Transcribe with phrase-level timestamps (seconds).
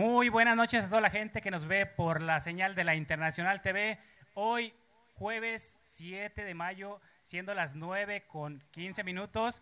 [0.00, 2.94] Muy buenas noches a toda la gente que nos ve por la señal de la
[2.94, 3.98] Internacional TV.
[4.32, 4.72] Hoy,
[5.12, 9.60] jueves 7 de mayo, siendo las 9 con 15 minutos.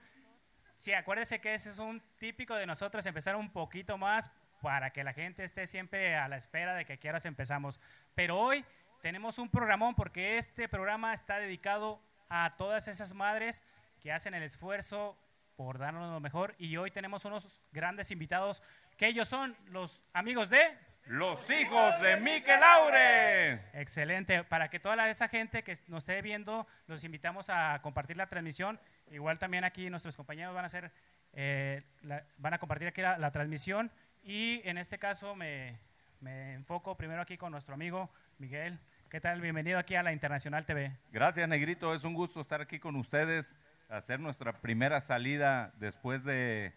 [0.76, 4.30] Sí, acuérdese que ese es un típico de nosotros, empezar un poquito más
[4.62, 7.80] para que la gente esté siempre a la espera de que quieras empezamos.
[8.14, 8.64] Pero hoy
[9.02, 13.64] tenemos un programón porque este programa está dedicado a todas esas madres
[14.00, 15.18] que hacen el esfuerzo
[15.58, 18.62] por darnos lo mejor y hoy tenemos unos grandes invitados
[18.96, 20.62] que ellos son los amigos de
[21.06, 23.54] Los hijos de Miquel Laure.
[23.72, 24.44] Excelente.
[24.44, 28.78] Para que toda esa gente que nos esté viendo, los invitamos a compartir la transmisión.
[29.10, 30.92] Igual también aquí nuestros compañeros van a hacer,
[31.32, 33.90] eh, la- van a compartir aquí la, la transmisión.
[34.22, 35.76] Y en este caso me,
[36.20, 38.78] me enfoco primero aquí con nuestro amigo Miguel.
[39.10, 39.40] ¿Qué tal?
[39.40, 40.92] Bienvenido aquí a la Internacional TV.
[41.10, 41.94] Gracias, Negrito.
[41.94, 46.74] Es un gusto estar aquí con ustedes, hacer nuestra primera salida después de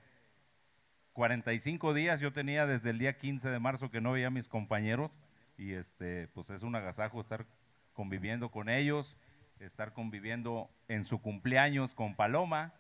[1.13, 2.22] 45 días.
[2.22, 5.19] Yo tenía desde el día 15 de marzo que no veía a mis compañeros
[5.58, 7.45] y este, pues es un agasajo estar
[7.94, 9.17] conviviendo con ellos,
[9.59, 12.73] estar conviviendo en su cumpleaños con Paloma,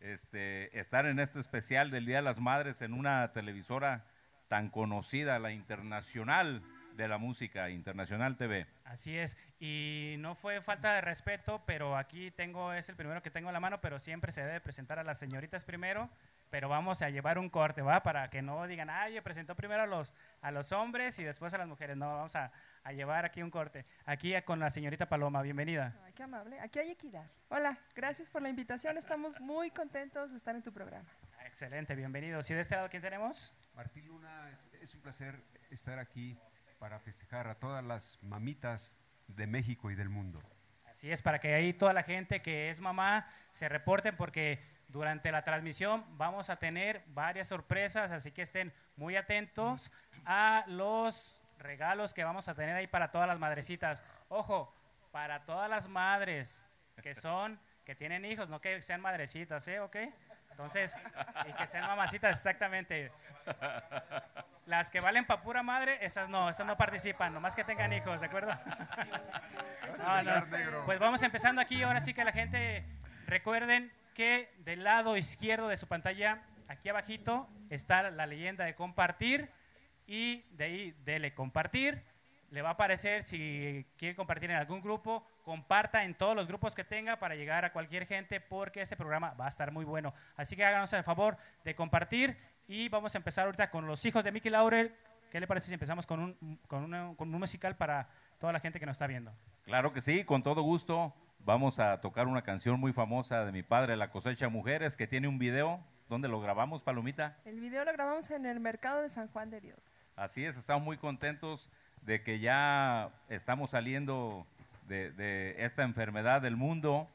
[0.00, 4.04] este, estar en este especial del Día de las Madres en una televisora
[4.48, 6.62] tan conocida, la internacional
[6.98, 8.66] de la música, Internacional TV.
[8.84, 9.36] Así es.
[9.60, 13.52] Y no fue falta de respeto, pero aquí tengo, es el primero que tengo en
[13.52, 16.10] la mano, pero siempre se debe presentar a las señoritas primero.
[16.50, 18.02] Pero vamos a llevar un corte, ¿va?
[18.02, 21.54] Para que no digan, ay, yo presentó primero a los, a los hombres y después
[21.54, 21.96] a las mujeres.
[21.96, 22.50] No, vamos a,
[22.82, 23.86] a llevar aquí un corte.
[24.04, 25.94] Aquí con la señorita Paloma, bienvenida.
[26.04, 26.58] Ay, qué amable.
[26.58, 27.30] Aquí hay equidad.
[27.48, 28.98] Hola, gracias por la invitación.
[28.98, 31.08] Estamos muy contentos de estar en tu programa.
[31.44, 32.50] Excelente, bienvenidos.
[32.50, 33.54] ¿Y de este lado quién tenemos?
[33.76, 36.36] Martín Luna, es, es un placer estar aquí
[36.78, 40.42] para festejar a todas las mamitas de México y del mundo.
[40.86, 45.30] Así es, para que ahí toda la gente que es mamá se reporten porque durante
[45.30, 49.92] la transmisión vamos a tener varias sorpresas, así que estén muy atentos
[50.24, 54.02] a los regalos que vamos a tener ahí para todas las madrecitas.
[54.28, 54.74] Ojo,
[55.12, 56.64] para todas las madres
[57.02, 59.80] que son, que tienen hijos, no que sean madrecitas, ¿eh?
[59.80, 59.96] ¿Ok?
[60.58, 60.98] Entonces,
[61.48, 63.12] y que sean mamacitas, exactamente.
[64.66, 68.20] Las que valen para pura madre, esas no, esas no participan, nomás que tengan hijos,
[68.20, 68.52] ¿de acuerdo?
[70.04, 70.84] No, no.
[70.84, 72.84] Pues vamos empezando aquí, ahora sí que la gente
[73.26, 79.52] recuerden que del lado izquierdo de su pantalla, aquí abajito, está la leyenda de compartir
[80.08, 82.02] y de ahí dele compartir.
[82.50, 86.74] Le va a aparecer si quiere compartir en algún grupo, comparta en todos los grupos
[86.74, 90.12] que tenga para llegar a cualquier gente porque este programa va a estar muy bueno.
[90.36, 92.36] Así que háganos el favor de compartir
[92.66, 94.94] y vamos a empezar ahorita con los hijos de Mickey Laurel.
[95.30, 98.60] ¿Qué le parece si empezamos con un, con una- con un musical para toda la
[98.60, 99.32] gente que nos está viendo?
[99.64, 101.14] Claro que sí, con todo gusto.
[101.38, 105.28] Vamos a tocar una canción muy famosa de mi padre, La cosecha mujeres, que tiene
[105.28, 105.80] un video.
[106.10, 107.38] ¿Dónde lo grabamos, Palomita?
[107.46, 109.98] El video lo grabamos en el mercado de San Juan de Dios.
[110.14, 111.70] Así es, estamos muy contentos
[112.02, 114.46] de que ya estamos saliendo
[114.88, 117.08] de, de esta enfermedad del mundo,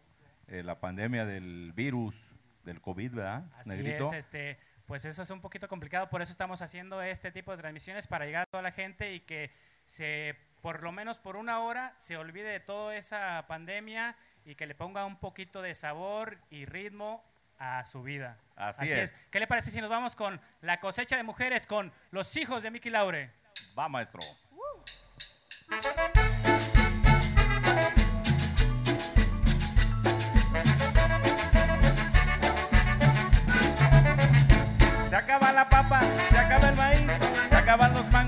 [0.48, 2.16] eh, la pandemia del virus,
[2.64, 4.08] del COVID, ¿verdad, Así Negrito?
[4.14, 7.58] es, este, pues eso es un poquito complicado, por eso estamos haciendo este tipo de
[7.58, 9.52] transmisiones para llegar a toda la gente y que
[9.86, 14.66] se, por lo menos por una hora, se olvide de toda esa pandemia y que
[14.66, 17.24] le ponga un poquito de sabor y ritmo
[17.60, 18.38] a su vida.
[18.56, 19.12] Así es.
[19.32, 22.72] ¿Qué le parece si nos vamos con la cosecha de mujeres con los hijos de
[22.72, 23.32] Mickey Laure?
[23.78, 24.20] Va, maestro.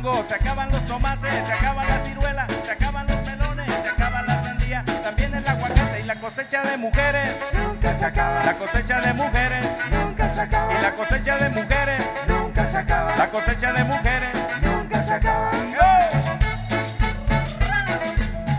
[0.05, 4.21] Mangos, se acaban los tomates, se acaba la ciruela, se acaban los melones, se acaba
[4.23, 7.35] la sandía, también el aguacate y la cosecha de mujeres.
[7.53, 12.01] Nunca se acaba, La cosecha de mujeres nunca se acaba, y la cosecha de mujeres,
[12.27, 14.29] nunca se acaba, la cosecha de mujeres.
[14.61, 15.49] nunca se acaba.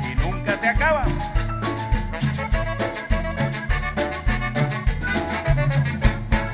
[0.03, 1.05] Y nunca se acaba.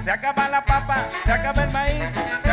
[0.05, 2.05] Se acaba la papa, se acaba el maíz,
[2.45, 2.52] se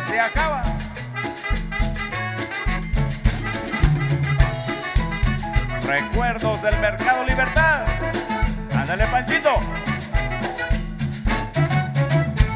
[0.00, 0.62] Y se acaba.
[5.86, 7.82] Recuerdos del Mercado Libertad.
[8.76, 9.56] Ándale, Panchito.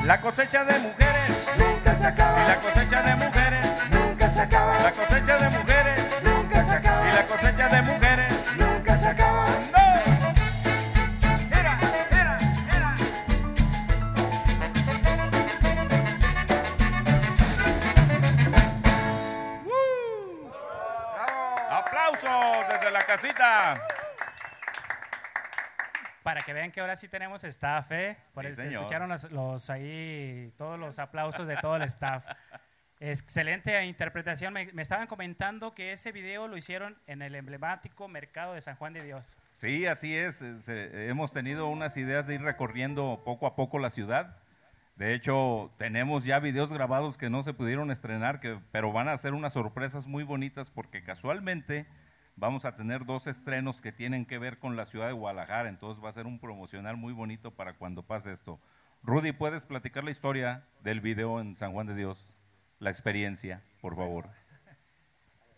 [0.05, 1.47] La cosecha de mujeres.
[1.59, 3.69] Nunca se Y la acaba, cosecha de mujeres.
[3.91, 6.01] nunca se La acaba, cosecha de mujeres.
[6.23, 8.04] nunca se Y acaba, la cosecha de mujeres.
[26.65, 28.17] Para que ahora sí tenemos staff, ¿eh?
[28.33, 28.73] Por Sí, señor.
[28.73, 32.25] escucharon los, los ahí, todos los aplausos de todo el staff.
[33.01, 34.55] Excelente interpretación.
[34.55, 38.77] Me, me estaban comentando que ese video lo hicieron en el emblemático mercado de San
[38.77, 39.37] Juan de Dios.
[39.53, 40.41] Sí, así es.
[40.41, 44.39] es, eh, hemos tenido unas ideas de ir recorriendo poco a poco la ciudad.
[44.97, 49.19] De hecho, tenemos ya videos grabados que no se pudieron estrenar, que, pero van a
[49.19, 51.87] ser unas sorpresas muy bonitas porque casualmente
[52.37, 55.69] vamos a tener dos estrenos que tienen que ver con la ciudad de Guadalajara.
[55.69, 58.61] Entonces va a ser un promocional muy bonito para cuando pase esto.
[59.03, 62.31] Rudy, ¿puedes platicar la historia del video en San Juan de Dios?
[62.79, 64.31] La experiencia, por favor.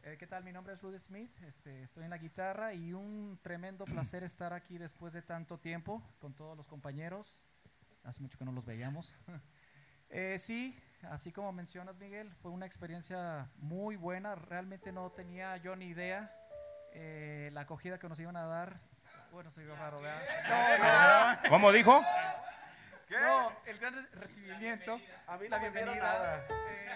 [0.02, 0.44] Eh, ¿Qué tal?
[0.44, 4.52] Mi nombre es Rudy Smith, este, estoy en la guitarra y un tremendo placer estar
[4.52, 7.44] aquí después de tanto tiempo con todos los compañeros.
[8.04, 9.18] Hace mucho que no los veíamos.
[10.08, 10.78] Eh, sí,
[11.10, 14.36] así como mencionas Miguel, fue una experiencia muy buena.
[14.36, 16.32] Realmente no tenía yo ni idea
[16.98, 18.80] eh, la acogida que nos iban a dar.
[19.30, 20.26] Bueno, soy raro, ¿verdad?
[20.48, 22.02] No, no, ¿Cómo dijo?
[23.10, 26.46] no, el gran re- recibimiento, A mí la no me dieron bienvenida, nada.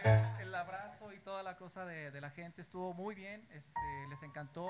[0.04, 3.78] eh, el abrazo y toda la cosa de, de la gente estuvo muy bien, este,
[4.08, 4.66] les encantó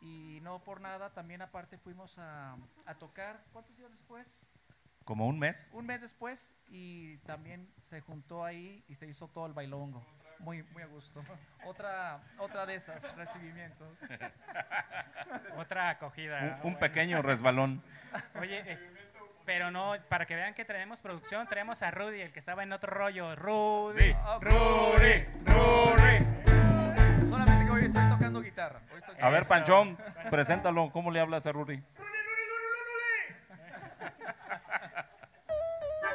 [0.00, 2.56] y no por nada, también aparte fuimos a,
[2.86, 4.54] a tocar, ¿cuántos días después?
[5.04, 5.68] Como un mes.
[5.72, 10.02] Un mes después y también se juntó ahí y se hizo todo el bailongo.
[10.44, 11.22] Muy, muy a gusto.
[11.64, 13.88] Otra, otra de esas, recibimientos.
[15.56, 16.38] Otra acogida.
[16.38, 16.78] Un, un Bueno.
[16.78, 17.82] pequeño resbalón.
[18.38, 18.78] Oye, eh,
[19.46, 22.72] pero no, para que vean que tenemos producción, tenemos a Rudy, el que estaba en
[22.72, 23.34] otro rollo.
[23.36, 24.14] Rudy.
[24.40, 27.26] Rudy, Rudy.
[27.26, 28.80] Solamente que hoy estoy tocando guitarra.
[28.92, 29.48] Hoy estoy A ver, Eso.
[29.48, 29.98] Panchón,
[30.30, 30.90] preséntalo.
[30.90, 31.82] ¿Cómo le hablas a Rudy?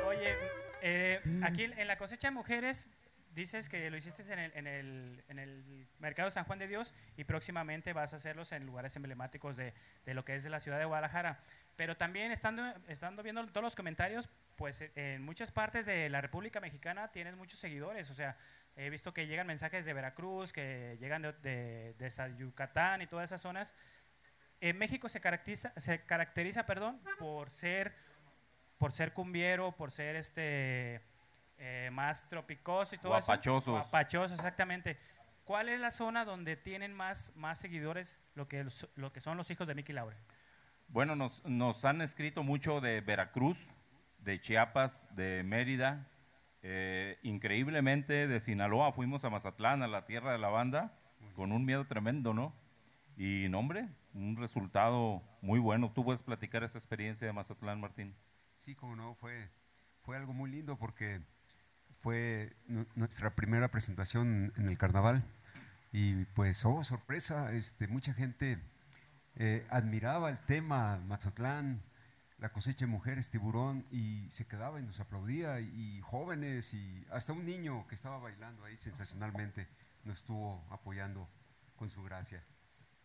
[0.07, 0.35] Oye,
[0.81, 2.91] eh, aquí en la cosecha de mujeres
[3.33, 6.93] dices que lo hiciste en el, en, el, en el Mercado San Juan de Dios
[7.17, 9.73] y próximamente vas a hacerlos en lugares emblemáticos de,
[10.05, 11.39] de lo que es la ciudad de Guadalajara.
[11.75, 16.21] Pero también estando, estando viendo todos los comentarios, pues eh, en muchas partes de la
[16.21, 18.09] República Mexicana tienes muchos seguidores.
[18.09, 18.35] O sea,
[18.75, 23.25] he visto que llegan mensajes de Veracruz, que llegan de, de, de Yucatán y todas
[23.25, 23.73] esas zonas.
[24.61, 27.93] En México se caracteriza, se caracteriza perdón, por ser
[28.77, 31.01] por ser cumbiero, por ser este
[31.59, 33.63] eh, más tropicoso y todo Guapachosos.
[33.63, 33.71] eso.
[33.73, 34.97] Guapachosos, exactamente.
[35.43, 38.65] ¿Cuál es la zona donde tienen más, más seguidores lo que,
[38.95, 40.15] lo que son los hijos de Mickey Laure?
[40.87, 43.69] Bueno, nos, nos han escrito mucho de Veracruz,
[44.19, 46.07] de Chiapas, de Mérida.
[46.61, 50.93] eh, increíblemente de Sinaloa fuimos a Mazatlán, a la tierra de la banda,
[51.35, 52.53] con un miedo tremendo, ¿no?
[53.17, 55.91] Y, no, hombre, un resultado muy bueno.
[55.93, 58.15] ¿Tú puedes platicar esa experiencia de Mazatlán, Martín?
[58.57, 59.49] Sí, como no, fue,
[60.01, 61.21] fue algo muy lindo porque
[62.01, 65.23] fue nu- nuestra primera presentación en el carnaval
[65.91, 68.59] y pues, oh, sorpresa, este, mucha gente
[69.35, 71.81] eh, admiraba el tema Mazatlán,
[72.37, 77.33] la cosecha de mujeres, tiburón, y se quedaba y nos aplaudía, y jóvenes, y hasta
[77.33, 79.67] un niño que estaba bailando ahí sensacionalmente
[80.05, 81.29] nos estuvo apoyando
[81.75, 82.41] con su gracia.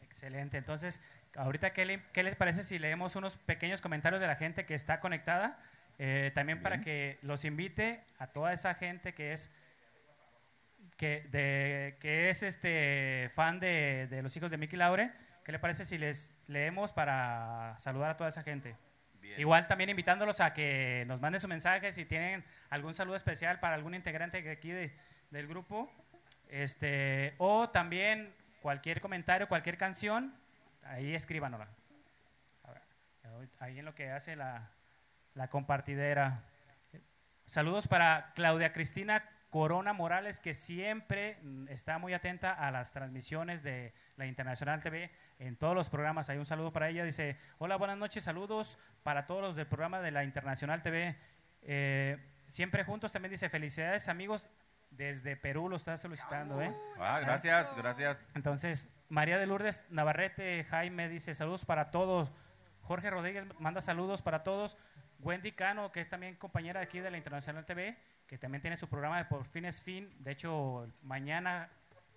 [0.00, 0.56] Excelente.
[0.56, 1.00] Entonces,
[1.34, 5.01] ahorita, ¿qué, qué les parece si leemos unos pequeños comentarios de la gente que está
[5.01, 5.58] conectada?
[5.98, 9.53] Eh, también para que los invite a toda esa gente que es
[10.96, 15.10] que, de, que es este fan de, de los hijos de Mickey Laure.
[15.44, 18.77] ¿Qué le parece si les leemos para saludar a toda esa gente?
[19.39, 23.74] Igual también invitándolos a que nos manden su mensaje si tienen algún saludo especial para
[23.74, 24.93] algún integrante de aquí de-
[25.31, 25.91] del grupo.
[26.48, 30.34] Este, o también cualquier comentario, cualquier canción,
[30.84, 31.69] ahí escríbanosla.
[33.58, 34.70] Ahí en lo que hace la,
[35.34, 36.44] la compartidera.
[37.46, 41.38] Saludos para Claudia Cristina Corona Morales, que siempre
[41.69, 46.29] está muy atenta a las transmisiones de la Internacional TV en todos los programas.
[46.29, 47.05] Hay un saludo para ella.
[47.05, 51.17] Dice, hola, buenas noches, saludos para todos los del programa de la Internacional TV.
[51.62, 54.50] Eh, siempre juntos también dice, felicidades amigos,
[54.91, 56.60] desde Perú lo está solicitando.
[56.62, 56.72] ¿eh?
[56.98, 58.29] Ah, gracias, gracias.
[58.34, 62.32] Entonces, María de Lourdes Navarrete, Jaime dice saludos para todos.
[62.82, 64.76] Jorge Rodríguez manda saludos para todos.
[65.20, 68.88] Wendy Cano, que es también compañera aquí de la Internacional TV, que también tiene su
[68.88, 70.10] programa de Por Fin es Fin.
[70.18, 71.68] De hecho, mañana,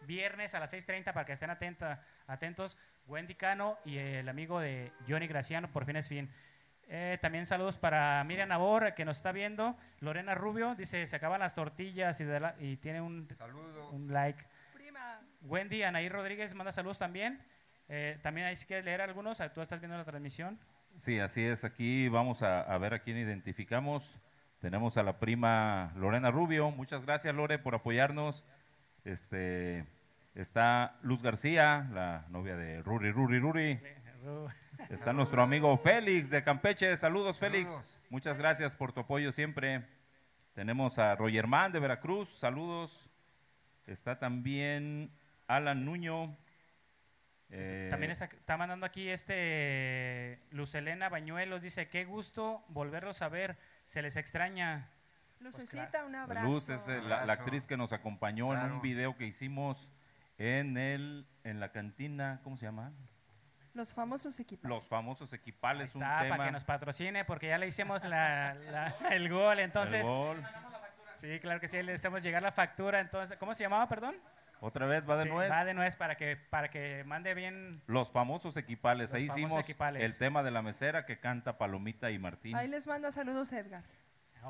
[0.06, 2.78] viernes a las 6.30, para que estén atenta, atentos,
[3.08, 6.30] Wendy Cano y el amigo de Johnny Graciano, Por Fin es Fin.
[6.90, 9.76] Eh, también saludos para Miriam Nabor, que nos está viendo.
[10.00, 13.28] Lorena Rubio dice, se acaban las tortillas y, de la- y tiene un
[14.10, 14.46] like.
[14.74, 15.20] Prima.
[15.42, 17.42] Wendy Anaí Rodríguez manda saludos también.
[17.90, 20.58] Eh, también ahí si quieres leer algunos, ah, tú estás viendo la transmisión.
[20.98, 21.64] Sí, así es.
[21.64, 24.20] Aquí vamos a, a ver a quién identificamos.
[24.60, 26.72] Tenemos a la prima Lorena Rubio.
[26.72, 28.44] Muchas gracias, Lore, por apoyarnos.
[29.06, 29.86] Este,
[30.38, 33.80] Está Luz García, la novia de Ruri, Ruri, Ruri.
[34.88, 36.96] Está nuestro amigo Félix de Campeche.
[36.96, 37.70] Saludos, Félix.
[37.72, 38.02] Saludos.
[38.12, 39.88] Muchas gracias por tu apoyo siempre.
[40.54, 42.30] Tenemos a Rogerman de Veracruz.
[42.38, 43.10] Saludos.
[43.88, 45.10] Está también
[45.48, 46.38] Alan Nuño.
[47.50, 53.58] Eh, También está, está mandando aquí este Lucelena Bañuelos, dice, qué gusto volverlos a ver,
[53.84, 54.90] se les extraña.
[55.40, 56.48] Lucecita, un abrazo.
[56.48, 59.92] Luz es la, actriz que nos acompañó en un video que hicimos
[60.38, 62.92] en el en la cantina, ¿cómo se llama?
[63.74, 64.68] Los famosos equipos.
[64.68, 66.28] Los famosos Ahí equipales, un tema.
[66.30, 70.44] para que nos patrocine, porque ya le hicimos la- la- el gol, el entonces, gol.
[71.14, 74.16] sí, claro que sí, le hacemos llegar la factura, entonces, ¿cómo se llamaba, perdón?
[74.62, 75.52] Otra vez va de Sí, nuez.
[75.52, 77.82] Va de nuez para que, para que mande bien.
[77.88, 79.12] Los famosos equipales.
[79.12, 80.04] Los Ahí famosos hicimos equipales.
[80.04, 82.56] el tema de la mesera que canta Palomita y Martín.
[82.56, 83.84] Ahí les manda saludos Edgar.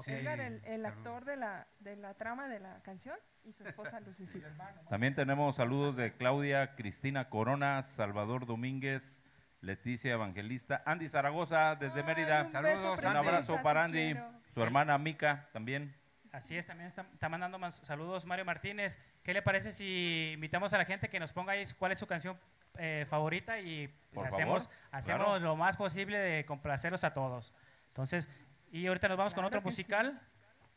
[0.05, 3.99] Edgar, el, el actor de la, de la trama de la canción, y su esposa
[4.05, 4.49] Lucecita.
[4.89, 9.23] También tenemos saludos de Claudia, Cristina Corona, Salvador Domínguez,
[9.61, 12.43] Leticia Evangelista, Andy Zaragoza desde Ay, Mérida.
[12.43, 14.15] un Saludos, Un abrazo para Andy,
[14.53, 15.95] su hermana Mica también.
[16.31, 19.00] Así es, también está, está mandando más saludos Mario Martínez.
[19.24, 22.07] ¿Qué le parece si invitamos a la gente que nos ponga ahí cuál es su
[22.07, 22.38] canción
[22.77, 25.39] eh, favorita y Por hacemos, favor, hacemos claro.
[25.39, 27.53] lo más posible de complacerlos a todos?
[27.88, 28.29] Entonces,
[28.72, 29.65] y ahorita nos vamos con otro sí.
[29.65, 30.19] musical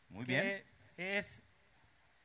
[0.09, 0.63] Muy que bien,
[1.15, 1.43] es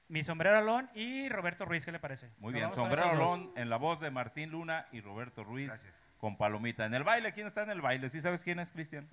[0.08, 2.30] Mi Sombrero Alón y Roberto Ruiz, ¿qué le parece?
[2.38, 2.72] muy Nos bien.
[2.74, 3.10] Sombrero.
[3.10, 6.06] Alón en la voz de Martín Luna y Roberto Ruiz Gracias.
[6.18, 6.86] con Palomita.
[6.86, 8.08] En el baile, ¿quién está en el baile?
[8.08, 9.08] ¿Sí sabes quién es, Cristian?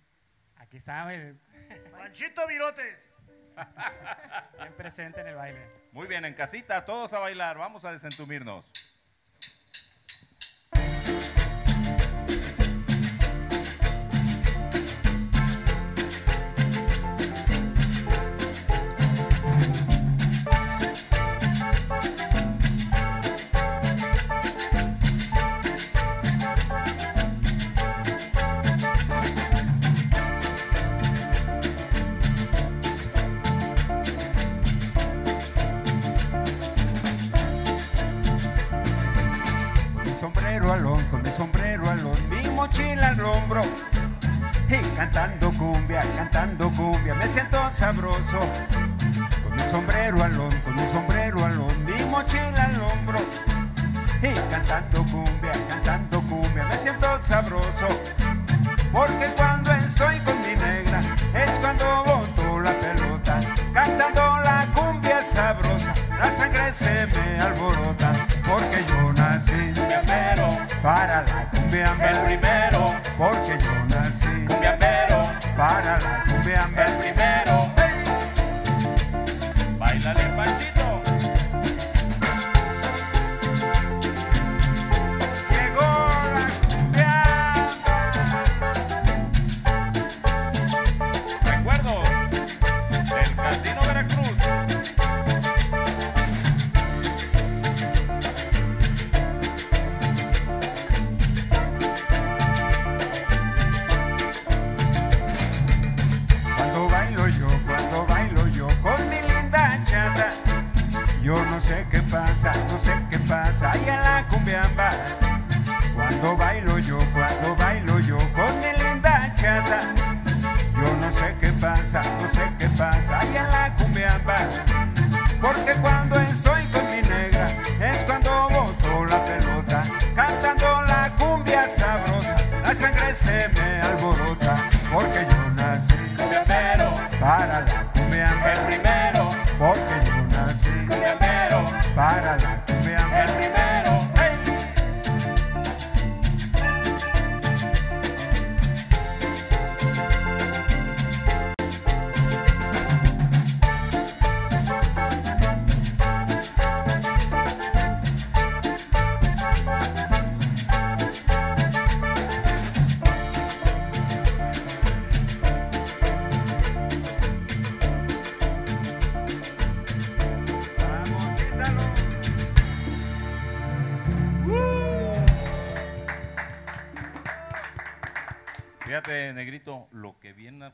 [0.58, 1.38] Aquí está, el-
[1.92, 2.96] Panchito Virotes.
[4.60, 5.68] Bien presente en el baile.
[5.92, 7.58] Muy bien, en casita, todos a bailar.
[7.58, 8.66] Vamos a desentumirnos.
[59.06, 61.02] Porque cuando estoy con mi negra
[61.34, 63.38] es cuando boto la pelota.
[63.74, 68.14] Cantando la cumbia sabrosa, la sangre se me alborota.
[68.48, 69.74] Porque yo nací
[70.82, 73.73] para la cumbia El primero, Porque yo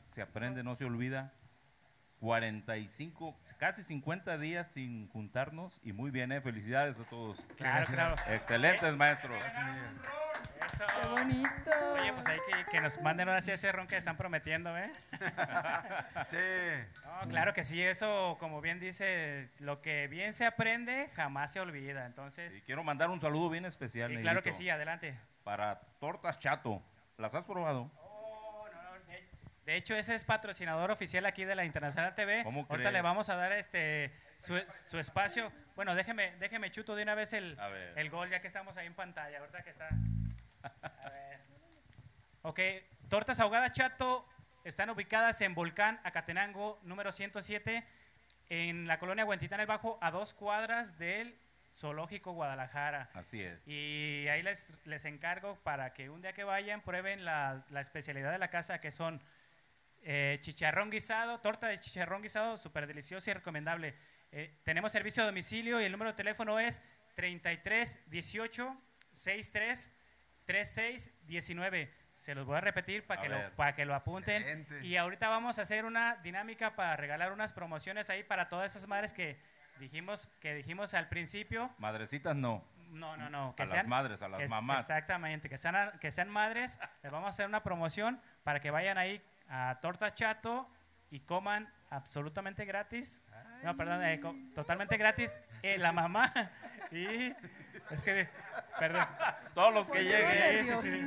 [0.10, 1.34] se aprende no se olvida.
[2.20, 6.42] 45, casi 50 días sin juntarnos y muy bien, ¿eh?
[6.42, 7.40] felicidades a todos.
[7.56, 8.16] Claro, claro.
[8.28, 9.42] Excelentes maestros.
[9.42, 10.84] Eso.
[11.02, 11.72] ¡Qué bonito!
[11.94, 14.92] Oye, pues hay que, que nos manden ahora sí ese ron que están prometiendo, ¿eh?
[16.26, 16.38] Sí.
[17.06, 21.62] No, claro que sí, eso, como bien dice, lo que bien se aprende jamás se
[21.62, 22.06] olvida.
[22.06, 24.10] Entonces, Y quiero mandar un saludo bien especial.
[24.12, 25.18] sí, claro que sí, adelante.
[25.46, 26.84] Para Tortas Chato.
[27.18, 27.92] ¿Las has probado?
[29.70, 32.44] De, hecho, ese es patrocinador oficial aquí de la Internacional TV.
[32.44, 32.94] ¿Cómo Ahorita crees?
[32.94, 35.52] le vamos a dar este su, su espacio.
[35.76, 37.56] Bueno, déjeme, déjeme chuto de una vez el,
[37.96, 39.38] el gol, ya que estamos ahí en pantalla.
[39.38, 39.90] Ahorita que está.
[41.04, 41.42] A ver.
[42.42, 42.60] Ok,
[43.10, 44.28] tortas ahogadas Chato
[44.64, 47.86] están ubicadas en Volcán, Acatenango, número 107,
[48.50, 51.38] en la colonia Huentitán el Bajo, a dos cuadras del
[51.76, 53.12] Zoológico Guadalajara.
[53.14, 53.62] Así es.
[53.68, 58.32] Y ahí les, les encargo para que un día que vayan prueben la, la especialidad
[58.32, 59.22] de la casa que son
[60.04, 63.96] eh, chicharrón guisado, torta de chicharrón guisado, súper delicioso y recomendable.
[64.32, 66.82] Eh, tenemos servicio a domicilio y el número de teléfono es
[67.16, 68.82] 33 18
[69.14, 69.92] 63
[70.46, 71.94] 36 19.
[72.16, 73.44] Se los voy a repetir para A que, ver.
[73.50, 74.42] lo, para que lo apunten.
[74.42, 74.86] Excelente.
[74.86, 78.88] Y ahorita vamos a hacer una dinámica para regalar unas promociones ahí para todas esas
[78.90, 79.40] madres que
[79.80, 81.74] dijimos, que dijimos al principio.
[81.78, 82.64] Madrecitas no.
[82.90, 83.56] No, no, no.
[83.56, 84.82] Que A las sean, madres, a las que mamás.
[84.82, 86.80] Exactamente, que sean, que sean madres.
[87.04, 90.70] Les vamos a hacer una promoción para que vayan ahí a Torta Chato
[91.12, 93.22] y coman absolutamente gratis.
[93.64, 94.20] No, perdón, eh,
[94.56, 96.32] totalmente gratis eh, la mamá.
[96.92, 97.36] Y
[97.92, 98.28] es que,
[98.80, 99.06] perdón.
[99.54, 100.66] Todos los que lleguen.
[100.66, 101.00] Sí, sí, sí.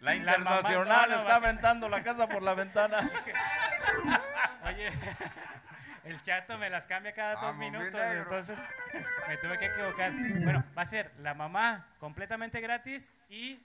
[0.00, 2.98] La La mamá- internacional está aventando la casa por la ventana.
[4.66, 4.90] Oye,
[6.04, 8.58] el chato me las cambia cada dos Vamos, minutos, entonces
[9.26, 10.12] me tuve que equivocar.
[10.12, 13.58] Bueno, va a ser la mamá completamente gratis y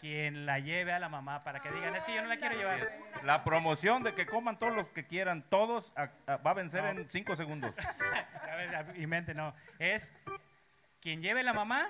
[0.00, 2.56] quien la lleve a la mamá para que digan, es que yo no la quiero
[2.56, 2.88] llevar.
[3.22, 6.84] La promoción de que coman todos los que quieran, todos, a- a- va a vencer
[6.84, 7.74] en cinco segundos.
[8.50, 9.54] A ver, y mente, no.
[9.78, 10.12] Es
[11.00, 11.88] quien lleve la mamá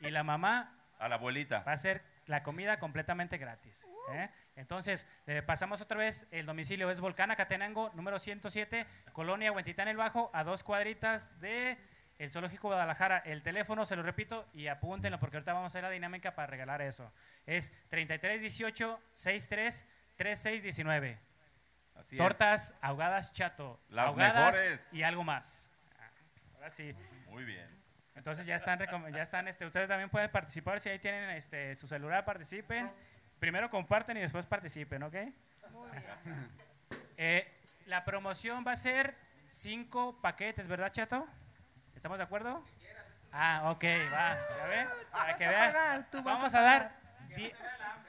[0.00, 1.60] y la mamá A la abuelita.
[1.60, 3.86] va a ser la comida completamente gratis.
[4.12, 4.28] ¿eh?
[4.56, 9.96] Entonces, le pasamos otra vez, el domicilio es Volcán Acatenango, número 107, Colonia Huentitán el
[9.96, 11.78] Bajo, a dos cuadritas de
[12.18, 13.18] el Zoológico Guadalajara.
[13.18, 16.46] El teléfono, se lo repito, y apúntenlo porque ahorita vamos a hacer la dinámica para
[16.46, 17.12] regalar eso.
[17.46, 21.18] Es 3318 63 3619.
[21.96, 22.18] Así es.
[22.18, 23.80] Tortas ahogadas chato.
[23.88, 24.92] Las ahogadas mejores.
[24.92, 25.70] Y algo más.
[25.98, 26.10] Ah,
[26.54, 26.94] Ahora sí.
[27.28, 27.76] Muy bien.
[28.14, 28.78] Entonces ya están,
[29.12, 32.90] ya están, este, ustedes también pueden participar si ahí tienen este, su celular, participen.
[33.38, 35.14] Primero comparten y después participen, ¿ok?
[37.18, 37.50] Eh,
[37.86, 39.14] la promoción va a ser
[39.48, 41.26] cinco paquetes, ¿verdad, Chato?
[41.96, 42.62] ¿Estamos de acuerdo?
[43.32, 46.06] Ah, ok, va, ya ven, para que a vean.
[46.22, 46.92] Vamos a dar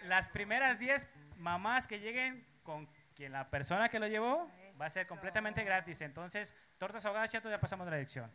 [0.04, 4.90] las primeras 10 mamás que lleguen con quien la persona que lo llevó va a
[4.90, 6.02] ser completamente gratis.
[6.02, 8.32] Entonces, tortas ahogadas, Chato, ya pasamos de la dirección.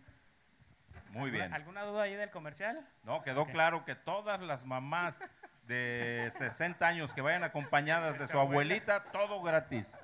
[1.10, 1.52] Muy bien.
[1.52, 2.88] ¿Alguna duda ahí del comercial?
[3.04, 5.22] No, quedó claro que todas las mamás
[5.64, 9.96] de 60 años que vayan acompañadas de su abuelita, todo gratis.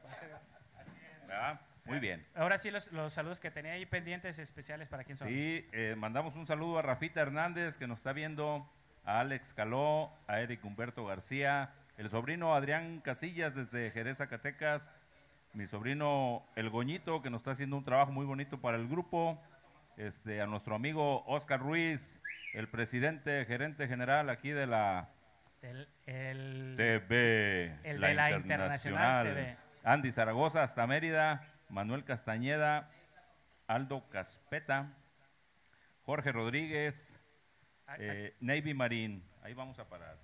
[1.27, 1.61] ¿Verdad?
[1.89, 2.27] Muy bien.
[2.35, 5.29] Ahora sí, los, los saludos que tenía ahí pendientes especiales para quién son.
[5.29, 8.71] Sí, eh, mandamos un saludo a Rafita Hernández que nos está viendo,
[9.05, 14.91] a Alex Caló, a Eric Humberto García, el sobrino Adrián Casillas desde Jerez, Zacatecas,
[15.55, 19.43] mi sobrino El Goñito que nos está haciendo un trabajo muy bonito para el grupo,
[19.97, 22.23] este, a nuestro amigo Oscar Ruiz,
[22.55, 25.09] el presidente, gerente general aquí de la
[25.63, 29.57] El, el- TV, El de la Internacional TV.
[29.85, 32.91] Andy Zaragoza hasta Mérida, Manuel Castañeda,
[33.67, 34.95] Aldo Caspeta,
[36.05, 37.15] Jorge Rodríguez,
[37.87, 39.25] Ah, ah, eh, Navy Marín.
[39.43, 40.19] Ahí vamos a parar.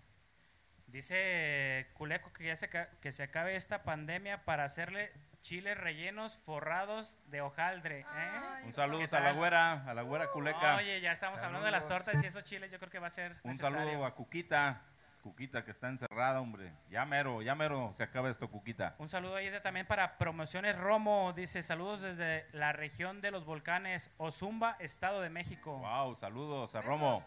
[0.87, 7.19] Dice Culeco que ya se, que se acabe esta pandemia para hacerle chiles rellenos forrados
[7.31, 8.01] de hojaldre.
[8.01, 8.41] ¿eh?
[8.67, 10.77] Un saludo ¿Qué a la güera, a la güera Culeca.
[10.77, 13.11] Oye, ya estamos hablando de las tortas y esos chiles, yo creo que va a
[13.11, 13.79] ser Un necesario.
[13.79, 14.83] saludo a Cuquita,
[15.25, 16.71] Cuquita que está encerrada, hombre.
[16.91, 18.95] Ya mero, ya mero se acaba esto, Cuquita.
[18.99, 21.33] Un saludo ahí también para Promociones Romo.
[21.33, 25.79] Dice saludos desde la región de los volcanes Ozumba, Estado de México.
[25.79, 27.25] Wow, saludos a Romo.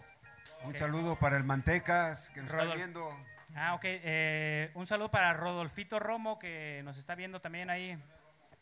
[0.64, 3.10] Un saludo para el Mantecas que nos está viendo.
[3.56, 3.82] Ah, ok.
[3.86, 7.98] eh, un saludo para Rodolfito Romo, que nos está viendo también ahí.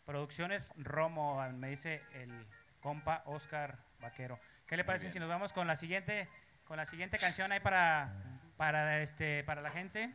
[0.06, 2.48] Producciones Romo, me dice el
[2.80, 4.40] compa Oscar Vaquero.
[4.66, 6.30] ¿Qué le parece si nos vamos con la siguiente,
[6.64, 8.14] con la siguiente canción ahí para,
[8.58, 10.14] para, este, para la gente?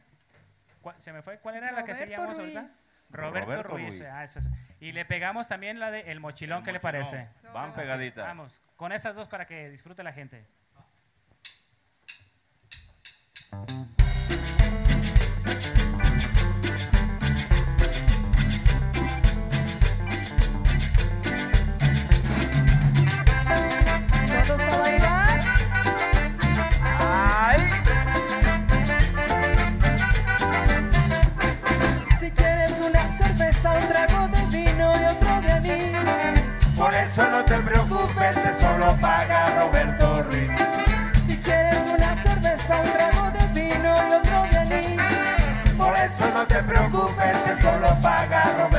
[0.81, 1.39] ¿Cuál- ¿Se me fue?
[1.39, 2.61] ¿Cuál era la que Roberto seguíamos ahorita?
[2.61, 2.87] Ruiz.
[3.11, 3.99] Roberto, Roberto Ruiz.
[3.99, 4.11] Ruiz.
[4.13, 4.39] ah, es.
[4.81, 7.03] Y le pegamos también la de El Mochilón, El ¿qué le mochilón.
[7.11, 7.49] parece?
[7.53, 8.25] Van pegaditas.
[8.27, 10.47] Vamos, con esas dos para que disfrute la gente.
[37.17, 40.51] Te preocupes, eso lo paga Roberto Ruiz.
[41.27, 44.97] Si quieres una cerveza, un trago de vino y otro de.
[45.77, 48.70] Por eso no te preocupes, eso lo paga Roberto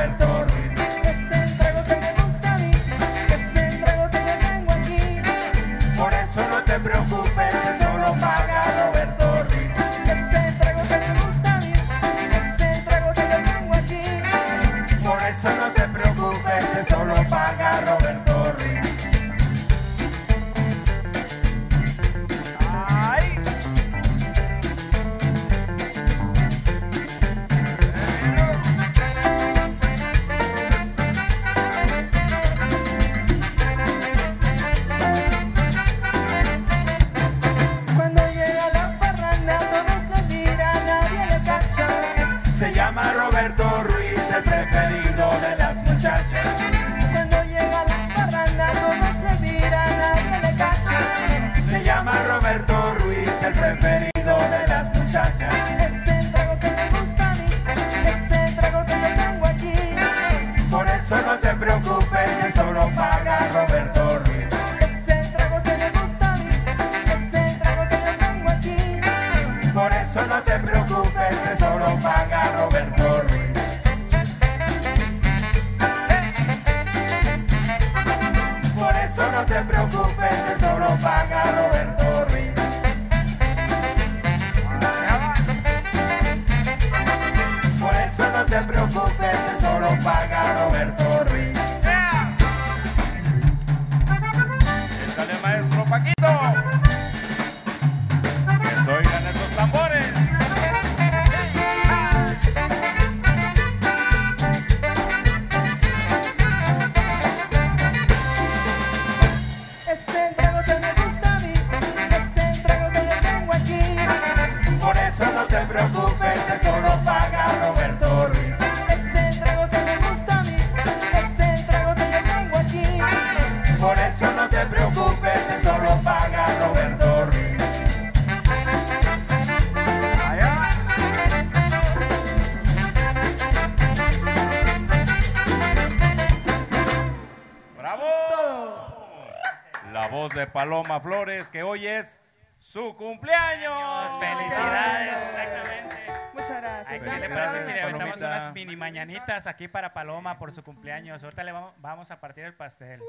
[140.62, 142.22] Paloma Flores, que hoy es
[142.60, 144.16] su cumpleaños.
[144.16, 145.96] Felicidades, exactamente.
[146.34, 147.02] Muchas gracias.
[147.02, 151.24] ¿Qué le parece si le aventamos unas mini mañanitas aquí para Paloma por su cumpleaños?
[151.24, 153.02] Ahorita le vamos, vamos a partir el pastel.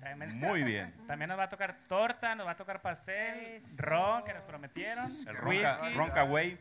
[0.00, 0.92] También, Muy bien.
[1.06, 3.76] también nos va a tocar torta, nos va a tocar pastel, Eso.
[3.78, 5.94] ron que nos prometieron, El Ronca, whisky.
[5.94, 6.58] Ronca Way.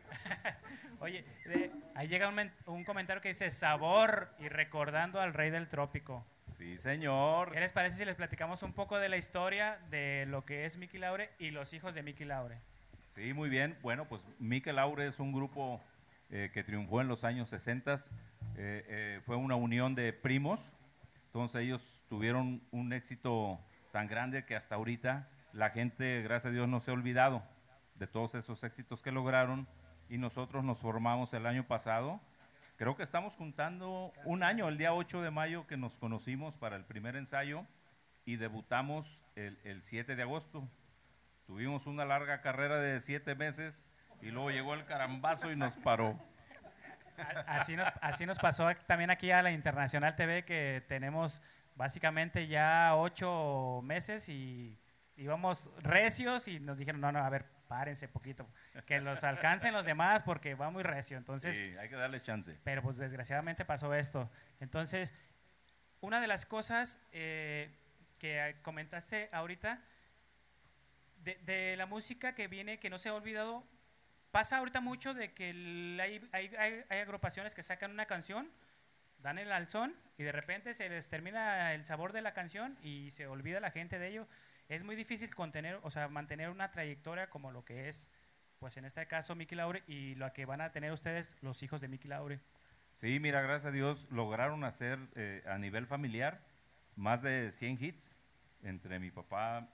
[1.00, 5.68] Oye, de- ahí llega un, un comentario que dice sabor y recordando al rey del
[5.68, 6.24] trópico.
[6.62, 7.52] Sí, señor.
[7.54, 10.78] ¿Qué les parece si les platicamos un poco de la historia de lo que es
[10.78, 12.60] Mickey Laure y los hijos de Mickey Laure?
[13.16, 13.76] Sí, muy bien.
[13.82, 15.82] Bueno, pues Mikel Aure es un grupo
[16.30, 17.96] eh, que triunfó en los años 60.
[17.96, 17.98] Eh,
[18.58, 20.60] eh, fue una unión de primos.
[21.26, 23.60] Entonces ellos tuvieron un éxito
[23.92, 27.42] tan grande que hasta ahorita la gente, gracias a Dios, no se ha olvidado
[27.96, 29.68] de todos esos éxitos que lograron.
[30.10, 32.22] Y nosotros nos formamos el año pasado.
[32.82, 36.76] Creo que estamos juntando un año, el día 8 de mayo que nos conocimos para
[36.76, 37.68] el primer ensayo
[38.26, 40.68] y debutamos el, el 7 de agosto.
[41.46, 43.88] Tuvimos una larga carrera de siete meses
[44.20, 46.20] y luego llegó el carambazo y nos paró.
[47.46, 51.44] Así nos, así nos pasó también aquí a la Internacional TV que tenemos
[51.76, 54.76] básicamente ya ocho meses y
[55.18, 58.46] íbamos recios y nos dijeron, no, no, a ver, párense poquito,
[58.86, 61.18] que los alcancen los demás porque va muy recio.
[61.18, 62.58] Entonces, Sí, hay que darle chance.
[62.66, 64.30] pero pues desgraciadamente pasó esto.
[64.60, 65.14] Entonces,
[66.02, 67.70] una de las cosas eh,
[68.20, 69.80] que comentaste ahorita,
[71.24, 73.64] de, de la música que viene, que no se ha olvidado,
[74.32, 78.52] pasa ahorita mucho de que el- hay, hay- hay- hay agrupaciones que sacan una canción,
[79.20, 83.12] dan el alzón y de repente se les termina el sabor de la canción y
[83.12, 84.28] se olvida la gente de ello.
[84.72, 88.10] Es muy difícil contener, o sea, mantener una trayectoria como lo que es,
[88.58, 91.82] pues en este caso Mickey Laure y lo que van a tener ustedes, los hijos
[91.82, 92.40] de Mickey Laure.
[92.94, 96.40] Sí, mira, gracias a Dios lograron hacer eh, a nivel familiar
[96.96, 98.16] más de 100 hits
[98.64, 99.68] entre mi papá,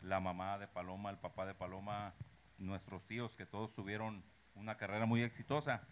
[0.00, 2.14] la mamá de Paloma, el papá de Paloma,
[2.56, 5.82] nuestros tíos, que todos tuvieron una carrera muy exitosa.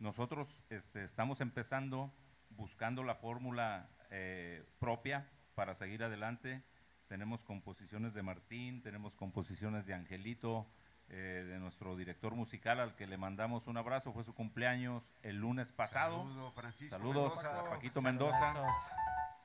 [0.00, 2.12] Nosotros este, estamos empezando
[2.50, 6.62] buscando la fórmula eh, propia para seguir adelante.
[7.08, 10.66] Tenemos composiciones de Martín, tenemos composiciones de Angelito,
[11.08, 15.36] eh, de nuestro director musical al que le mandamos un abrazo, fue su cumpleaños el
[15.36, 16.24] lunes pasado.
[16.24, 17.60] Saludo, Francisco Saludos Mendoza.
[17.60, 18.66] a Paquito Mendoza.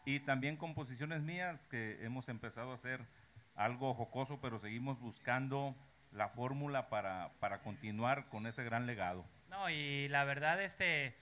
[0.06, 3.06] Y también composiciones mías que hemos empezado a hacer
[3.56, 5.76] algo jocoso, pero seguimos buscando
[6.12, 9.24] la fórmula para, para continuar con ese gran legado.
[9.50, 11.16] No, y la verdad, este,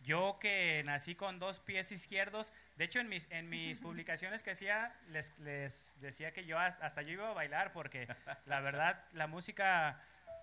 [0.00, 4.52] yo que nací con dos pies izquierdos, de hecho en mis, en mis publicaciones que
[4.52, 8.08] hacía, les, les decía que yo hasta, hasta yo iba a bailar, porque
[8.46, 10.00] la verdad, la música,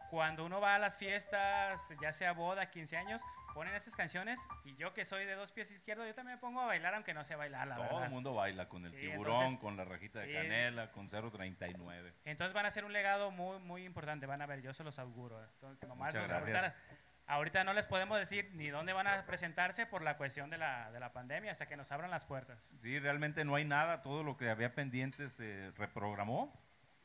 [0.09, 4.75] cuando uno va a las fiestas, ya sea boda, 15 años, ponen esas canciones, y
[4.75, 7.23] yo que soy de dos pies izquierdos, yo también me pongo a bailar, aunque no
[7.23, 8.03] sé bailar, la Todo verdad.
[8.03, 10.27] el mundo baila con el Sí, tiburón, entonces, con la rajita sí.
[10.27, 12.13] de canela, con 039.
[12.25, 14.99] Entonces van a ser un legado muy, muy importante, van a ver, yo se los
[14.99, 15.41] auguro.
[15.41, 16.87] Entonces, nomás Muchas gracias.
[17.27, 20.91] Ahorita, no les podemos decir ni dónde van a presentarse por la cuestión de la,
[20.91, 22.71] de la pandemia hasta que nos abran las puertas.
[22.77, 26.53] Sí, realmente no hay nada, todo lo que había pendiente se reprogramó.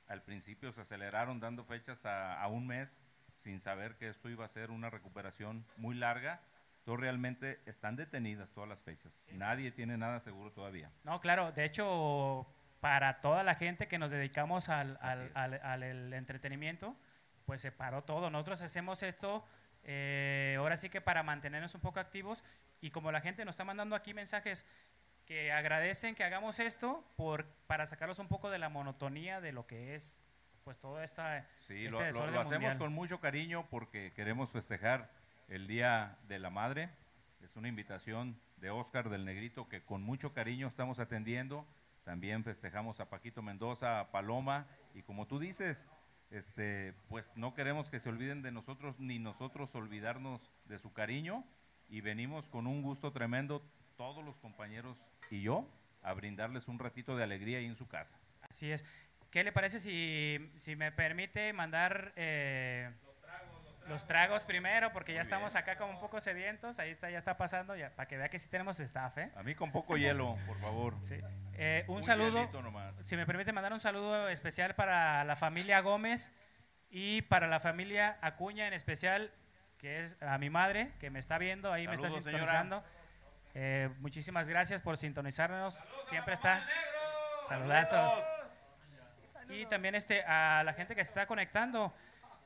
[0.08, 3.00] Al principio se aceleraron dando fechas a, a un mes
[3.36, 6.40] sin saber que esto iba a ser una recuperación muy larga.
[6.80, 9.28] Entonces realmente están detenidas todas las fechas.
[9.32, 10.90] Nadie tiene nada seguro todavía.
[11.04, 12.46] No, claro, de hecho,
[12.80, 16.96] para toda la gente que nos dedicamos al, al- al- entretenimiento,
[17.44, 18.30] pues se paró todo.
[18.30, 19.46] Nosotros hacemos esto
[19.84, 22.44] eh, ahora sí que para mantenernos un poco activos
[22.80, 24.66] y como la gente nos está mandando aquí mensajes
[25.26, 29.66] que agradecen que hagamos esto por, para sacarlos un poco de la monotonía de lo
[29.66, 30.20] que es
[30.64, 35.10] pues todo esta Sí, este lo, lo- lo hacemos con mucho cariño porque queremos festejar
[35.48, 36.90] el Día de la Madre.
[37.42, 41.66] Es una invitación de Oscar del Negrito que con mucho cariño estamos atendiendo.
[42.04, 45.86] También festejamos a Paquito Mendoza, a Paloma y como tú dices,
[46.30, 51.44] este, pues no queremos que se olviden de nosotros ni nosotros olvidarnos de su cariño
[51.88, 53.62] y venimos con un gusto tremendo
[53.96, 54.96] todos los compañeros
[55.30, 55.68] y yo
[56.02, 58.18] a brindarles un ratito de alegría ahí en su casa.
[58.42, 58.84] Así es.
[59.30, 62.90] ¿Qué le parece si, si me permite mandar eh,
[63.88, 64.92] los tragos primero?
[64.92, 65.62] Porque ya Muy estamos bien.
[65.62, 66.78] acá como un poco sedientos.
[66.78, 69.18] Ahí está, ya está pasando, ya, para que vea que sí tenemos staff.
[69.18, 69.30] ¿eh?
[69.36, 70.94] A mí con poco hielo, por favor.
[71.02, 71.20] Sí.
[71.54, 72.48] Eh, un Un saludo,
[73.02, 76.32] si me permite mandar un saludo especial para la familia Gómez
[76.90, 79.32] y para la familia Acuña en especial,
[79.78, 82.60] que es a mi madre, que me está viendo, ahí me Saludos, está señora.
[82.60, 82.84] sintonizando.
[83.54, 85.82] Eh, muchísimas gracias por sintonizarnos.
[86.04, 86.64] Siempre está.
[87.48, 88.12] Saludazos.
[89.48, 91.92] Y también este, a la gente que se está conectando.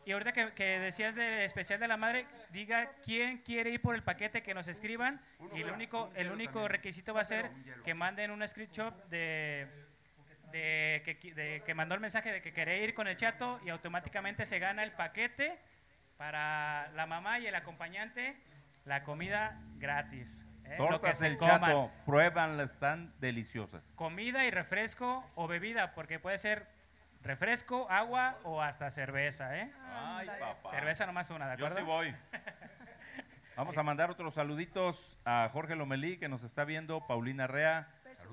[0.06, 3.94] Y ahorita que, que decías de especial de la madre, diga quién quiere ir por
[3.94, 5.20] el paquete, que nos escriban.
[5.54, 7.50] y el único, el único requisito va a ser
[7.84, 9.66] que manden un screenshot de,
[10.52, 13.60] de que, qui- de que mandó el mensaje de que quiere ir con el chato
[13.64, 15.58] y automáticamente se gana el paquete
[16.16, 18.36] para la mamá y el acompañante,
[18.84, 20.46] la comida gratis.
[20.66, 20.74] ¿eh?
[20.76, 23.92] Tortas se el coman chato, pruébanlas, están deliciosas.
[23.96, 26.66] comida y refresco o bebida, porque puede ser
[27.24, 29.72] refresco, agua o hasta cerveza, ¿eh?
[29.92, 30.70] Ay, papá.
[30.70, 32.14] Cerveza nomás una, ¿de Yo sí voy.
[33.56, 37.88] Vamos a mandar otros saluditos a Jorge Lomelí, que nos está viendo, Paulina Rea,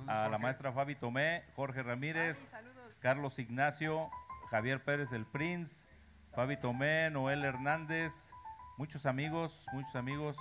[0.07, 2.51] a la maestra Fabi Tomé, Jorge Ramírez,
[2.99, 4.09] Carlos Ignacio,
[4.49, 5.87] Javier Pérez el Prince,
[6.33, 8.29] Fabi Tomé, Noel Hernández,
[8.77, 10.37] muchos amigos, muchos amigos.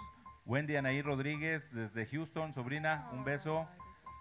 [0.47, 3.69] Wendy Anaí Rodríguez desde Houston, sobrina, un beso.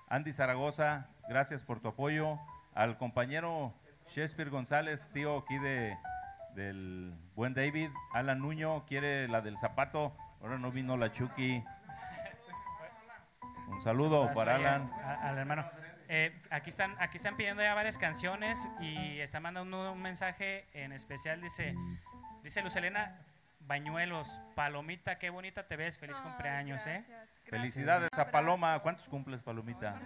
[0.09, 2.37] Andy Zaragoza, gracias por tu apoyo.
[2.75, 3.73] Al compañero
[4.10, 5.95] Shakespeare González, tío aquí de,
[6.56, 7.89] del buen David.
[8.13, 10.15] Alan Nuño quiere la del zapato.
[10.41, 11.63] Ahora no vino la Chucky.
[13.67, 14.91] Un saludo para Alan.
[15.04, 15.63] a- al hermano.
[16.08, 20.91] Eh, aquí, están, aquí están pidiendo ya varias canciones y están mandando un mensaje en
[20.91, 21.39] especial.
[21.39, 21.76] Dice,
[22.43, 23.15] dice Lucelena
[23.69, 25.99] Bañuelos, Palomita, qué bonita te ves.
[25.99, 27.03] Feliz cumpleaños, ¿eh?
[27.43, 28.79] Felicidades a Paloma.
[28.79, 30.01] ¿Cuántos cumples, Palomita?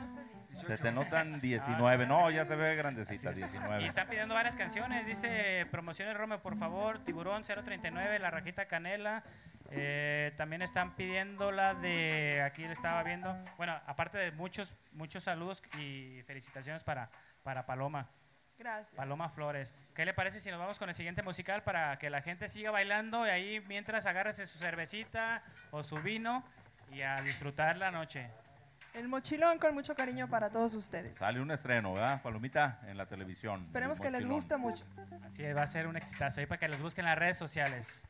[0.52, 2.06] Se te notan 19.
[2.06, 3.86] No, ya se ve grandecita, Y 19.
[3.88, 5.08] están pidiendo varias canciones.
[5.08, 7.00] Dice, promociones Romeo, por favor.
[7.06, 9.24] Tiburón 039, La Rajita Canela.
[9.72, 15.24] Eh, también están pidiendo la de, aquí le estaba viendo, bueno, aparte de muchos, muchos
[15.24, 17.10] saludos y felicitaciones para,
[17.44, 18.10] para Paloma,
[18.64, 18.96] Gracias.
[18.96, 19.76] Paloma Flores.
[19.94, 22.72] ¿Qué le parece si nos vamos con el siguiente musical para que la gente siga
[22.72, 26.46] bailando y ahí mientras agárrese su cervecita o su vino
[26.90, 28.30] y a disfrutar la noche?
[28.94, 31.18] El mochilón con mucho cariño para todos ustedes.
[31.18, 32.80] Sale un estreno, ¿verdad, Palomita?
[32.88, 33.62] En la televisión.
[33.62, 34.86] Esperemos que les guste mucho.
[35.26, 38.02] Así va a ser un exitazo ahí para que los busquen en las redes sociales.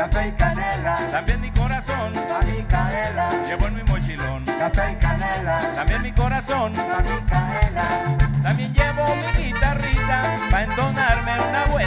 [0.00, 0.96] Café y canela.
[1.10, 2.14] También mi corazón.
[2.16, 3.28] A Micaela.
[3.46, 4.44] Llevo en mi mochilón.
[4.46, 5.58] Café y canela.
[5.74, 6.72] También mi corazón.
[6.74, 8.16] A Micaela.
[8.42, 10.22] También llevo mi guitarrita.
[10.50, 11.79] Pa' entonarme una vuelta.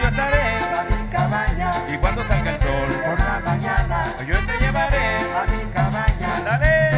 [0.00, 0.60] Yo estaré.
[0.60, 5.22] la mi cabaña, Y cuando salga el sol, por la mañana, yo te llevaré.
[5.34, 6.36] la mi cabaña.
[6.36, 6.90] ¡Ándale!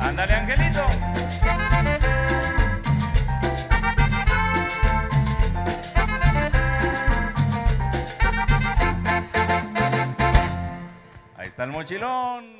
[0.00, 0.86] ¡Ándale, Angelito!
[11.36, 12.53] Ahí está el mochilón.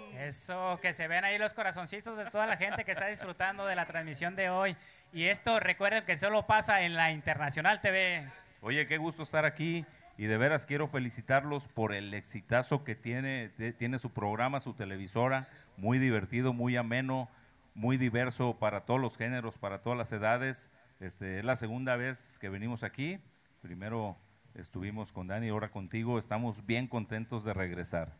[0.81, 3.87] Que se ven ahí los corazoncitos de toda la gente que está disfrutando de la
[3.87, 4.77] transmisión de hoy.
[5.13, 8.29] Y esto recuerden que solo pasa en la Internacional TV.
[8.61, 9.85] Oye, qué gusto estar aquí
[10.17, 15.49] y de veras quiero felicitarlos por el exitazo que tiene, tiene su programa, su televisora,
[15.77, 17.29] muy divertido, muy ameno,
[17.75, 20.71] muy diverso para todos los géneros, para todas las edades.
[21.01, 23.19] Este, es la segunda vez que venimos aquí.
[23.61, 24.17] Primero
[24.55, 26.19] estuvimos con Dani, ahora contigo.
[26.19, 28.13] Estamos bien contentos de regresar.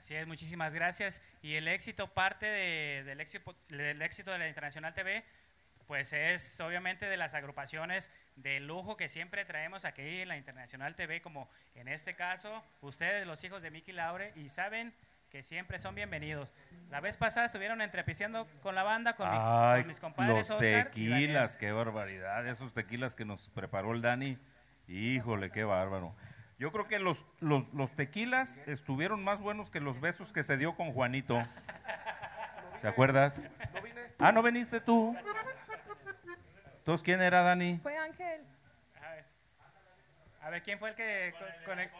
[0.00, 1.20] Así es, muchísimas gracias.
[1.42, 5.22] Y el éxito, parte de- del, éxito, del éxito de la Internacional TV,
[5.86, 10.94] pues es obviamente de las agrupaciones de lujo que siempre traemos aquí en la Internacional
[10.96, 14.94] TV, como en este caso, ustedes, los hijos de Miki Laure, y saben
[15.28, 16.54] que siempre son bienvenidos.
[16.88, 19.36] La vez pasada estuvieron entrepisteando con la banda, con, mi-
[19.82, 22.46] con mis compadres los Oscar tequilas, qué barbaridad.
[22.48, 24.38] Esos tequilas que nos preparó el Dani.
[24.88, 26.16] Híjole, qué bárbaro.
[26.60, 30.58] Yo creo que los, los, los tequilas estuvieron más buenos que los besos que se
[30.58, 31.42] dio con Juanito.
[32.82, 33.40] ¿Te acuerdas?
[34.18, 35.16] Ah, ¿no viniste tú?
[36.76, 37.78] ¿Entonces quién era, Dani?
[37.78, 38.42] Fue Ángel.
[39.02, 39.24] A ver,
[40.42, 41.90] a ver, ¿quién fue el que co- con el-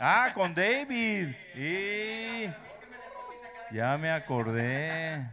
[0.00, 1.34] Ah, con David.
[1.54, 2.46] Y...
[3.70, 5.28] Ya me acordé.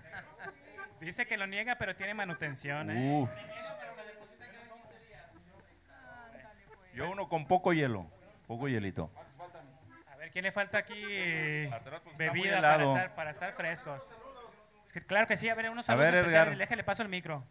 [1.00, 2.92] Dice que lo niega, pero tiene manutención.
[2.92, 3.22] ¿eh?
[3.22, 3.30] Uf.
[6.94, 8.06] Yo uno con poco hielo,
[8.48, 9.10] poco hielito.
[10.12, 11.72] A ver, ¿quién le falta aquí eh,
[12.18, 14.12] bebida para estar, para estar frescos?
[14.86, 16.58] Es que claro que sí, a ver, unos A saludos ver, especiales.
[16.58, 17.44] Déjale paso el micro.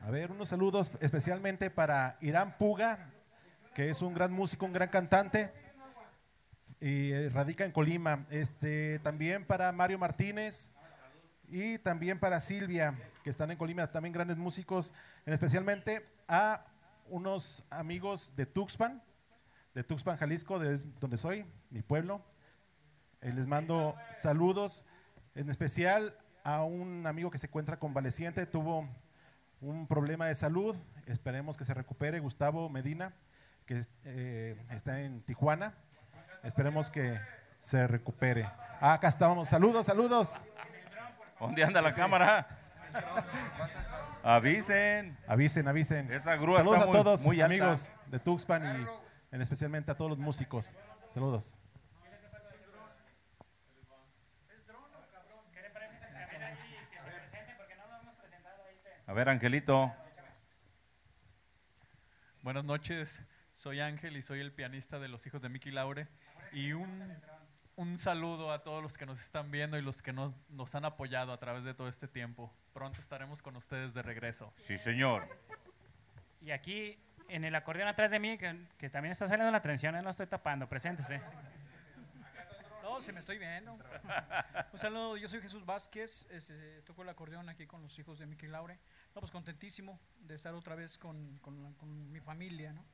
[0.00, 3.10] A ver, unos saludos especialmente para Irán Puga,
[3.72, 5.50] que es un gran músico, un gran cantante
[6.78, 8.26] y eh, radica en Colima.
[8.30, 10.73] Este, también para Mario Martínez
[11.54, 14.92] y también para Silvia, que están en Colima, también grandes músicos,
[15.24, 16.66] en especialmente a
[17.08, 19.00] unos amigos de Tuxpan,
[19.72, 22.24] de Tuxpan, Jalisco, de donde soy, mi pueblo.
[23.20, 24.84] Eh, les mando saludos,
[25.36, 28.88] en especial a un amigo que se encuentra convaleciente, tuvo
[29.60, 30.74] un problema de salud,
[31.06, 33.14] esperemos que se recupere, Gustavo Medina,
[33.64, 35.72] que eh, está en Tijuana,
[36.42, 37.16] esperemos que
[37.58, 38.42] se recupere.
[38.80, 40.42] Ah, acá estábamos, saludos, saludos.
[41.40, 42.46] ¿Dónde anda la cámara?
[44.22, 45.18] Avisen.
[45.26, 46.12] Avisen, avisen.
[46.12, 47.54] Esa grúa Saludos está a muy- todos, muy alta.
[47.54, 48.86] amigos de Tuxpan y
[49.34, 50.76] en especialmente a todos los músicos.
[51.08, 51.58] Saludos.
[59.06, 59.92] A ver, Angelito.
[62.42, 66.08] Buenas noches, soy Ángel y soy el pianista de los hijos de Miki Laure.
[66.52, 67.16] Y un,
[67.76, 70.84] un saludo a todos los que nos están viendo y los que nos, nos han
[70.84, 72.52] apoyado a través de todo este tiempo.
[72.72, 74.52] Pronto estaremos con ustedes de regreso.
[74.58, 75.28] Sí, señor.
[76.40, 76.98] Y aquí
[77.28, 80.02] en el acordeón atrás de mí, que, que también está saliendo la atención, ¿eh?
[80.02, 81.20] no estoy tapando, preséntese.
[82.82, 83.72] No, se me estoy viendo.
[84.72, 88.26] Un saludo, yo soy Jesús Vázquez, este, toco el acordeón aquí con los hijos de
[88.26, 88.78] Miki Laure.
[89.14, 92.84] No, pues contentísimo de estar otra vez con, con mi familia, ¿no?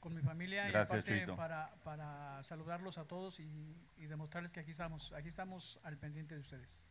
[0.00, 4.60] Con mi familia Gracias, y aparte para, para saludarlos a todos y, y demostrarles que
[4.60, 6.84] aquí estamos, aquí estamos al pendiente de ustedes.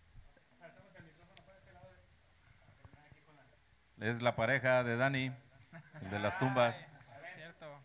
[3.99, 5.31] Es la pareja de Dani,
[6.01, 6.85] el de las tumbas.
[7.33, 7.81] Cierto.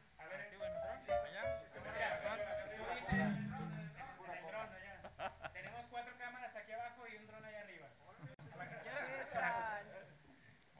[5.52, 7.88] Tenemos cuatro cámaras aquí abajo y un dron allá arriba.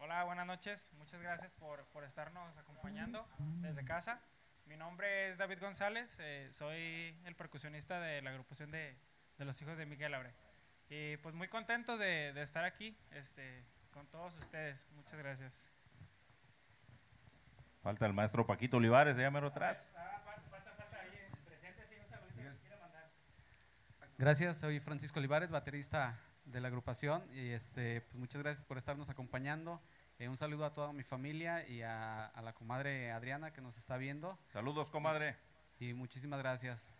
[0.01, 0.93] Hola, buenas noches.
[0.99, 3.27] Muchas gracias por, por estarnos acompañando
[3.61, 4.21] desde casa.
[4.67, 8.97] Mi nombre es David González, eh, soy el percusionista de la agrupación de,
[9.39, 10.35] de los hijos de Miguel Abre.
[10.89, 14.87] Y pues muy contentos de, de estar aquí este, con todos ustedes.
[14.93, 15.69] Muchas gracias.
[17.83, 19.93] Falta el maestro Paquito Olivares, allá mero atrás.
[24.19, 29.11] Gracias, soy Francisco Olivares, baterista de la agrupación y este, pues muchas gracias por estarnos
[29.11, 29.83] acompañando.
[30.19, 33.77] Eh, un saludo a toda mi familia y a, a la comadre Adriana que nos
[33.77, 34.39] está viendo.
[34.53, 35.37] Saludos, comadre.
[35.81, 36.97] Y muchísimas gracias.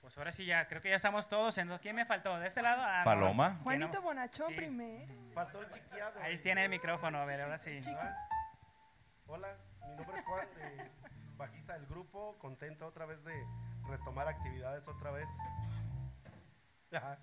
[0.00, 1.58] Pues ahora sí ya, creo que ya estamos todos.
[1.58, 2.38] en- ¿Quién me faltó?
[2.38, 2.82] ¿De este lado?
[2.84, 3.02] Ah.
[3.04, 3.50] Paloma.
[3.50, 4.00] ¿Quién Juanito?
[4.00, 4.54] Bonachón Sí.
[4.54, 5.12] primero.
[5.34, 6.20] Faltó el chiquiado.
[6.22, 7.80] Ahí tiene el micrófono, a ver, ahora sí.
[9.26, 9.56] Hola,
[9.88, 10.90] mi nombre es Juan, eh,
[11.36, 13.44] bajista del grupo, contento otra vez de
[13.88, 15.28] retomar actividades otra vez.
[16.92, 17.18] Ajá.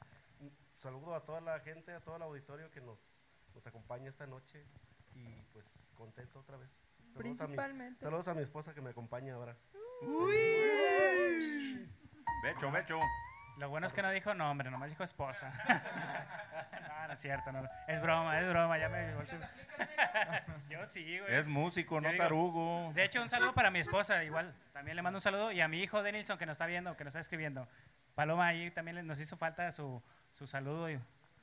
[0.86, 3.00] Saludo a toda la gente, a todo el auditorio que nos,
[3.56, 4.64] nos acompaña esta noche
[5.16, 5.66] y pues
[5.96, 6.70] contento otra vez.
[7.12, 8.04] Saludos a mi- Principalmente.
[8.04, 9.58] saludos a mi esposa que me acompaña ahora.
[12.44, 13.00] Becho, becho.
[13.58, 15.52] Lo bueno es que no dijo nombre, nomás dijo esposa.
[16.88, 17.68] no, no es cierto, no.
[17.88, 19.40] Es broma, es broma, ya me volteo.
[20.70, 21.34] Yo sí, güey.
[21.34, 22.92] Es músico, no digo, tarugo.
[22.94, 24.54] De hecho, un saludo para mi esposa, igual.
[24.72, 25.52] También le mando un saludo.
[25.52, 27.68] Y a mi hijo Denilson, que nos está viendo, que nos está escribiendo.
[28.14, 30.04] Paloma, ahí también nos hizo falta su,
[30.36, 30.90] su saludo.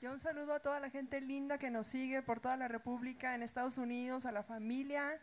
[0.03, 3.35] Yo un saludo a toda la gente linda que nos sigue por toda la República,
[3.35, 5.19] en Estados Unidos, a la familia,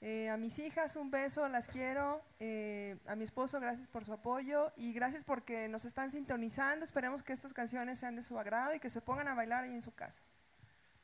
[0.00, 4.12] eh, a mis hijas, un beso, las quiero, eh, a mi esposo, gracias por su
[4.14, 6.84] apoyo y gracias porque nos están sintonizando.
[6.84, 9.74] Esperemos que estas canciones sean de su agrado y que se pongan a bailar ahí
[9.74, 10.20] en su casa.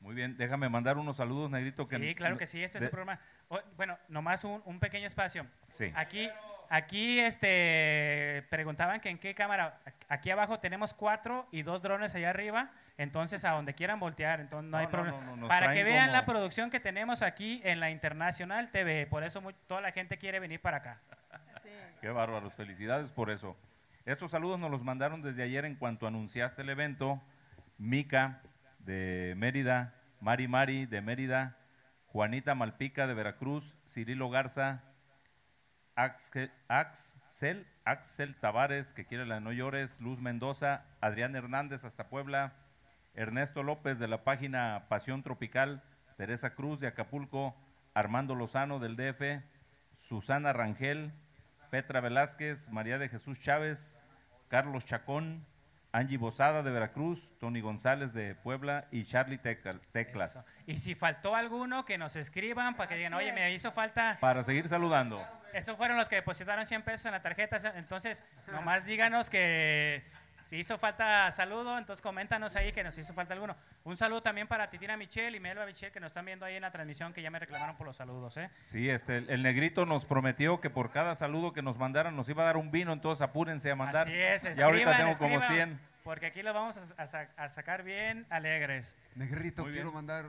[0.01, 1.85] Muy bien, déjame mandar unos saludos, Negrito.
[1.85, 3.19] Que Sí, claro que sí, este es el programa.
[3.49, 5.47] O- bueno, nomás un, un pequeño espacio.
[5.69, 5.93] Sí.
[5.97, 6.29] Aquí,
[6.71, 9.81] aquí este, preguntaban que en qué cámara.
[10.09, 12.71] Aquí abajo tenemos cuatro y dos drones allá arriba.
[12.99, 15.19] Entonces, a donde quieran voltear, entonces no, No, hay problema.
[15.19, 18.71] no, no, nos para que vean como- la producción que tenemos aquí en la Internacional
[18.71, 19.07] TV.
[19.07, 21.01] Por eso toda la gente quiere venir para acá.
[22.01, 23.57] Qué bárbaros, felicidades por eso.
[24.07, 27.21] Estos saludos nos los mandaron desde ayer en cuanto anunciaste el evento.
[27.77, 28.41] Mica
[28.79, 31.57] de Mérida, Mari Mari de Mérida,
[32.07, 34.83] Juanita Malpica de Veracruz, Cirilo Garza,
[35.97, 42.09] Axel, Axel, Axel Tavares, que quiere la de No Llores, Luz Mendoza, Adrián Hernández hasta
[42.09, 42.53] Puebla,
[43.15, 45.83] Ernesto López de la página Pasión Tropical,
[46.19, 47.57] Teresa Cruz de Acapulco,
[47.95, 49.43] Armando Lozano del DF,
[49.99, 51.13] Susana Rangel,
[51.71, 53.99] Petra Velázquez, María de Jesús Chávez,
[54.49, 55.47] Carlos Chacón,
[55.93, 60.37] Angie Bozada de Veracruz, Tony González de Puebla y Charlie Tecal- Teclas.
[60.37, 60.51] Eso.
[60.67, 64.19] Y si faltó alguno, que nos escriban para que digan, oye, me hizo falta.
[64.21, 65.27] Para seguir saludando.
[65.57, 67.57] Esos fueron los que depositaron 100 pesos en la tarjeta.
[67.77, 70.03] Entonces, nomás díganos que
[70.51, 73.57] si hizo falta saludo, entonces coméntanos ahí que nos hizo falta alguno.
[73.85, 76.63] Un saludo también para Titina Michelle y Melba Michelle que nos están viendo ahí en
[76.63, 78.37] la transmisión que ya me reclamaron por los saludos.
[78.37, 78.51] ¿eh?
[78.61, 82.29] Sí, este, el, el negrito nos prometió que por cada saludo que nos mandaran nos
[82.29, 84.07] iba a dar un vino, entonces apúrense a mandar.
[84.09, 85.81] Así es, ya ahorita escriban, tengo como escriban, 100.
[86.05, 88.95] Porque aquí los vamos a, a sa- a sacar bien alegres.
[89.17, 89.95] Negrito, Muy quiero bien.
[89.95, 90.27] mandar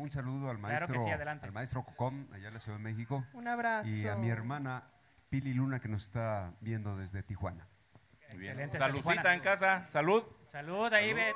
[0.00, 1.10] un saludo al Claro que maestro, sí,
[1.46, 3.88] al maestro Cocom, allá en la Ciudad de México, Un abrazo.
[3.90, 4.84] y a mi hermana
[5.28, 7.66] Pili Luna, que nos está viendo desde Tijuana.
[8.30, 9.34] Excelente, Tijuana.
[9.34, 10.24] en casa, salud.
[10.46, 11.32] Salud, ahí ve,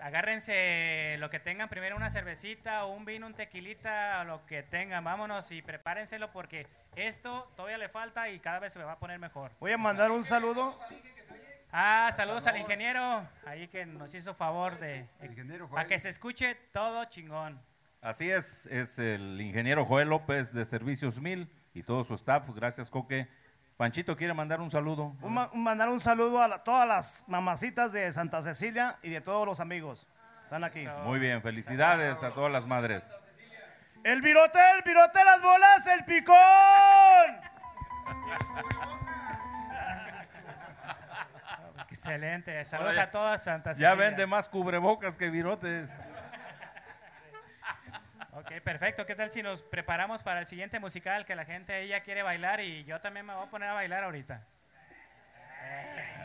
[0.00, 5.02] agárrense lo que tengan, primero una cervecita un vino, un tequilita, o lo que tengan,
[5.04, 8.98] vámonos y prepárenselo porque esto todavía le falta y cada vez se me va a
[8.98, 9.52] poner mejor.
[9.60, 10.78] Voy a mandar un saludo.
[11.76, 15.08] Ah, saludos al ingeniero, ahí que nos hizo favor de...
[15.20, 15.88] El ingeniero Para Joel.
[15.88, 17.60] que se escuche todo chingón.
[18.04, 22.48] Así es, es el ingeniero Joel López de Servicios Mil y todo su staff.
[22.54, 23.26] Gracias, Coque.
[23.78, 25.16] Panchito quiere mandar un saludo.
[25.22, 29.08] Un ma- un- mandar un saludo a la- todas las mamacitas de Santa Cecilia y
[29.08, 30.06] de todos los amigos.
[30.44, 30.86] Están aquí.
[31.04, 33.10] Muy bien, felicidades a todas las madres.
[34.04, 36.36] El virote, el virote, las bolas, el picón.
[41.88, 43.94] Excelente, saludos Oye, a todas Santa Ya Cecilia.
[43.94, 45.90] vende más cubrebocas que virotes.
[48.36, 49.06] Ok, perfecto.
[49.06, 52.60] ¿Qué tal si nos preparamos para el siguiente musical que la gente ella quiere bailar
[52.60, 54.42] y yo también me voy a poner a bailar ahorita?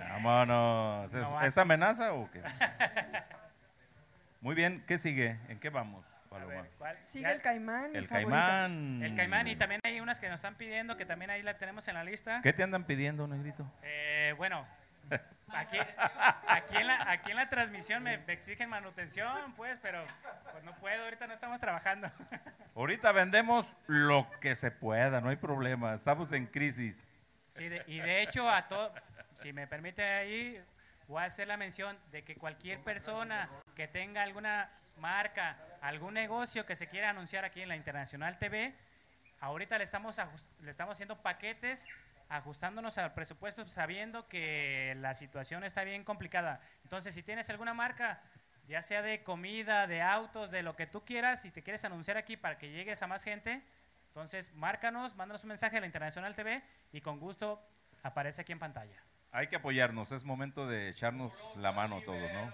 [0.09, 1.13] Vámonos.
[1.13, 1.47] ¿Es, No más.
[1.47, 2.41] ¿es amenaza o qué?
[4.41, 5.37] Muy bien, ¿qué sigue?
[5.49, 6.05] ¿En qué vamos.
[7.05, 7.95] Sigue el caimán.
[7.95, 8.29] El favorito.
[8.31, 9.03] caimán.
[9.03, 11.87] El caimán y también hay unas que nos están pidiendo que también ahí la tenemos
[11.87, 12.41] en la lista.
[12.41, 13.71] ¿Qué te andan pidiendo, negrito?
[13.83, 14.65] Eh, bueno,
[15.51, 15.77] Aquí,
[16.47, 20.05] aquí, en la, aquí en la transmisión me, me exigen manutención, pues, pero
[20.51, 22.11] pues no puedo, ahorita no estamos trabajando.
[22.75, 25.93] Ahorita vendemos lo que se pueda, no hay problema.
[25.95, 27.05] Estamos en crisis.
[27.49, 28.93] Sí, de- y de hecho, a todo,
[29.33, 30.63] si me permite ahí,
[31.07, 36.65] voy a hacer la mención de que cualquier persona que tenga alguna marca, algún negocio
[36.65, 38.75] que se quiera anunciar aquí en la Internacional TV,
[39.39, 40.21] ahorita le estamos,
[40.61, 41.87] le estamos haciendo paquetes
[42.29, 46.61] ajustándonos al presupuesto sabiendo que la situación está bien complicada.
[46.83, 48.21] Entonces, si tienes alguna marca,
[48.67, 52.17] ya sea de comida, de autos, de lo que tú quieras, si te quieres anunciar
[52.17, 53.63] aquí para que llegues a más gente,
[54.07, 57.61] entonces márcanos, mándanos un mensaje a la Internacional TV y con gusto
[58.03, 59.03] aparece aquí en pantalla.
[59.31, 62.53] Hay que apoyarnos, es momento de echarnos la mano todos, ¿no?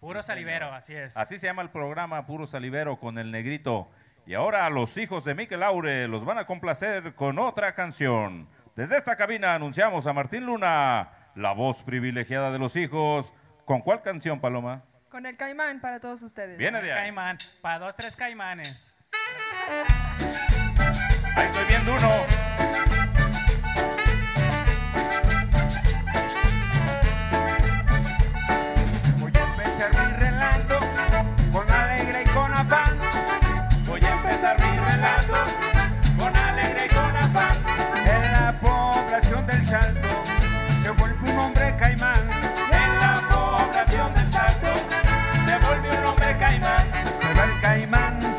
[0.00, 1.14] Puro salivero, así es.
[1.16, 3.90] Así se llama el programa Puro Salivero con el negrito.
[4.26, 8.48] Y ahora los hijos de Miquel Aure los van a complacer con otra canción.
[8.80, 13.34] Desde esta cabina anunciamos a Martín Luna, la voz privilegiada de los hijos.
[13.66, 14.84] ¿Con cuál canción, Paloma?
[15.10, 16.56] Con el caimán para todos ustedes.
[16.56, 17.00] Viene de ahí.
[17.00, 18.96] Caimán, para dos, tres caimanes.
[21.36, 23.19] Ahí estoy viendo uno.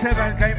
[0.01, 0.50] Caimán, se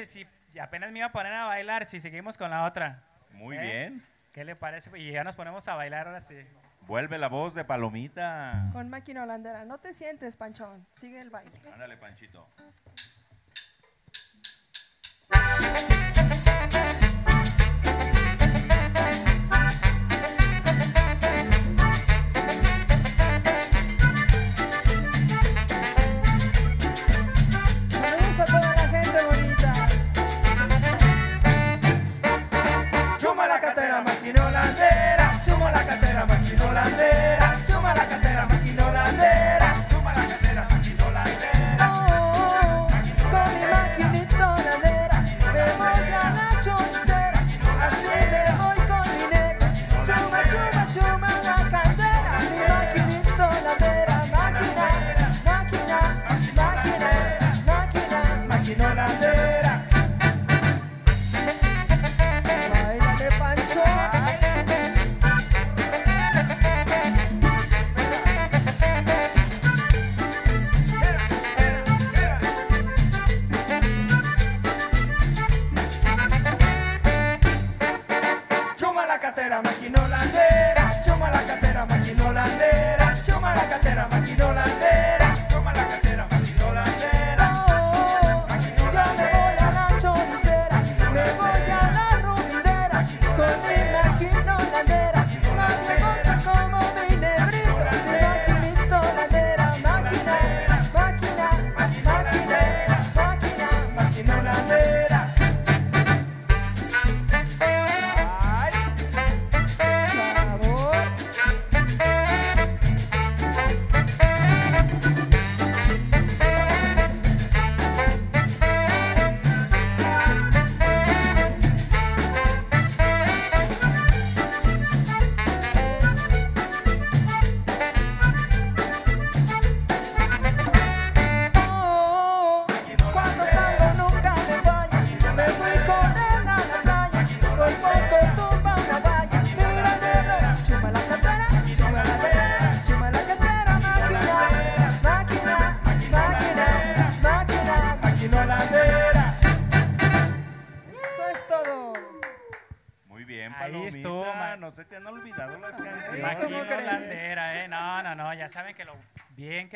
[0.00, 2.64] ¿Qué le parece si apenas me iba a poner a bailar si seguimos con la
[2.64, 3.02] otra?
[3.32, 3.60] Muy ¿Eh?
[3.60, 4.02] bien.
[4.32, 4.90] ¿Qué le parece?
[4.98, 6.36] Y ya nos ponemos a bailar ahora sí.
[6.86, 8.70] Vuelve la voz de Palomita.
[8.72, 9.66] Con máquina holandera.
[9.66, 10.86] No te sientes, Panchón.
[10.94, 11.52] Sigue el baile.
[11.70, 12.48] Ándale, Panchito.
[34.20, 34.59] Catera, máquina holandera.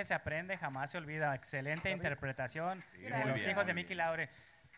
[0.05, 1.34] Que se aprende jamás se olvida.
[1.34, 4.28] Excelente interpretación de los bien, hijos de Mickey Laure.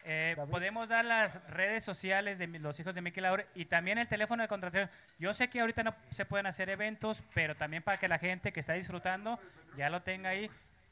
[0.04, 4.06] Eh, podemos dar las redes sociales de los hijos de Mickey Laure y también el
[4.06, 4.88] teléfono de contratación.
[5.18, 8.52] Yo sé que ahorita no se pueden hacer eventos, pero también para que la gente
[8.52, 9.40] que está disfrutando
[9.76, 10.48] ya lo tenga ahí.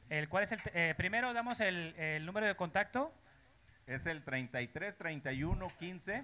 [0.09, 3.13] El cuál es el eh, primero damos el, el número de contacto.
[3.87, 6.23] Es el 33 31 15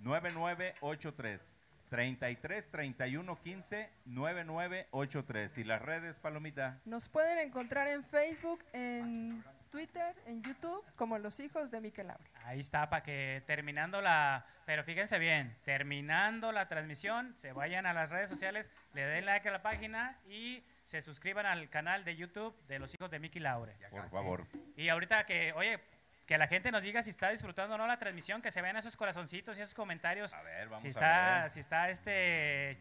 [0.00, 1.55] 9983.
[1.88, 5.58] 33 31 15 9983.
[5.58, 6.80] Y las redes, Palomita.
[6.84, 12.24] Nos pueden encontrar en Facebook, en Twitter, en YouTube, como Los Hijos de Miquel Laure.
[12.44, 14.46] Ahí está, para que terminando la...
[14.64, 19.48] Pero fíjense bien, terminando la transmisión, se vayan a las redes sociales, le den like
[19.48, 23.40] a la página y se suscriban al canal de YouTube de los hijos de Mickey
[23.40, 23.76] Laure.
[23.90, 24.46] Por favor.
[24.76, 25.80] Y ahorita que, oye,
[26.26, 28.76] que la gente nos diga si está disfrutando o no la transmisión, que se vean
[28.76, 30.34] esos corazoncitos y esos comentarios.
[30.34, 31.50] A ver, vamos si a está, ver.
[31.50, 32.78] Si está este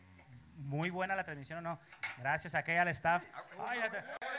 [0.58, 1.80] muy buena la transmisión o no.
[2.18, 3.24] Gracias a que al staff.
[3.68, 3.82] Ay,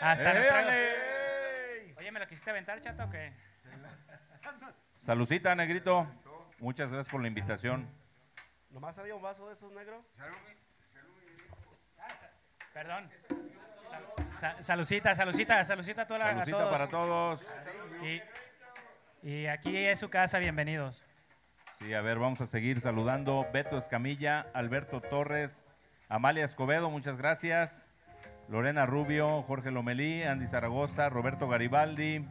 [0.00, 0.96] hasta ¡Éale!
[1.98, 3.32] Oye, ¿me lo quisiste aventar, chato, o qué?
[4.96, 6.06] Salucita, Negrito.
[6.58, 7.88] Muchas gracias por la invitación.
[8.70, 10.04] ¿Nomás había un vaso de esos negros?
[12.72, 13.10] Perdón.
[13.86, 14.04] Sal-
[14.34, 16.72] sa- salucita, salucita, salucita a, toda la- a Salucita todos.
[16.72, 17.46] para todos.
[18.02, 18.20] Y,
[19.26, 21.02] y aquí es su casa, bienvenidos.
[21.80, 23.44] Sí, a ver, vamos a seguir saludando.
[23.52, 25.64] Beto Escamilla, Alberto Torres,
[26.08, 27.90] Amalia Escobedo, muchas gracias.
[28.48, 32.24] Lorena Rubio, Jorge Lomelí, Andy Zaragoza, Roberto Garibaldi,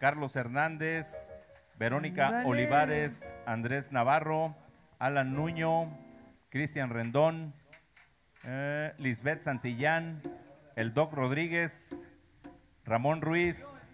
[0.00, 1.30] Carlos Hernández,
[1.78, 2.42] Verónica.
[2.44, 4.56] Olivares, Andrés Navarro,
[4.98, 5.96] Alan Nuño,
[6.48, 7.54] Cristian Rendón,
[8.42, 10.20] eh, Lisbeth Santillán,
[10.74, 12.08] el Doc Rodríguez,
[12.84, 13.84] Ramón Ruiz,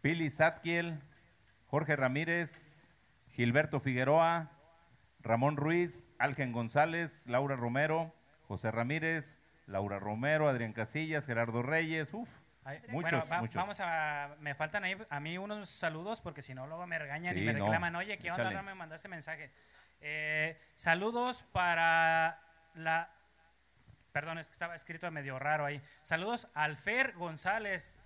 [0.00, 1.02] Pili Satkiel,
[1.68, 2.92] Jorge Ramírez,
[3.32, 4.50] Gilberto Figueroa,
[5.20, 8.14] Ramón Ruiz, Algen González, Laura Romero,
[8.46, 12.28] José Ramírez, Laura Romero, Adrián Casillas, Gerardo Reyes, uf,
[12.64, 13.54] Ay, muchos, bueno, va- muchos.
[13.56, 17.36] Vamos a, me faltan ahí a mí unos saludos porque si no luego me regañan
[17.36, 18.50] y me no, reclaman, oye, ¿qué onda?
[18.50, 19.50] No me mandaste mensaje.
[20.00, 22.40] Eh, saludos para
[22.74, 23.10] la,
[24.12, 25.82] perdón, es que estaba escrito medio raro ahí.
[26.02, 28.00] Saludos al Fer González,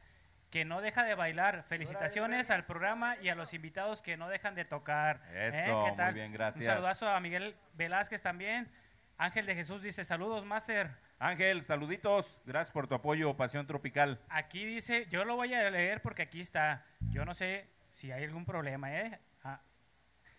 [0.53, 1.65] que no deja de bailar.
[1.65, 5.21] Felicitaciones al programa y a los invitados que no dejan de tocar.
[5.31, 5.49] ¿Eh?
[5.49, 6.15] Eso, ¿Qué muy tal?
[6.15, 6.61] bien, gracias.
[6.61, 8.71] Un saludazo a Miguel Velázquez también.
[9.17, 10.91] Ángel de Jesús dice, saludos, Master.
[11.19, 14.21] Ángel, saluditos, gracias por tu apoyo, Pasión Tropical.
[14.29, 16.85] Aquí dice, yo lo voy a leer porque aquí está.
[17.11, 19.19] Yo no sé si hay algún problema, ¿eh?
[19.45, 19.61] Ah,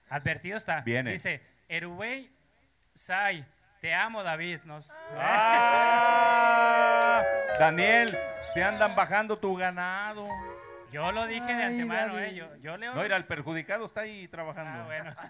[0.10, 0.82] advertido está.
[0.82, 1.12] Viene.
[1.12, 2.30] Dice, Erubey
[2.94, 3.44] Sai,
[3.82, 4.60] te amo, David.
[4.66, 7.24] Nos, ¡Ah!
[7.60, 8.16] Daniel,
[8.54, 10.26] te andan bajando tu ganado.
[10.92, 12.28] Yo lo dije de Ay, antemano, David.
[12.28, 12.36] ¿eh?
[12.36, 12.94] Yo, yo leo.
[12.94, 14.84] No, era el perjudicado, está ahí trabajando.
[14.84, 15.16] Ah, bueno.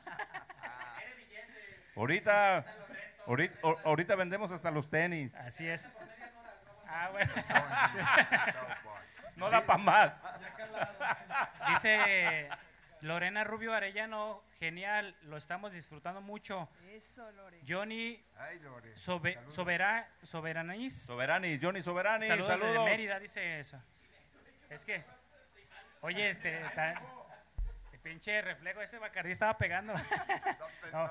[1.96, 2.66] Ahorita,
[3.28, 5.36] ahorita, ahorita vendemos hasta los tenis.
[5.36, 5.88] Así es.
[6.88, 7.32] Ah, bueno.
[9.36, 10.24] No da para más.
[11.70, 12.50] Dice
[13.04, 16.70] Lorena Rubio Arellano, genial, lo estamos disfrutando mucho.
[16.90, 17.60] Eso, Lore.
[17.68, 18.96] Johnny Ay, Lore.
[18.96, 21.04] Sobe, Sobera, Soberanis.
[21.06, 22.86] Soberanis, Johnny Soberanis, Saludos, desde saludos.
[22.86, 23.78] Mérida, dice eso.
[24.70, 25.04] Es que,
[26.02, 26.94] oye, este, está-
[27.92, 29.94] el pinche reflejo ese Bacardí estaba pegando.
[30.94, 31.08] No.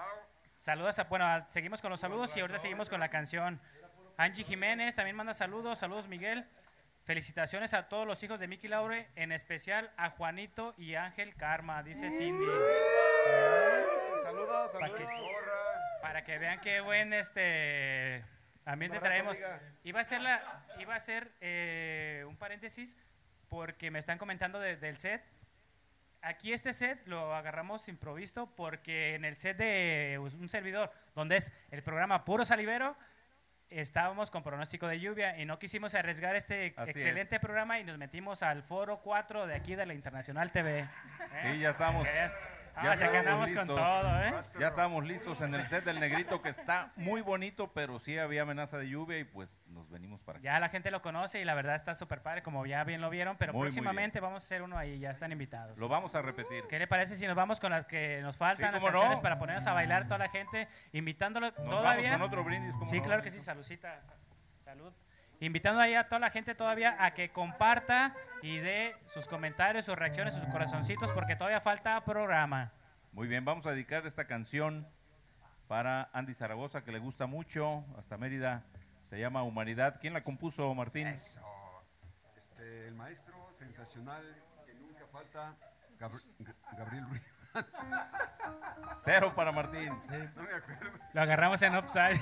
[0.57, 3.61] Saludos, a, bueno, a- seguimos con los saludos y ahorita seguimos con la canción.
[4.17, 6.47] Angie Jiménez también manda saludos, saludos Miguel.
[7.05, 11.83] Felicitaciones a todos los hijos de Miki Laure, en especial a Juanito y Ángel Karma,
[11.83, 12.45] dice Cindy.
[14.23, 14.99] Saludos, Para saludos.
[15.01, 15.07] que,
[16.01, 18.25] para que vean qué buen este
[18.65, 19.37] ambiente abrazo, traemos.
[19.37, 19.61] amiga.
[19.83, 22.97] Iba a ser la, iba a ser eh, un paréntesis
[23.49, 25.23] porque me están comentando de- del set.
[26.23, 31.53] Aquí este set lo agarramos improvisto porque en el set de un servidor, donde es
[31.73, 32.97] el programa Puro Salivero,
[33.75, 37.99] estábamos con pronóstico de lluvia y no quisimos arriesgar este Así excelente programa y nos
[37.99, 40.81] metimos al foro 4 de aquí de la Internacional TV.
[40.81, 40.89] ¿eh?
[41.43, 42.07] Sí, ya estamos.
[42.83, 44.33] Ya sea que andamos con todo, ¿eh?
[44.59, 48.43] Ya estamos listos en el set del Negrito que está muy bonito, pero sí había
[48.43, 50.45] amenaza de lluvia y pues nos venimos para acá.
[50.45, 53.11] Ya la gente lo conoce y la verdad está súper padre, como ya bien lo
[53.11, 55.79] vieron, pero Muy, muy próximamente vamos a hacer uno ahí, ya están invitados.
[55.79, 56.65] Lo vamos a repetir.
[56.69, 58.99] ¿Qué le parece si nos vamos con las que nos faltan, Sí, las cómo no.
[58.99, 62.13] canciones para ponernos a bailar toda la gente, invitándolo vamos todavía?
[62.13, 64.01] con otro brindis, cómo Sí, no, claro que sí, saludcita,
[64.61, 64.93] salud.
[65.43, 69.97] Invitando ahí a toda la gente todavía a que comparta y dé sus comentarios, sus
[69.97, 72.71] reacciones, sus corazoncitos, porque todavía falta programa.
[73.11, 74.87] Muy bien, vamos a dedicar esta canción
[75.67, 78.63] para Andy Zaragoza, que le gusta mucho, hasta Mérida.
[79.03, 79.99] Se llama Humanidad.
[80.01, 81.09] ¿Quién la compuso, Martín?
[81.09, 81.41] Este,
[82.87, 84.23] el maestro sensacional
[84.65, 85.57] que nunca falta,
[86.79, 87.29] Gabriel Ruiz.
[88.95, 89.89] Cero para Martín.
[90.37, 90.99] No me acuerdo.
[91.13, 92.21] Lo agarramos en offside.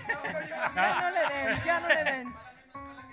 [0.75, 2.35] Ya no le den, ya no le den.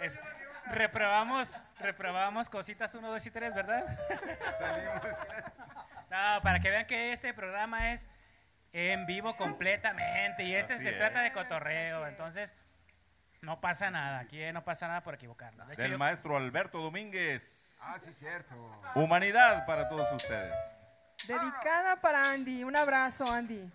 [0.00, 0.18] Es-
[0.66, 3.84] reprobamos, reprobamos cositas 1, 2 y 3, ¿verdad?
[4.58, 5.02] Salimos.
[6.08, 8.08] No, para que vean que este programa es
[8.72, 10.96] en vivo completamente y este Así se es.
[10.98, 12.54] trata de cotorreo, entonces
[13.40, 15.66] no pasa nada, aquí no pasa nada por equivocarnos.
[15.66, 17.76] De hecho, Del yo- maestro Alberto Domínguez.
[17.82, 18.54] Ah, sí, cierto.
[18.94, 20.54] Humanidad para todos ustedes.
[21.26, 22.62] Dedicada para Andy.
[22.62, 23.68] Un abrazo, Andy.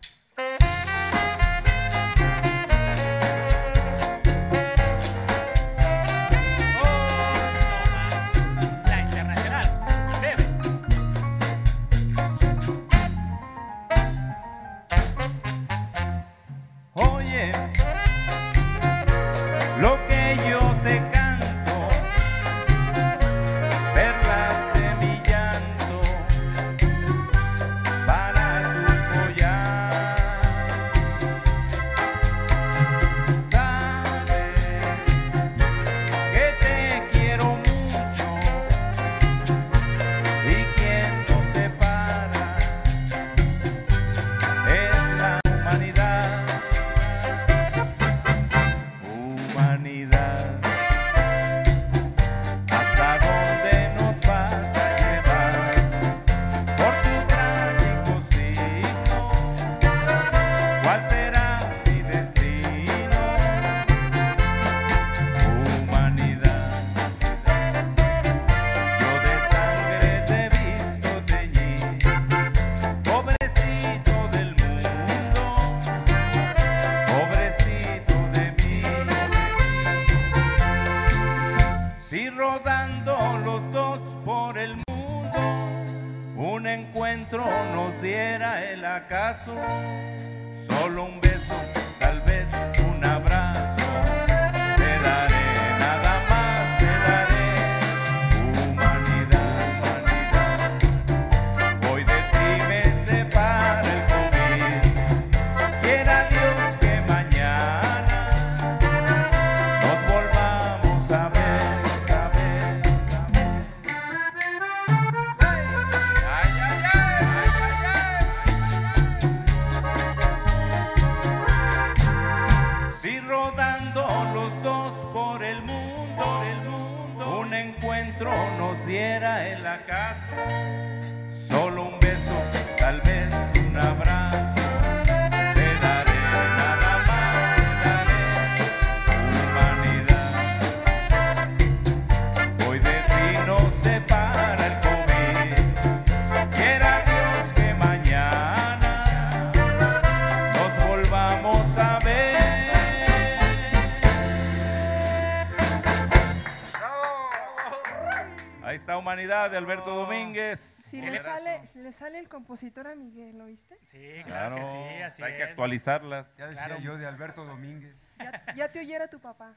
[159.50, 160.60] De Alberto Domínguez.
[160.60, 163.78] Si le sale, le sale el compositor a Miguel, ¿lo viste?
[163.84, 165.50] Sí, claro, que sí, así hay que es.
[165.50, 166.38] actualizarlas.
[166.38, 167.96] Ya decía yo de Alberto Domínguez.
[168.20, 169.54] Ya, ya te oyera tu papá.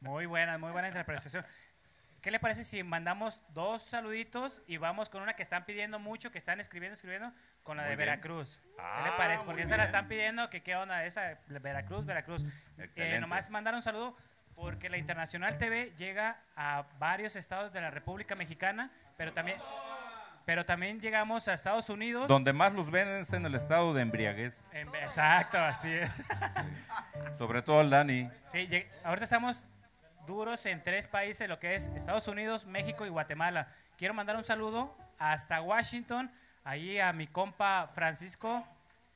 [0.00, 1.44] Muy buena, muy buena interpretación.
[2.20, 6.30] ¿Qué le parece si mandamos dos saluditos y vamos con una que están pidiendo mucho,
[6.30, 7.32] que están escribiendo, escribiendo,
[7.64, 7.98] con la de bien.
[7.98, 8.60] Veracruz?
[8.62, 9.44] ¿Qué Ah, le parece?
[9.44, 9.86] Porque esa la bien.
[9.86, 12.44] están pidiendo, que qué onda esa, de Veracruz, Veracruz.
[12.44, 13.18] Eh, Excelente.
[13.20, 14.16] nomás mandar un saludo
[14.54, 19.58] porque la Internacional TV llega a varios estados de la República Mexicana, pero también,
[20.44, 22.28] pero también llegamos a Estados Unidos.
[22.28, 24.64] Donde más los ven es en el estado de embriaguez.
[24.72, 26.10] En- exacto, así es.
[27.38, 28.30] Sobre todo el Dani.
[28.48, 29.66] Sí, lleg- ahorita estamos
[30.26, 33.68] duros en tres países, lo que es Estados Unidos, México y Guatemala.
[33.96, 36.30] Quiero mandar un saludo hasta Washington,
[36.64, 38.64] ahí a mi compa Francisco,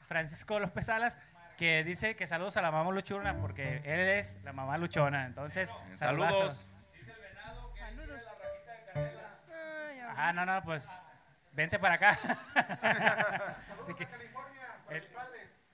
[0.07, 1.19] Francisco López Salas,
[1.57, 5.27] que dice que saludos a la mamá luchona, porque él es la mamá luchona.
[5.27, 6.33] Entonces, Saludos.
[6.33, 6.69] Saludos.
[10.19, 10.91] Ah, no, no, pues
[11.53, 12.11] vente para acá.
[13.83, 14.07] Así que,
[14.91, 15.07] el-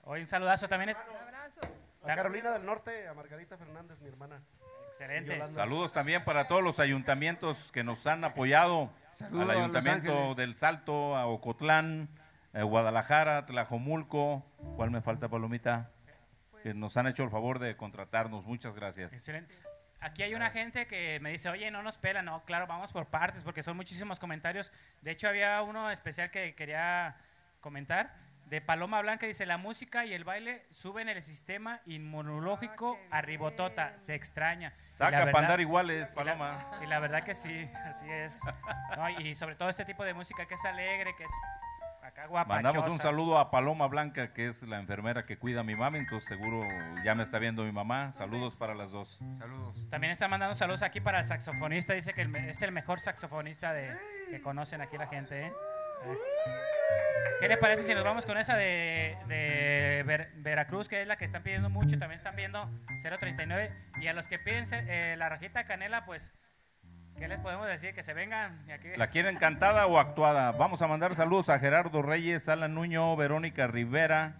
[0.03, 0.89] hoy un saludazo también.
[0.89, 1.61] es- abrazo.
[2.03, 4.41] A Carolina del Norte, a Margarita Fernández, mi hermana.
[4.89, 5.39] Excelente.
[5.49, 8.91] Saludos también para todos los ayuntamientos que nos han apoyado.
[9.11, 12.09] Saludos al Ayuntamiento del Salto, a Ocotlán,
[12.53, 14.45] a Guadalajara, Tlajomulco.
[14.75, 15.91] ¿Cuál me falta, Palomita?
[16.61, 18.45] Que nos han hecho el favor de contratarnos.
[18.45, 19.13] Muchas gracias.
[19.13, 19.53] Excelente.
[19.99, 22.21] Aquí hay una gente que me dice, oye, no nos pela.
[22.21, 24.71] No, claro, vamos por partes porque son muchísimos comentarios.
[25.01, 27.15] De hecho, había uno especial que quería
[27.61, 28.13] comentar.
[28.47, 33.97] De Paloma Blanca dice, la música y el baile suben el sistema inmunológico a ribotota.
[33.97, 34.73] Se extraña.
[34.89, 36.71] Saca para andar iguales, y la- Paloma.
[36.83, 38.39] Y la verdad que sí, así es.
[38.97, 41.31] No, y sobre todo este tipo de música que es alegre, que es
[42.47, 45.97] Mandamos un saludo a Paloma Blanca, que es la enfermera que cuida a mi mamá,
[45.97, 46.61] entonces seguro
[47.03, 48.11] ya me está viendo mi mamá.
[48.11, 49.19] Saludos para las dos.
[49.37, 49.87] Saludos.
[49.89, 51.93] También está mandando saludos aquí para el saxofonista.
[51.93, 53.89] Dice que es el mejor saxofonista de,
[54.29, 55.47] que conocen aquí la gente.
[55.47, 55.51] ¿eh?
[56.05, 56.17] Eh.
[57.39, 61.17] ¿Qué le parece si nos vamos con esa de, de Ver- Veracruz, que es la
[61.17, 61.97] que están pidiendo mucho?
[61.97, 62.69] También están pidiendo
[63.01, 63.71] 039.
[64.01, 66.31] Y a los que piden eh, la rajita de canela, pues,
[67.17, 67.93] ¿qué les podemos decir?
[67.93, 68.59] Que se vengan.
[68.71, 70.51] aquí- ¿La quieren cantada o actuada?
[70.51, 74.35] Vamos a mandar saludos a Gerardo Reyes, Alan Nuño, Verónica Rivera,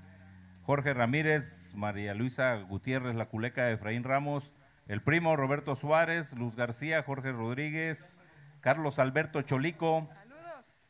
[0.66, 4.54] Jorge Ramírez, María Luisa Gutiérrez, la culeca de Efraín Ramos,
[4.88, 8.18] el primo Roberto Suárez, Luz García, Jorge Rodríguez,
[8.62, 10.08] Carlos Alberto Cholico,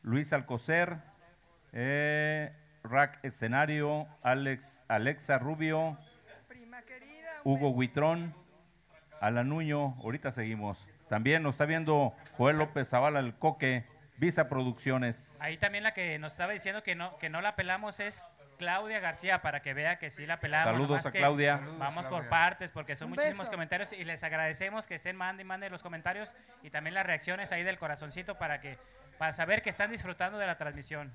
[0.02, 0.98] Luis Alcocer,
[1.72, 2.52] eh,
[2.84, 5.96] Rack Escenario, Alex, Alexa Rubio,
[7.44, 8.34] Hugo Huitrón,
[9.20, 10.86] Alan Nuño, ahorita seguimos.
[11.08, 13.84] También nos está viendo Joel López Zavala, el Coque,
[14.16, 15.36] Visa Producciones.
[15.40, 18.22] Ahí también la que nos estaba diciendo que no, que no la pelamos es
[18.58, 20.64] Claudia García, para que vea que sí la pelamos.
[20.72, 21.56] Saludos nomás a Claudia.
[21.56, 22.30] Vamos Saludos, por Claudia.
[22.30, 23.50] partes, porque son Un muchísimos beso.
[23.50, 27.50] comentarios y les agradecemos que estén mande y mande los comentarios y también las reacciones
[27.52, 28.78] ahí del corazoncito para que
[29.18, 31.12] para saber que están disfrutando de la transmisión.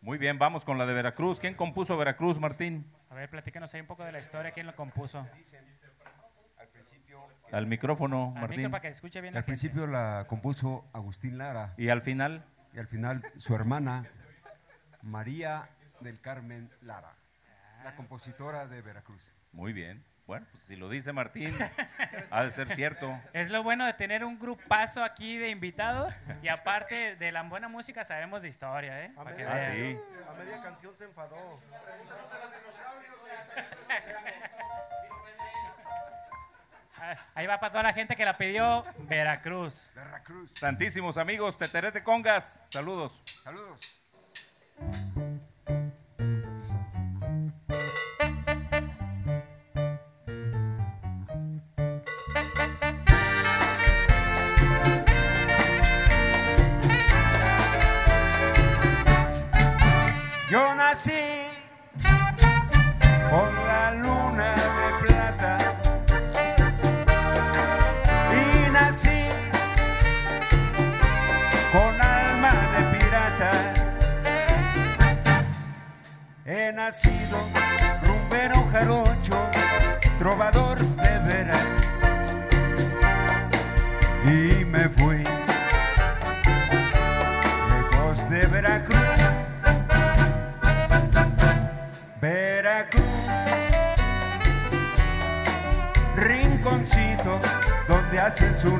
[0.00, 1.40] Muy bien, vamos con la de Veracruz.
[1.40, 2.86] ¿Quién compuso Veracruz, Martín?
[3.10, 5.26] A ver, platícanos ahí un poco de la historia, quién lo compuso.
[7.52, 8.70] Al micrófono, Al micro Martín.
[8.70, 9.46] para que escuche bien Al la gente.
[9.46, 11.74] principio la compuso Agustín Lara.
[11.76, 12.44] Y al final.
[12.74, 14.04] Y al final su hermana
[15.02, 15.68] María
[16.00, 17.14] del Carmen Lara,
[17.84, 19.34] la compositora de Veracruz.
[19.52, 20.04] Muy bien.
[20.26, 21.50] Bueno, pues si lo dice Martín,
[22.30, 23.18] ha de ser cierto.
[23.32, 27.68] Es lo bueno de tener un grupazo aquí de invitados y aparte de la buena
[27.68, 29.12] música sabemos de historia, ¿eh?
[29.16, 29.96] A Para que media, vean.
[29.96, 31.38] canción, a media canción se enfadó.
[37.00, 39.90] Ah, Ahí va para toda la gente que la pidió Veracruz.
[39.94, 40.52] Veracruz.
[40.52, 43.22] Santísimos amigos, Teterete Congas, saludos.
[43.44, 43.94] Saludos.
[60.50, 61.27] Yo nací
[76.88, 77.38] He nacido
[78.02, 79.36] rumbero jarocho,
[80.18, 81.66] trovador de veras
[84.24, 85.22] y me fui
[87.68, 88.98] lejos de Veracruz.
[92.22, 93.04] Veracruz,
[96.16, 97.38] rinconcito
[97.86, 98.74] donde hacen su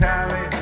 [0.00, 0.61] patria que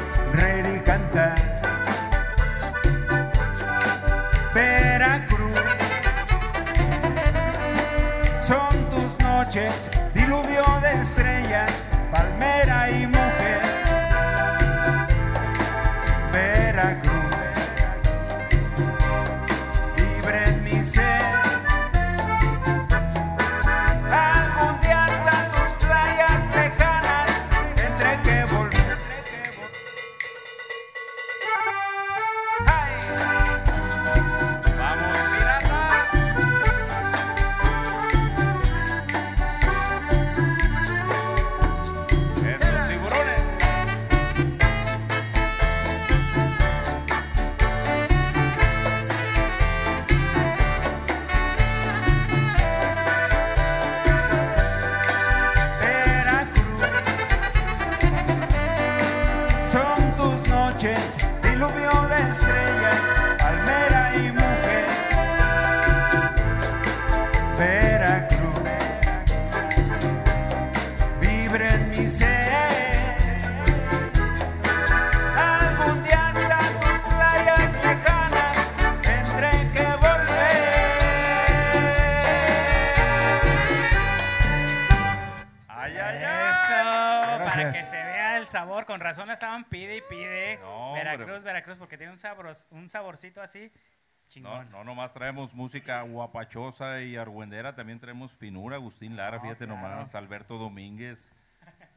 [92.71, 94.71] Un, saborcito así No, chingón.
[94.71, 99.81] no nomás traemos música guapachosa y argüendera, también traemos finura, Agustín Lara, No, fíjate claro.
[99.81, 101.33] nomás, Alberto Domínguez,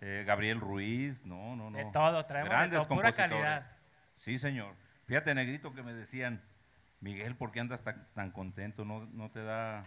[0.01, 1.77] eh, Gabriel Ruiz, no, no, no.
[1.77, 3.63] De todo, traemos de Grandes todo, pura calidad.
[4.15, 4.75] Sí, señor.
[5.05, 6.41] Fíjate, Negrito, que me decían,
[7.01, 8.85] Miguel, ¿por qué andas tan, tan contento?
[8.85, 9.85] ¿No, no te da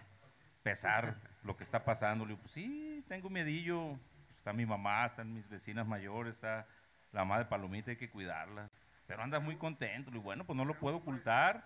[0.66, 1.14] pesar
[1.44, 2.24] lo que está pasando.
[2.24, 3.96] Le digo, pues sí, tengo miedillo.
[4.32, 6.66] Está mi mamá, están mis vecinas mayores, está
[7.12, 8.68] la mamá de Palomita, hay que cuidarla.
[9.06, 10.10] Pero anda muy contento.
[10.10, 11.64] Digo, bueno, pues no lo puedo ocultar.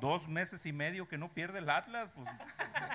[0.00, 2.10] Dos meses y medio que no pierde el Atlas.
[2.14, 2.28] Pues,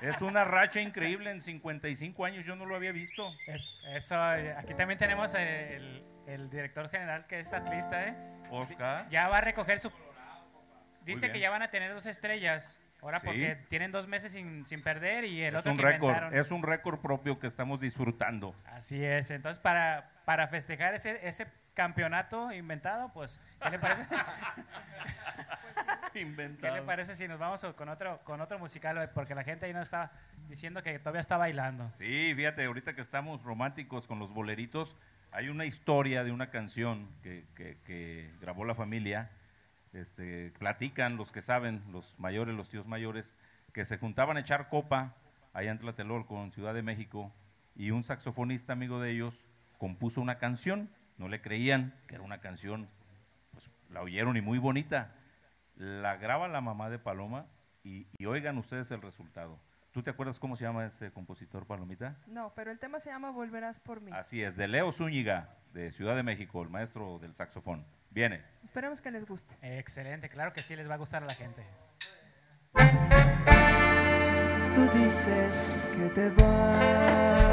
[0.01, 1.31] es una racha increíble.
[1.31, 3.31] En 55 años yo no lo había visto.
[3.47, 8.15] Es- eso, eh, aquí también tenemos el, el director general que es atlista, ¿eh?
[8.51, 9.07] Oscar.
[9.09, 9.91] Ya va a recoger su...
[11.05, 12.79] Dice que ya van a tener dos estrellas.
[13.01, 13.27] Ahora Sí.
[13.27, 16.51] porque tienen dos meses sin, sin perder y el Es otro un que récord, es
[16.51, 18.53] un récord propio que estamos disfrutando.
[18.65, 19.31] Así es.
[19.31, 21.47] Entonces, para, para festejar ese, ese
[21.83, 24.03] campeonato inventado, pues, ¿qué le parece?
[26.11, 26.75] ¿Qué Inventado.
[26.75, 29.09] le parece si nos vamos con otro, con otro musical?
[29.13, 30.11] Porque la gente ahí nos está
[30.49, 31.89] diciendo que todavía está bailando.
[31.93, 34.97] Sí, fíjate, ahorita que estamos románticos con los boleritos,
[35.31, 39.29] hay una historia de una canción que, que- que grabó la familia.
[39.93, 43.37] Este, platican los que saben, los mayores, los tíos mayores,
[43.73, 45.13] que se juntaban a echar copa
[45.53, 47.31] allá en Tlatelolco, en Ciudad de México,
[47.75, 49.45] y un saxofonista amigo de ellos
[49.77, 50.89] compuso una canción.
[51.19, 52.89] No le creían que era una canción,
[53.51, 55.13] pues la oyeron y muy bonita.
[55.75, 57.45] La graba la mamá de Paloma
[57.83, 59.59] y, y oigan ustedes el resultado.
[59.91, 62.15] ¿Tú te acuerdas cómo se llama ese compositor, Palomita?
[62.27, 64.11] No, pero el tema se llama Volverás por mí.
[64.13, 67.85] Así es, de Leo Zúñiga, de Ciudad de México, el maestro del saxofón.
[68.11, 68.43] Viene.
[68.63, 69.55] Esperemos que les guste.
[69.61, 71.63] Excelente, claro que sí les va a gustar a la gente.
[74.75, 77.45] Tú dices que te vas,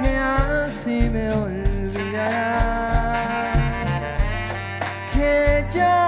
[0.00, 0.18] que
[0.86, 2.78] así me olvidarás,
[5.12, 6.05] que ya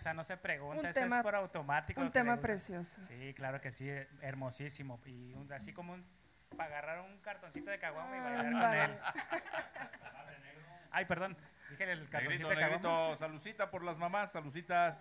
[0.00, 2.00] esa no se pregunta, Un esa tema- es por automático.
[2.00, 3.04] un tema precioso.
[3.04, 3.90] Sí, claro que sí,
[4.22, 4.98] hermosísimo.
[5.04, 6.04] Y un- así como un,
[6.56, 8.84] para agarrar un cartoncito de caguama y bailar con Ándale.
[8.84, 8.98] él.
[10.90, 11.36] Ay, perdón,
[11.70, 13.16] dije el cartoncito Negrito, de caguama.
[13.16, 14.98] salucita por las mamás, salucitas.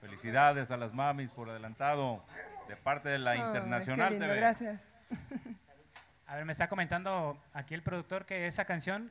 [0.00, 2.24] Felicidades a las mamis por adelantado
[2.68, 4.36] de parte de la Internacional qué lindo, TV.
[4.38, 4.94] gracias.
[6.26, 9.10] A ver, me está comentando aquí el productor que esa canción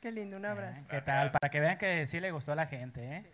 [0.00, 0.86] Qué lindo, un abrazo.
[0.88, 1.30] ¿Qué tal?
[1.32, 3.32] Para que vean que sí le gustó a la gente, ¿eh?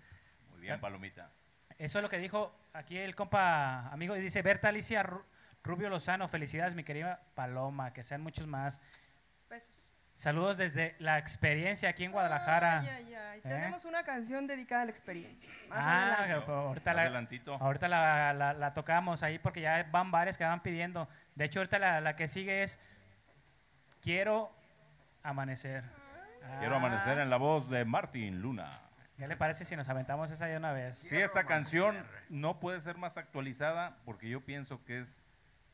[0.51, 1.31] Muy bien, Palomita.
[1.79, 5.25] Eso es lo que dijo aquí el compa amigo y dice Berta Alicia Ru-
[5.65, 8.81] Rubio Lozano, felicidades, mi querida Paloma, que sean muchos más.
[9.51, 9.89] Besos.
[10.15, 12.81] Saludos desde la experiencia aquí en Guadalajara.
[12.81, 13.39] Ay, ay, ay.
[13.39, 13.43] ¿Eh?
[13.49, 15.49] Tenemos una canción dedicada a la experiencia.
[15.69, 16.53] Más Ah, adelante.
[16.53, 17.55] ahorita, Más la, adelantito.
[17.55, 21.09] ahorita la, la- la tocamos ahí porque ya van varias que van pidiendo.
[21.35, 22.79] De hecho, ahorita la, la que sigue es
[24.01, 24.51] Quiero
[25.23, 25.85] amanecer.
[26.59, 28.81] Quiero Ah, amanecer en la voz de Martín Luna.
[29.17, 30.99] ¿Qué le parece si nos aventamos esa de una vez?
[30.99, 31.97] Sí, esta canción
[32.29, 35.23] no puede ser más actualizada porque yo pienso que es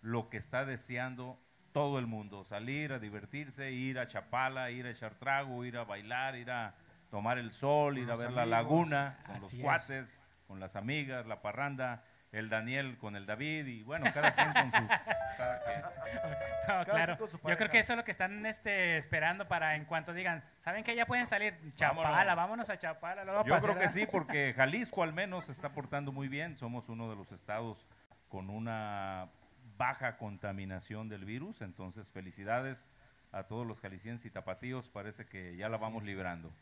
[0.03, 1.41] lo que está deseando
[1.73, 5.85] todo el mundo, salir a divertirse, ir a Chapala, ir a echar trago, ir a
[5.85, 6.75] bailar, ir a
[7.11, 8.49] tomar el sol, ir a ver la amigos.
[8.49, 9.61] laguna con Así los es.
[9.63, 12.03] cuates, con las amigas, la parranda,
[12.33, 14.89] el Daniel con el David y bueno, cada quien con su...
[15.37, 15.83] cada quien.
[16.69, 17.17] No, Cada claro.
[17.17, 19.87] quien con su Yo creo que eso es lo que están este, esperando para en
[19.87, 21.55] cuanto digan, ¿saben que ya pueden salir?
[21.73, 22.37] Chapala, Vámonos.
[22.37, 23.25] vámonos a Chapala.
[23.45, 26.57] Yo creo que sí, porque Jalisco al menos se está portando muy bien.
[26.57, 27.87] Somos uno de los estados
[28.29, 29.31] con una
[29.79, 31.63] baja contaminación del virus.
[31.63, 32.87] Entonces, felicidades
[33.33, 34.91] a todos los jaliscienses y tapatíos.
[34.91, 36.53] Parece que ya la vamos librando.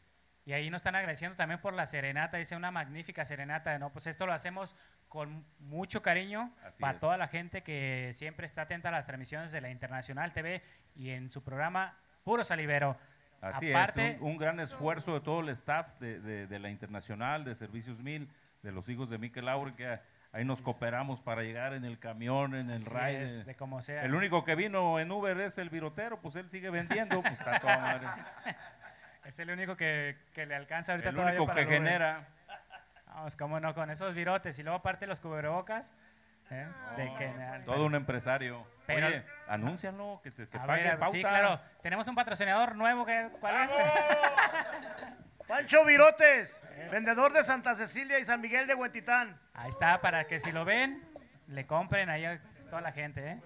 [0.47, 3.91] Y ahí nos están agradeciendo también por la serenata, dice una magnífica serenata, ¿no?
[3.91, 4.77] Pues esto lo hacemos
[5.09, 7.01] con mucho cariño Así para es.
[7.01, 10.63] toda la gente que siempre está atenta a las transmisiones de la Internacional TV
[10.95, 12.97] y en su programa Puro Salivero.
[13.41, 16.71] Así Aparte, es, un, un gran esfuerzo de todo el staff de, de- de la
[16.71, 18.31] Internacional, de Servicios Mil,
[18.63, 19.99] de los hijos de Miquel Laure, que
[20.33, 23.25] ahí nos cooperamos para llegar en el camión, en el ride.
[23.25, 24.05] es, de como sea.
[24.05, 27.59] El único que vino en Uber es el virotero, pues él sigue vendiendo, pues está
[27.61, 28.07] toda madre.
[29.27, 31.79] Es el único que, que le alcanza ahorita El todavía único para que Uber.
[31.79, 32.29] genera.
[33.07, 35.93] Vamos, cómo no, con esos virotes y luego aparte los cubrebocas.
[36.51, 36.67] ¿eh?
[36.97, 38.67] De que- Todo un empresario.
[38.87, 41.13] Pero- Oye, anúncialo, que, te, que A pague ver, pauta.
[41.17, 41.61] sí, claro.
[41.83, 43.05] Tenemos un patrocinador nuevo.
[43.05, 43.73] que- ¿Cuál es?
[45.49, 46.61] Pancho Virotes,
[46.91, 49.39] vendedor de Santa Cecilia y San Miguel de Huentitán.
[49.55, 51.03] Ahí está, para que si lo ven,
[51.49, 53.33] le compren ahí a toda la gente.
[53.33, 53.41] ¿eh?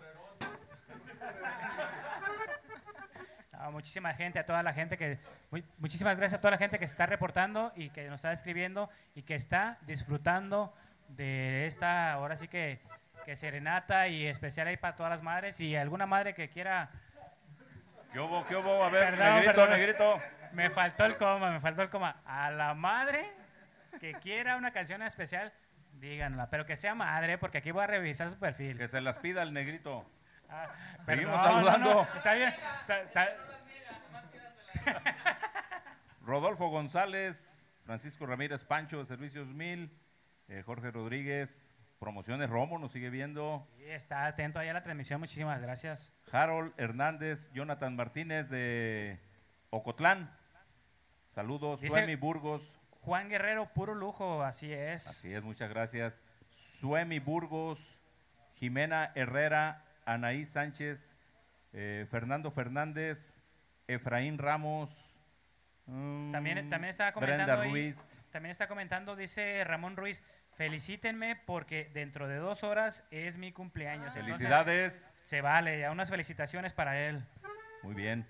[3.60, 5.18] No, muchísima gente, a toda la gente que...
[5.50, 8.32] mu- muchísimas gracias a toda la gente que se está reportando y que nos está
[8.32, 10.74] escribiendo y que está disfrutando
[11.08, 12.80] de esta, ahora sí que,
[13.24, 16.90] que serenata y especial ahí para todas las madres y alguna madre que quiera...
[18.12, 18.82] ¿Qué hubo, qué hubo?
[18.84, 19.70] A ver, Perdón, negrito, perdón.
[19.70, 20.22] negrito.
[20.52, 22.16] Me faltó el coma, me faltó el coma.
[22.26, 23.24] A la madre
[24.00, 25.52] que quiera una canción especial,
[26.00, 28.78] díganla, pero que sea madre, porque aquí voy a revisar su perfil.
[28.78, 30.10] Que se las pida el negrito.
[30.48, 30.66] Ah,
[31.06, 31.94] Seguimos no, saludando.
[31.94, 32.52] no, está bien.
[32.80, 33.28] está- está-
[36.24, 39.90] Rodolfo González, Francisco Ramírez Pancho de Servicios Mil,
[40.48, 45.20] eh, Jorge Rodríguez, Promociones Romo nos sigue viendo, Sí, está atento ahí a la transmisión,
[45.20, 46.12] muchísimas gracias.
[46.32, 49.18] Harold Hernández, Jonathan Martínez de
[49.70, 50.30] Ocotlán,
[51.28, 55.06] saludos, Dice- Suemi Burgos, Juan Guerrero, puro lujo, así es.
[55.06, 57.98] así es, muchas gracias, Suemi Burgos,
[58.54, 61.14] Jimena Herrera, Anaí Sánchez,
[61.72, 63.39] eh, Fernando Fernández,
[63.94, 64.90] Efraín Ramos,
[65.86, 70.22] mm, También, también estaba comentando Brenda ahí- Ruiz, también está comentando, dice Ramón Ruiz,
[70.54, 74.14] felicítenme porque dentro de dos horas es mi cumpleaños.
[74.14, 75.14] Entonces, felicidades.
[75.24, 77.24] se vale, a unas felicitaciones para él.
[77.82, 78.26] Muy bien.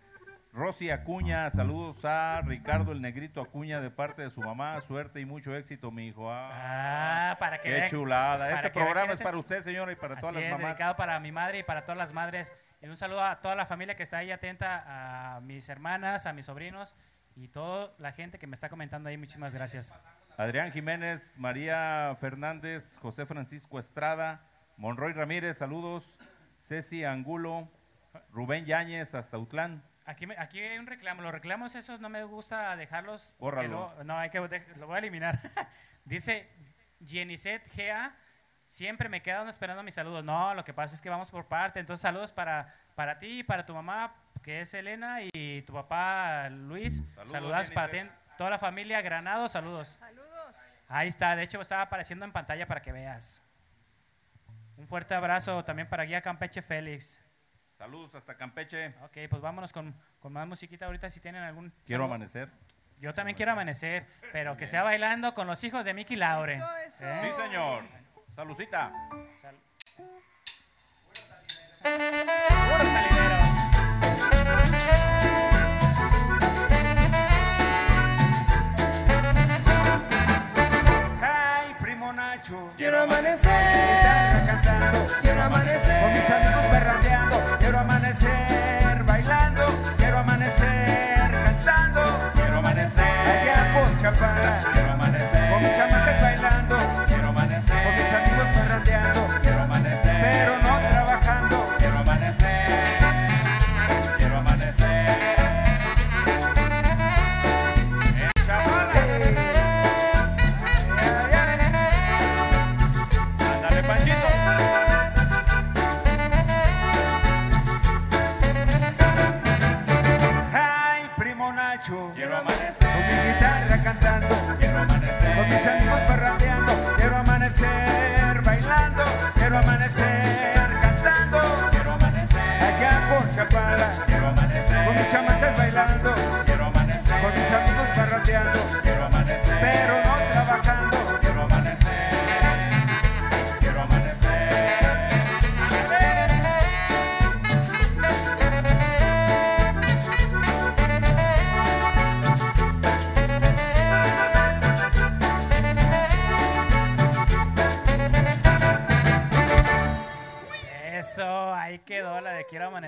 [0.52, 4.80] Rosy Acuña, saludos a Ricardo el Negrito Acuña de parte de su mamá.
[4.80, 6.28] Suerte y mucho éxito, mi hijo.
[6.28, 8.38] Ah, Ah, para que qué vean- chulada.
[8.46, 10.70] para Este que programa es para usted, señora, y para todas Así las es, mamás.
[10.76, 12.52] dedicado para mi madre y para todas las madres.
[12.82, 16.32] Y un saludo a toda la familia que está ahí atenta, a mis hermanas, a
[16.32, 16.96] mis sobrinos
[17.36, 19.16] y toda la gente que me está comentando ahí.
[19.18, 19.92] Muchísimas gracias.
[20.38, 24.40] Adrián Jiménez, María Fernández, José Francisco Estrada,
[24.78, 26.16] Monroy Ramírez, saludos.
[26.58, 27.70] Ceci Angulo,
[28.32, 29.82] Rubén Yáñez, hasta Utlán.
[30.06, 31.22] Aquí, aquí hay un reclamo.
[31.22, 33.34] Los reclamos esos no me gusta dejarlos.
[33.38, 33.68] porque Bórralo.
[33.68, 34.38] luego- no, hay que
[34.76, 35.38] lo voy a eliminar.
[36.04, 36.48] Dice
[37.04, 38.14] Jenicet GA.
[38.70, 40.22] Siempre me quedan esperando mis saludos.
[40.22, 41.80] No, lo que pasa es que vamos por parte.
[41.80, 44.14] Entonces, saludos para, para ti y para tu mamá,
[44.44, 46.98] que es Elena, y tu papá, Luis.
[47.08, 47.98] Saludos, Saludos para ti,
[48.38, 49.48] toda la familia Granado.
[49.48, 49.98] Saludos.
[49.98, 50.56] Saludos.
[50.86, 51.34] Ahí está.
[51.34, 53.42] De hecho, estaba apareciendo en pantalla para que veas.
[54.76, 57.20] Un fuerte abrazo también para Guía Campeche Félix.
[57.76, 58.94] Saludos hasta Campeche.
[59.02, 61.70] Ok, pues vámonos con, con más musiquita ahorita si tienen algún...
[61.86, 62.04] Quiero saludo.
[62.04, 62.48] amanecer.
[63.00, 66.54] Yo también quiero amanecer, pero que sea bailando con los hijos de Mickey Laure.
[66.54, 67.04] Eso, eso.
[67.08, 67.20] ¿Eh?
[67.24, 67.84] Sí, señor.
[68.40, 68.90] Salucita.
[69.38, 69.54] Sal-.
[81.20, 82.66] Ay, primo Nacho.
[82.78, 83.69] Quiero amanecer,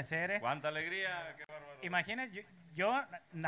[0.03, 0.31] amanecer.
[0.33, 0.41] ¿eh?
[0.41, 1.35] ¡Cuánta alegría!
[1.37, 1.73] ¡Qué bárbaro!
[1.83, 2.43] Imagínense, yo,
[2.74, 2.95] yo-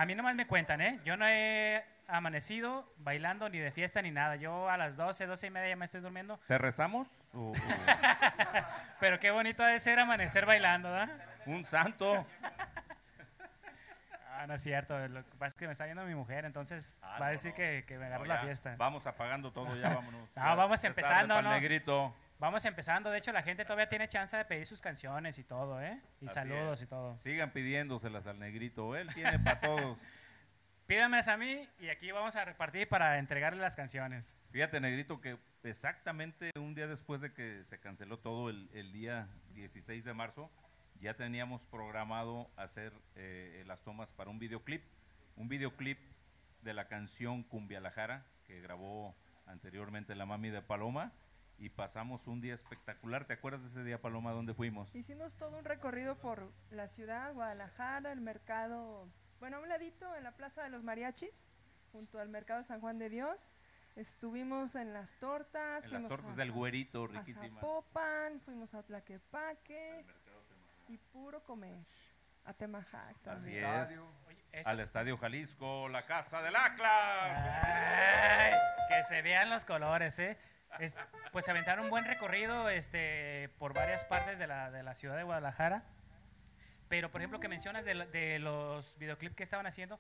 [0.01, 1.01] a mí nomás me cuentan, ¿eh?
[1.05, 4.37] Yo no he amanecido bailando ni de fiesta ni nada.
[4.37, 6.39] Yo a las 12, 12 y media ya me estoy durmiendo.
[6.47, 7.09] ¿Te rezamos?
[7.33, 7.55] O- o-
[9.01, 11.19] Pero qué bonito ha de ser amanecer bailando, ¿verdad?
[11.47, 12.27] un santo.
[14.37, 14.99] Ah, no es cierto.
[15.09, 17.51] Lo que pasa es que me está viendo mi mujer, entonces Ah, va a decir
[17.51, 17.57] no.
[17.57, 18.75] que, que me agarró No, la fiesta.
[18.77, 20.29] Vamos apagando todo, ya vámonos.
[20.35, 21.51] No, Ya, vamos ya tarde empezando, ¿no?
[21.53, 22.15] negrito.
[22.39, 23.11] Vamos empezando.
[23.11, 26.01] De hecho, la gente todavía tiene chance de pedir sus canciones y todo, ¿eh?
[26.21, 26.87] Y Así saludos es.
[26.87, 27.19] y todo.
[27.19, 28.97] Sigan pidiéndoselas al negrito.
[28.97, 29.99] Él tiene para todos.
[30.87, 34.37] Pídamelas a mí y aquí vamos a repartir para entregarle las canciones.
[34.51, 39.27] Fíjate, negrito, que exactamente un día después de que se canceló todo el, el día
[39.55, 40.51] 16 de marzo,
[41.01, 44.85] ya teníamos programado hacer eh, las tomas para un videoclip.
[45.37, 45.99] Un videoclip
[46.61, 49.17] de la canción Cumbia La Jara, que grabó
[49.47, 51.13] anteriormente la mami de Paloma.
[51.59, 53.25] Y pasamos un día espectacular.
[53.27, 54.95] ¿Te acuerdas de ese día, Paloma, dónde fuimos?
[54.95, 59.09] Hicimos todo un recorrido por la ciudad, Guadalajara, el mercado,
[59.41, 61.47] bueno, a un ladito en la Plaza de los Mariachis,
[61.93, 63.51] junto al mercado San Juan de Dios.
[63.97, 65.85] Estuvimos en las tortas.
[65.85, 67.61] En las fuimos tortas a del Güerito, a riquísimas.
[67.61, 70.05] Zapopan, fuimos a Tlaquepaque
[70.89, 71.85] y puro comer.
[72.47, 73.65] A Temajac Así también.
[74.53, 74.67] es.
[74.67, 77.39] Al Estadio Jalisco, la casa del Atlas.
[77.65, 78.53] Ay,
[78.91, 80.37] que se vean los colores, ¿eh?
[80.81, 80.95] Es-
[81.33, 85.17] pues se aventaron un buen recorrido este, por varias partes de la, de la ciudad
[85.17, 85.85] de Guadalajara.
[86.89, 89.99] Pero, por ejemplo, que mencionas de, lo- de los videoclips que estaban haciendo,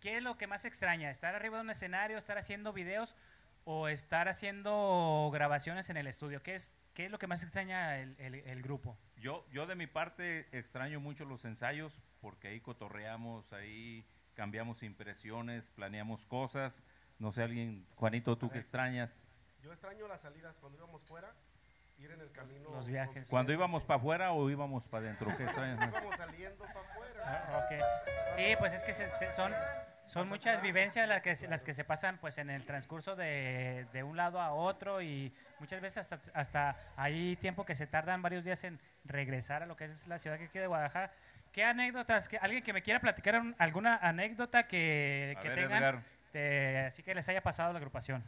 [0.00, 1.10] ¿qué es lo que más extraña?
[1.10, 3.16] ¿Estar arriba de un escenario, estar haciendo videos
[3.64, 6.42] o estar haciendo grabaciones en el estudio?
[6.42, 8.98] ¿Qué es, qué es lo que más extraña el, el- el grupo?
[9.16, 14.04] Yo, yo de mi parte extraño mucho los ensayos porque ahí cotorreamos, ahí
[14.34, 16.84] cambiamos impresiones, planeamos cosas.
[17.18, 19.20] No sé, alguien, Juanito, ¿tú qué extrañas?
[19.62, 21.32] Yo extraño las salidas cuando íbamos fuera,
[21.98, 22.70] ir en el camino.
[22.70, 23.28] los viajes.
[23.28, 25.34] ¿Cuando íbamos para afuera o íbamos para adentro?
[25.36, 25.88] ¿Qué extrañas más?
[25.90, 27.22] Íbamos saliendo para afuera.
[27.24, 28.32] Ah, ok.
[28.36, 29.52] Sí, pues es que se- se- son,
[30.06, 33.86] son muchas vivencias las que, se- las que se pasan pues en el transcurso de,
[33.92, 38.22] de un lado a otro y muchas veces hasta, hasta hay tiempo que se tardan
[38.22, 41.10] varios días en regresar a lo que es la ciudad que aquí de Guadalajara.
[41.52, 42.28] ¿Qué anécdotas?
[42.28, 46.04] ¿Qué- ¿Alguien que me quiera platicar un- alguna anécdota que, que ver, tengan?
[46.32, 48.22] De- así que les haya pasado la agrupación.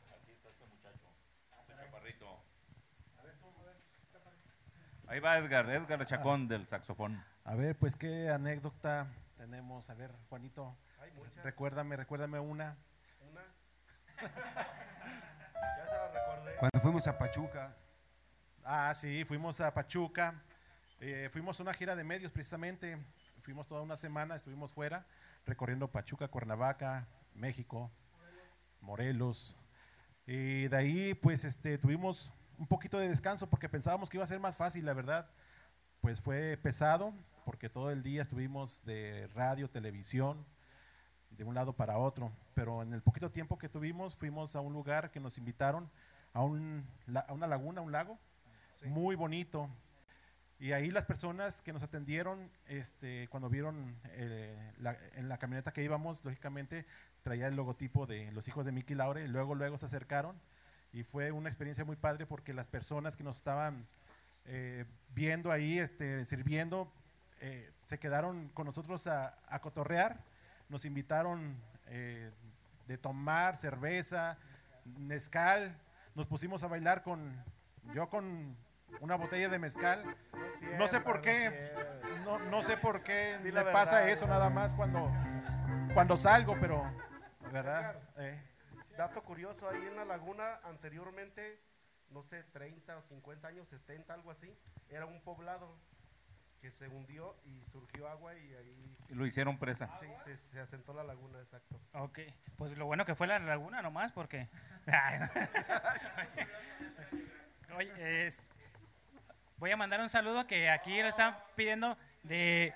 [5.10, 7.22] Ahí va Edgar, Edgar Chacón del saxofón.
[7.44, 9.90] A ver, pues qué anécdota tenemos.
[9.90, 11.42] A ver, Juanito, Hay muchas.
[11.44, 12.76] recuérdame, recuérdame una.
[13.28, 13.40] Una.
[14.22, 16.56] ya se la recordé.
[16.58, 17.74] Cuando fuimos a Pachuca,
[18.62, 20.34] Ah, sí, fuimos a Pachuca.
[21.00, 22.98] eh, fuimos a una gira de medios precisamente.
[23.42, 25.06] Fuimos toda una semana, estuvimos fuera,
[25.46, 27.90] recorriendo Pachuca, Cuernavaca, México,
[28.82, 29.56] Morelos.
[30.26, 34.28] Y de ahí, pues, este, tuvimos un poquito de descanso porque pensábamos que iba a
[34.28, 35.28] ser más fácil, la verdad.
[36.02, 37.12] Pues fue pesado
[37.44, 40.44] porque todo el día estuvimos de radio, televisión,
[41.30, 42.30] de un lado para otro.
[42.54, 45.90] Pero en el poquito tiempo que tuvimos, fuimos a un lugar que nos invitaron,
[46.34, 46.86] a, un,
[47.26, 48.18] a una laguna, a un lago,
[48.84, 49.68] muy bonito.
[50.58, 55.72] Y ahí las personas que nos atendieron, este, cuando vieron eh, la- en la camioneta
[55.72, 56.84] que íbamos, lógicamente
[57.22, 60.38] traía el logotipo de los hijos de Mickey Laure, y luego, luego se acercaron
[60.92, 63.86] y fue una experiencia muy padre porque las personas que nos estaban
[64.46, 64.84] eh,
[65.14, 66.92] viendo ahí, este, sirviendo,
[67.40, 70.18] eh, se quedaron con nosotros a, a cotorrear,
[70.68, 71.56] nos invitaron
[71.86, 72.30] eh,
[72.86, 74.36] de tomar cerveza,
[74.98, 75.76] mezcal,
[76.14, 77.32] nos pusimos a bailar con,
[77.94, 78.56] yo con
[79.00, 80.04] una botella de mezcal,
[80.76, 81.72] no sé por qué,
[82.24, 85.10] no, no sé por qué la pasa eso nada más cuando,
[85.94, 86.84] cuando salgo, pero,
[87.52, 87.96] ¿verdad?
[88.18, 88.40] Eh,
[89.00, 91.58] Dato curioso, ahí en la laguna anteriormente,
[92.10, 94.54] no sé, 30 o 50 años, 70, algo así,
[94.90, 95.74] era un poblado
[96.60, 99.88] que se hundió y surgió agua y ahí Y lo hicieron presa.
[100.00, 101.80] sí, se, se asentó la laguna, exacto.
[101.94, 102.18] Ok,
[102.56, 104.50] pues lo bueno que fue la laguna nomás, porque...
[107.74, 108.46] Oye, es-
[109.56, 112.74] voy a mandar un saludo que aquí lo están pidiendo de,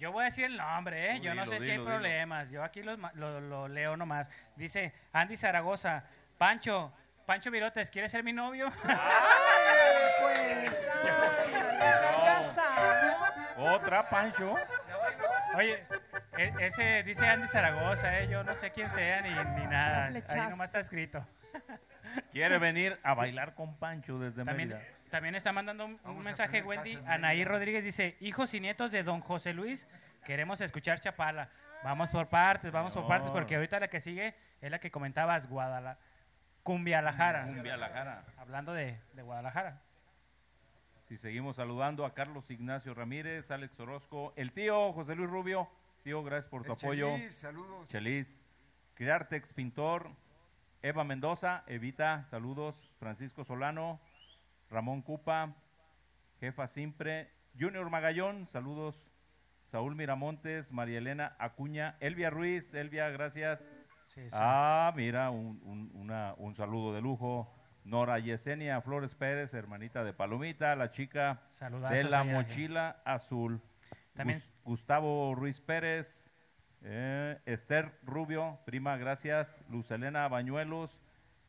[0.00, 1.20] Yo voy a decir el nombre, ¿eh?
[1.20, 1.94] Yo no dilo, sé si hay dilo, dilo.
[1.94, 2.50] problemas.
[2.50, 4.30] Yo aquí los ma- lo, lo leo nomás.
[4.56, 6.04] Dice Andy Zaragoza,
[6.38, 6.92] Pancho,
[7.26, 8.68] Pancho Virotes, ¿quieres ser mi novio?
[10.20, 13.16] Pues, ay, casado.
[13.74, 14.54] Otra, Pancho.
[15.56, 15.80] Oye,
[16.36, 18.28] e- ese dice Andy Zaragoza, ¿eh?
[18.28, 20.06] Yo no sé quién sea ni, ni nada.
[20.06, 21.26] Ahí nomás está escrito.
[22.32, 24.86] Quiere venir a bailar con Pancho desde También, Mérida.
[25.10, 26.98] También está mandando un, mensaje Wendy.
[27.06, 27.44] Anaí.
[27.44, 29.88] Rodríguez dice, hijos y nietos de don José Luis,
[30.24, 31.50] queremos escuchar Chapala.
[31.82, 35.48] Vamos por partes, vamos por partes, porque ahorita la que sigue es la que comentabas,
[35.48, 35.98] Guadalajara.
[36.62, 37.46] Cumbialajara.
[37.46, 38.24] Cumbia La Jara.
[38.38, 39.80] Hablando de, de Guadalajara.
[41.08, 45.68] Si seguimos saludando a Carlos Ignacio Ramírez, Alex Orozco, el tío José Luis Rubio.
[46.04, 47.16] Tío, gracias por tu El apoyo.
[47.16, 47.88] Chelis, saludos.
[47.88, 48.42] Chelis.
[48.94, 50.10] Criartex Pintor.
[50.82, 52.94] Eva Mendoza, Evita, saludos.
[52.98, 54.00] Francisco Solano.
[54.70, 55.54] Ramón Cupa.
[56.40, 57.30] Jefa Simpre.
[57.58, 59.06] Junior Magallón, saludos.
[59.66, 63.70] Saúl Miramontes, María Elena Acuña, Elvia Ruiz, Elvia, gracias.
[64.04, 64.36] Sí, sí.
[64.40, 67.54] Ah, mira, un, un- una- un saludo de lujo.
[67.84, 73.60] Nora Yesenia Flores Pérez, hermanita de Palomita, la chica Saludazos de la allá, mochila azul.
[74.14, 76.30] También- Gus- Gustavo Ruiz Pérez,
[76.82, 79.56] eh, Esther Rubio, prima, gracias.
[79.70, 81.00] Luz Elena Bañuelos,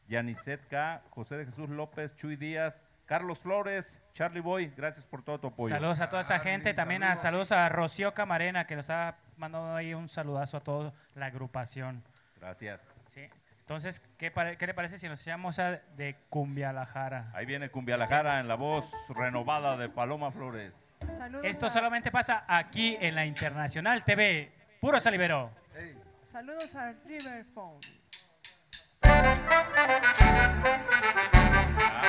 [0.08, 5.38] Yanicet K, José de Jesús López, Chuy Díaz, Carlos Flores, Charlie Boy, gracias por todo
[5.38, 5.76] tu apoyo.
[5.76, 6.74] Saludos a toda esa Charlie, gente.
[6.74, 7.50] También a, saludos.
[7.50, 12.02] saludos a Rocío Camarena, que nos ha mandado ahí un saludazo a toda la agrupación.
[12.40, 12.94] Gracias.
[13.10, 13.28] Sí.
[13.60, 14.32] Entonces, ¿qué,
[14.66, 17.30] le parece si nos llamamos a de Cumbialajara?
[17.34, 20.98] Ahí viene Cumbialajara en la voz renovada de Paloma Flores.
[21.18, 24.54] Saludos Esto a- solamente pasa aquí en la Internacional TV.
[24.80, 25.52] Puro salivero.
[25.76, 27.82] Ey, Saludos a River Phone.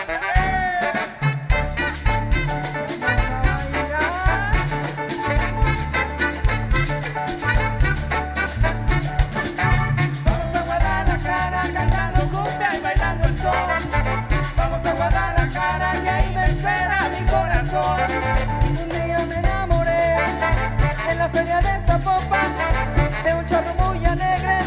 [0.05, 0.62] Vamos
[21.33, 22.53] feria de Zapopan
[23.25, 24.62] de un chorro muy alegre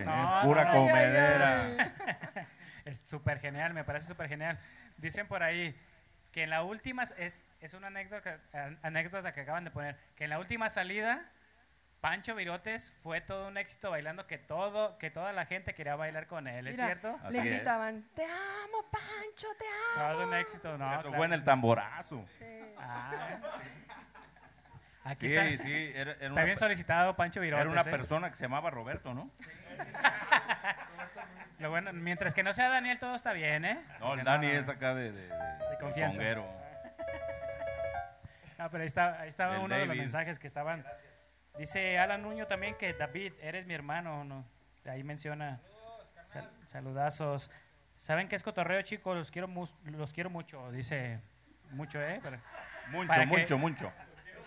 [0.00, 0.04] Eh?
[0.42, 1.68] Pura no, comedera.
[2.84, 4.58] Es súper genial, me parece súper genial.
[4.96, 5.78] Dicen por ahí
[6.32, 10.24] que en la última, es, es una anécdota, an- anécdota que acaban de poner, que
[10.24, 11.22] en la última salida,
[12.00, 16.26] Pancho Virotes fue todo un éxito bailando, que, todo, que toda la gente quería bailar
[16.26, 17.16] con él, ¿es Mira, cierto?
[17.22, 17.56] Así le es.
[17.56, 19.64] gritaban, te amo, Pancho, te
[20.00, 20.12] amo.
[20.14, 20.92] Todo un éxito, ¿no?
[20.92, 21.16] Eso claro.
[21.16, 22.26] fue en el tamborazo.
[22.36, 22.44] Sí.
[22.78, 23.38] Ah.
[25.04, 27.62] Aquí Sí, está, sí, era, era está una, bien solicitado Pancho Virotes.
[27.62, 27.90] era una ¿eh?
[27.92, 29.30] persona que se llamaba Roberto, ¿no?
[31.58, 33.80] Lo bueno, mientras que no sea Daniel, todo está bien, ¿eh?
[34.00, 35.28] No, el Dani es acá de, de, de-
[35.70, 36.16] De confianza.
[36.18, 36.46] conguero.
[38.58, 40.00] Ah, pero ahí, está, ahí estaba Del uno de los David.
[40.00, 40.84] mensajes que estaban,
[41.58, 44.24] Dice Alan Nuño también que David, eres mi hermano.
[44.24, 44.44] ¿no?
[44.86, 45.60] Ahí menciona
[46.24, 47.50] sal- saludazos.
[47.94, 49.16] ¿Saben qué es cotorreo, chicos?
[49.16, 50.70] Los quiero, mus- los quiero mucho.
[50.72, 51.20] Dice
[51.70, 52.20] mucho, ¿eh?
[52.22, 52.40] Para-
[52.88, 53.92] Mucho, para que- mucho, mucho.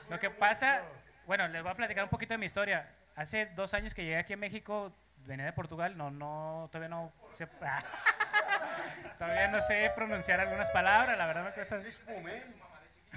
[0.09, 0.81] Lo que pasa,
[1.25, 2.89] bueno, les voy a platicar un poquito de mi historia.
[3.15, 4.93] Hace dos años que llegué aquí a México,
[5.25, 7.47] venía de Portugal, no, no, todavía no sé,
[9.17, 11.77] todavía no sé pronunciar algunas palabras, la verdad me cuesta.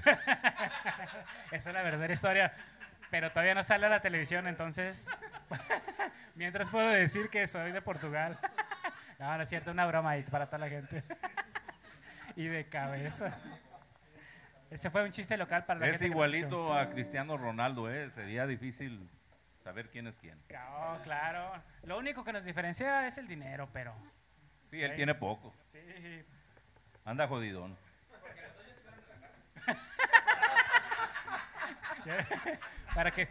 [1.51, 2.53] Esa es la verdadera historia,
[3.09, 5.07] pero todavía no sale a la televisión, entonces,
[6.35, 8.37] mientras puedo decir que soy de Portugal.
[9.17, 11.03] No, no es cierto, una broma ahí para toda la gente.
[12.35, 13.33] Y de cabeza.
[14.71, 16.05] Ese fue un chiste local para la Es gente.
[16.05, 16.15] escuchó.
[16.25, 18.09] igualito a Cristiano Ronaldo, ¿eh?
[18.11, 19.09] Sería difícil
[19.69, 20.41] saber quién es quién.
[20.71, 21.53] Oh, claro.
[21.83, 23.93] Lo único que nos diferencia es el dinero, pero.
[24.71, 25.53] Sí, él tiene poco.
[25.67, 25.79] Sí.
[27.05, 27.77] Anda jodidón.
[32.95, 33.27] Para que.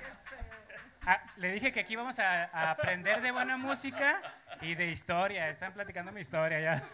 [1.05, 4.23] Ah, le dije que aquí vamos a, a aprender de buena música
[4.61, 5.49] y de historia.
[5.49, 6.85] Están platicando mi historia ya.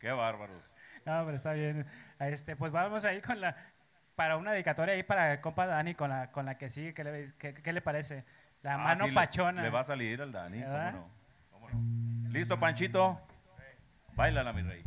[0.00, 0.60] Qué bárbaros.
[1.04, 1.86] No, pero está bien.
[2.18, 3.54] Este, pues vamos ahí con la.
[4.16, 6.94] Para una dedicatoria ahí para el compa Dani con la, con la que sigue.
[6.94, 8.24] ¿Qué le, qué- qué le parece?
[8.62, 9.62] La Ah, mano sí, pachona.
[9.62, 11.08] Le, va a salir al Dani, ¿cómo no?
[11.52, 12.30] ¿Cómo no?
[12.30, 13.20] ¿Listo, Panchito?
[14.14, 14.82] Báilala, mi rey.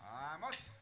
[0.00, 0.72] Vamos.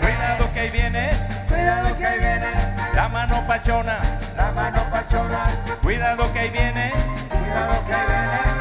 [0.00, 1.10] Cuidado que ahí viene,
[1.48, 2.50] Cuidado que ahí viene
[2.94, 3.98] la mano pachona.
[4.36, 5.46] la mano pachona.
[5.82, 6.92] Cuidado que ahí viene,
[7.28, 8.51] Cuidado que ahí viene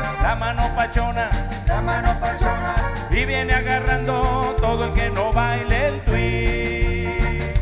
[0.53, 1.29] mano pachona.
[1.67, 2.75] la mano pachona.
[3.09, 7.57] Y viene agarrando todo el que no baile el twist.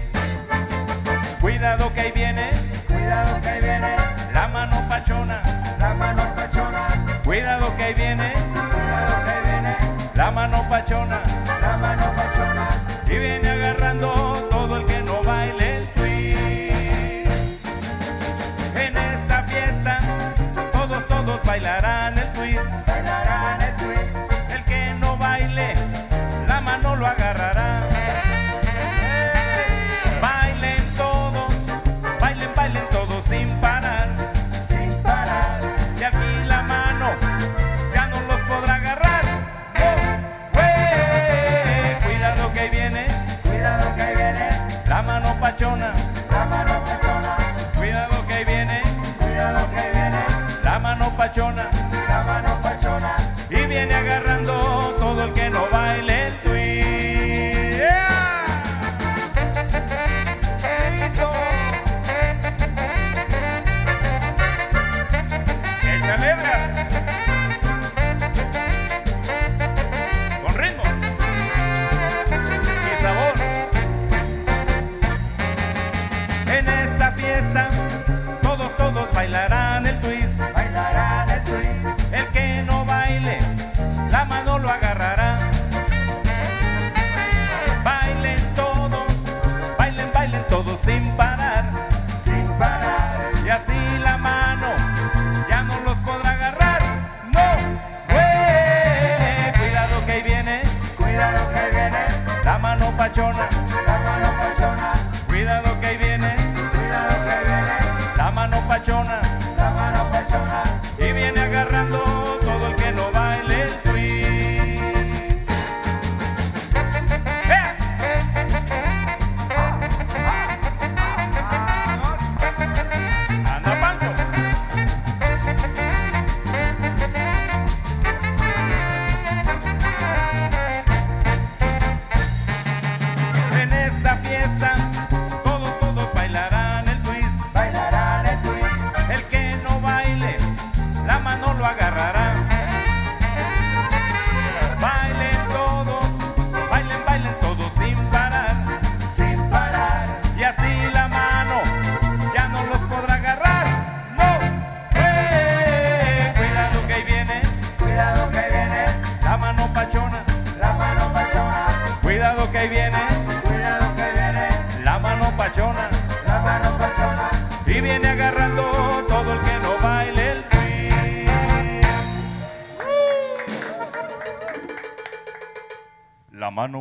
[1.40, 2.50] Cuidado que ahí viene,
[2.88, 3.96] Cuidado que ahí viene
[4.34, 5.42] la mano pachona.
[5.78, 6.88] la mano pachona.
[7.24, 9.76] Cuidado que ahí viene, Cuidado que ahí viene
[10.16, 11.22] la mano pachona.
[11.62, 12.68] la mano pachona.
[13.08, 13.49] Y viene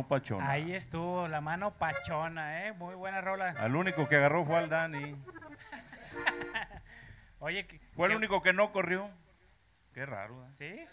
[0.09, 0.49] pachona.
[0.49, 2.73] Ahí estuvo, la mano pachona, ¿eh?
[2.73, 3.51] Muy buena rola.
[3.57, 5.15] Al único que agarró fue al Dani.
[7.39, 9.09] Oye, ¿qué- Fue el qué- único que no corrió.
[9.93, 10.45] Qué raro.
[10.45, 10.49] ¿eh?
[10.53, 10.85] ¿Sí?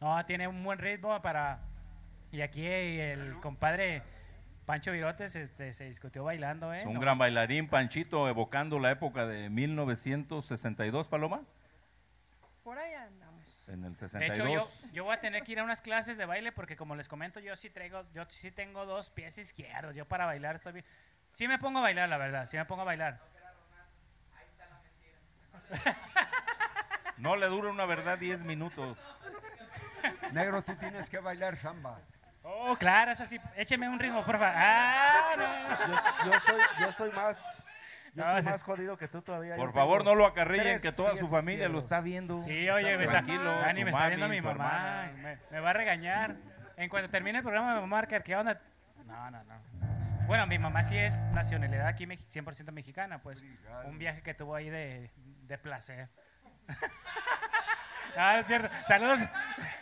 [0.00, 1.60] No, tiene un buen ritmo para...
[2.32, 4.02] Y aquí el compadre
[4.66, 6.78] Pancho Virotes este, se discutió bailando, ¿eh?
[6.80, 7.00] Es un No.
[7.00, 11.42] gran bailarín, Panchito, evocando la época de 1962, Paloma.
[12.64, 13.21] Por ahí andamos.
[13.68, 14.48] En el De 62.
[14.48, 16.96] hecho, yo, yo voy a tener que ir a unas clases de baile porque como
[16.96, 19.94] les comento, yo sí traigo, yo sí tengo dos pies izquierdos.
[19.94, 20.84] Yo para bailar estoy bien.
[21.32, 23.20] Sí me pongo a bailar, la verdad, sí me pongo a bailar.
[27.16, 28.98] No le dura una verdad 10 minutos.
[30.32, 32.00] Negro, tú tienes que bailar samba.
[32.42, 33.38] Oh, claro, eso sí.
[33.54, 34.54] Écheme un ritmo, por favor.
[34.56, 35.86] Ah, no.
[35.86, 37.62] Yo, yo estoy, yo estoy más,
[38.14, 39.56] yo No, estoy más jodido que tú todavía.
[39.56, 42.42] Por favor, no lo acarrillen, tres que toda su familia lo está viendo.
[42.42, 45.10] Sí, oye, me está, Dani, me está viendo mi mamá.
[45.16, 46.36] Me, me va a regañar.
[46.76, 48.60] En cuanto termine el programa, me va a marcar qué onda.
[49.06, 49.54] No, no, no.
[50.26, 53.44] Bueno, mi mamá sí es nacionalidad aquí mex- 100% mexicana, pues.
[53.84, 55.10] Un viaje que tuvo ahí de,
[55.46, 56.08] de placer.
[58.16, 58.68] ah, es cierto.
[58.86, 59.20] Saludos,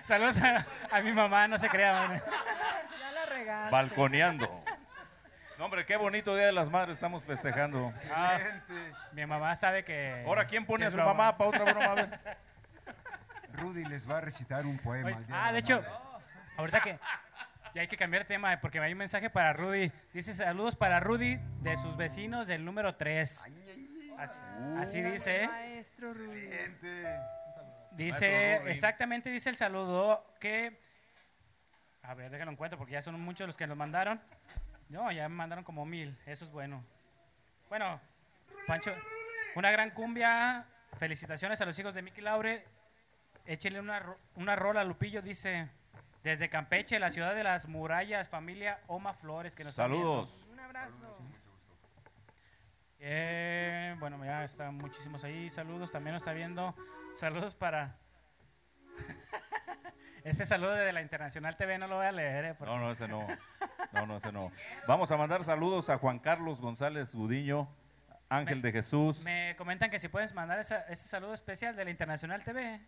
[0.05, 1.93] saludos a, a mi mamá, no se crea.
[2.09, 2.23] man.
[3.01, 3.71] Ya la regaste.
[3.71, 4.65] Balconeando.
[5.61, 7.93] No, hombre, qué bonito Día de las Madres estamos festejando.
[8.15, 8.39] Ah,
[9.13, 10.25] mi mamá sabe que.
[10.25, 11.13] Ahora, ¿quién pone a su broma.
[11.13, 11.85] mamá para otra broma?
[11.85, 12.19] A ver.
[13.53, 15.09] Rudy les va a recitar un poema.
[15.09, 15.93] Oye, al Día ah, la de hecho, Madre.
[16.57, 16.99] ahorita que
[17.75, 19.93] ya hay que cambiar de tema eh, porque hay un mensaje para Rudy.
[20.15, 23.39] Dice saludos para Rudy de sus vecinos del número 3.
[24.17, 24.41] Así,
[24.79, 25.43] así dice.
[25.43, 25.47] ¿eh?
[25.47, 26.41] Maestro Rudy.
[27.91, 28.71] Dice, Maestro Rudy.
[28.71, 30.81] exactamente dice el saludo que...
[32.03, 34.19] A ver, déjalo encuentro porque ya son muchos los que nos mandaron.
[34.91, 36.17] No, ya me mandaron como mil.
[36.27, 36.85] Eso es bueno.
[37.69, 38.01] Bueno,
[38.67, 38.93] Pancho,
[39.55, 40.67] una gran cumbia.
[40.99, 42.65] Felicitaciones a los hijos de Miki Laure.
[43.47, 45.69] Échenle una, una rola a Lupillo, dice.
[46.25, 49.75] Desde Campeche, la ciudad de las murallas, familia Oma Flores, que nos.
[49.75, 50.45] Saludos.
[50.51, 51.15] Un abrazo.
[52.99, 55.49] Eh, bueno, ya están muchísimos ahí.
[55.49, 56.75] Saludos, también nos está viendo.
[57.15, 57.97] Saludos para.
[60.25, 62.45] Ese saludo de la Internacional TV no lo voy a leer.
[62.47, 63.27] eh, porque- No, no, ese no.
[63.93, 64.53] No, no, ese no.
[64.87, 67.69] Vamos a mandar saludos a Juan Carlos González Gudiño,
[68.29, 69.23] Ángel Me- de Jesús.
[69.25, 72.81] Me comentan que si puedes mandar esa- ese saludo especial de la Internacional TV.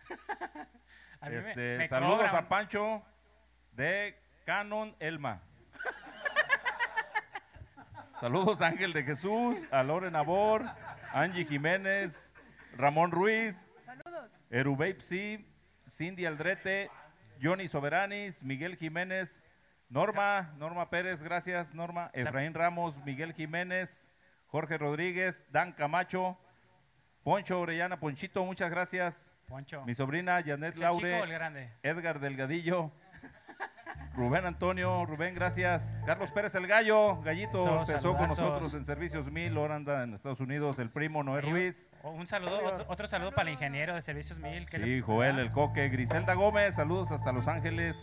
[1.20, 2.36] A mí me- Este, me saludos cobran.
[2.36, 3.02] a Pancho
[3.72, 5.40] de Canon Elma.
[8.20, 10.64] saludos Ángel de Jesús, a Loren Abor,
[11.12, 12.32] Angie Jiménez,
[12.76, 13.65] Ramón Ruiz,
[14.50, 15.46] Erubepsi,
[15.86, 16.90] Cindy Aldrete,
[17.42, 19.44] Johnny Soberanis, Miguel Jiménez,
[19.88, 24.10] Norma, Norma Pérez, gracias Norma, Efraín Ramos, Miguel Jiménez,
[24.46, 26.38] Jorge Rodríguez, Dan Camacho,
[27.22, 29.30] Poncho Orellana, Ponchito, muchas gracias.
[29.46, 29.84] Poncho.
[29.84, 31.70] Mi sobrina Janet ¿Es el chico Laure?
[31.82, 32.90] Edgar Delgadillo,
[34.16, 35.94] Rubén Antonio, Rubén, gracias.
[36.06, 40.14] Carlos Pérez el Gallo, Gallito, So, empezó con nosotros en Servicios Mil, ahora anda en
[40.14, 41.90] Estados Unidos, el primo Noé Ruiz.
[42.02, 44.66] Un saludo, otro, otro saludo para el ingeniero de Servicios Mil.
[44.70, 48.02] que le- Sí, Joel el Coque, Griselda Gómez, saludos hasta Los Ángeles.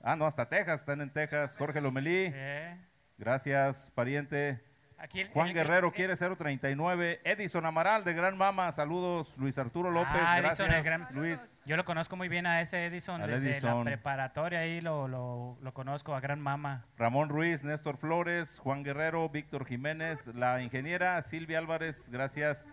[0.00, 1.56] Ah, no, hasta Texas, están en Texas.
[1.58, 2.76] Jorge Lomelí, Eh,
[3.18, 4.62] gracias, pariente.
[4.98, 7.20] Aquí el- Juan el- Guerrero el- quiere 039.
[7.24, 9.36] Edison Amaral de Gran Mama, saludos.
[9.38, 10.68] Luis Arturo López, Ah, gracias.
[10.68, 13.78] Edison, gran- Luis, Yo lo conozco muy bien a ese Edison Al desde Edison.
[13.78, 16.84] la preparatoria, ahí lo, lo, lo conozco, a Gran Mama.
[16.96, 22.64] Ramón Ruiz, Néstor Flores, Juan Guerrero, Víctor Jiménez, la ingeniera Silvia Álvarez, gracias.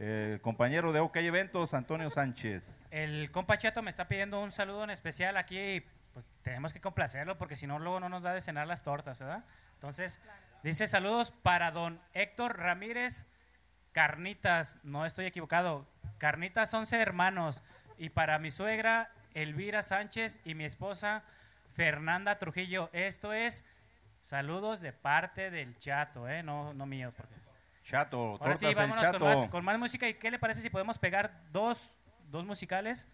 [0.00, 2.86] Eh, compañero de OK Eventos, Antonio Sánchez.
[2.92, 7.36] El compa Chato me está pidiendo un saludo en especial aquí, pues tenemos que complacerlo
[7.36, 9.44] porque si no luego no nos da de cenar las tortas, ¿verdad?
[9.78, 10.20] Entonces,
[10.64, 13.28] dice saludos para don Héctor Ramírez
[13.92, 15.86] Carnitas, no estoy equivocado,
[16.18, 17.62] Carnitas 11 hermanos
[17.96, 21.22] y para mi suegra Elvira Sánchez y mi esposa
[21.74, 22.90] Fernanda Trujillo.
[22.92, 23.64] Esto es
[24.20, 26.42] saludos de parte del Chato, ¿eh?
[26.42, 27.12] No, no mío.
[27.16, 27.36] Porque...
[27.84, 29.20] Chato, Ahora sí, vámonos Chato.
[29.20, 30.08] con más, con más música.
[30.08, 33.06] ¿Y qué le parece si podemos pegar dos, dos musicales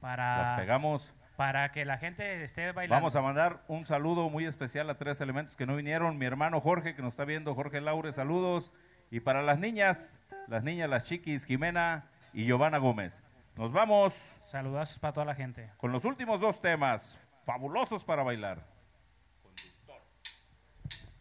[0.00, 1.14] para, Las pegamos.
[1.40, 2.96] Para que la gente esté bailando?
[2.96, 6.18] Vamos a mandar un saludo muy especial a tres elementos que no vinieron.
[6.18, 8.74] Mi hermano Jorge, que nos está viendo, Jorge Laure, saludos.
[9.10, 12.04] Y para las niñas, las niñas, las chiquis, Jimena
[12.34, 13.22] y Giovanna Gómez.
[13.56, 15.70] Nos vamos Saludazos para toda la gente.
[15.78, 18.62] con los últimos dos temas, fabulosos para bailar.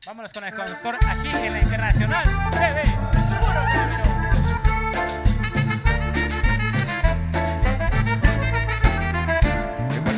[0.05, 3.18] Vámonos con el conductor aquí en la Internacional TV.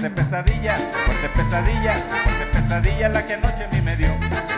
[0.02, 4.10] Fuerte pesadilla, fuerte pesadilla, fuerte pesadilla la que anoche a mí me dio.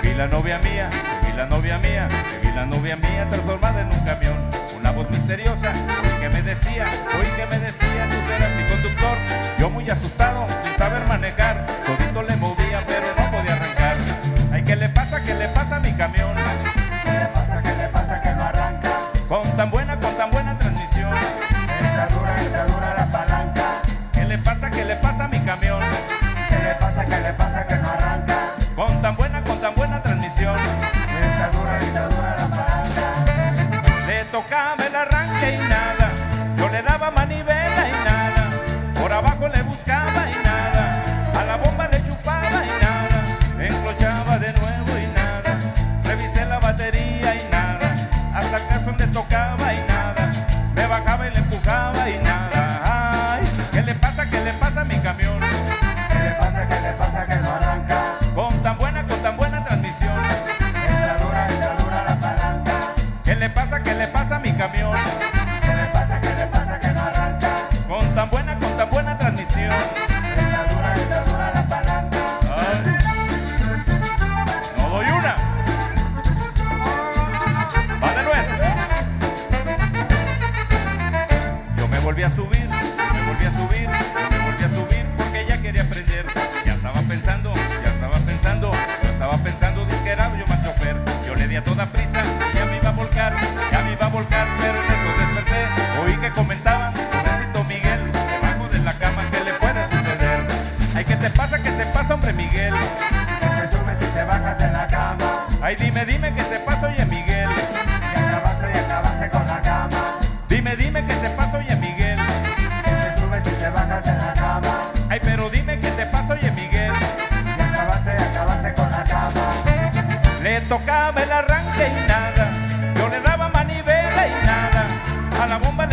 [0.01, 0.89] Vi la novia mía,
[1.25, 2.07] vi la novia mía,
[2.41, 4.37] vi la novia mía transformada en un camión.
[4.79, 6.85] Una voz misteriosa, oí que me decía,
[7.19, 9.17] oí que me decía, tú serás mi conductor.
[9.59, 11.67] Yo muy asustado, sin saber manejar,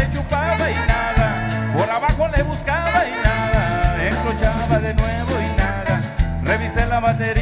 [0.01, 1.28] le chupaba y nada.
[1.74, 4.09] Por abajo le buscaba y nada.
[4.09, 6.01] Encrochaba de nuevo y nada.
[6.43, 7.40] Revisé la batería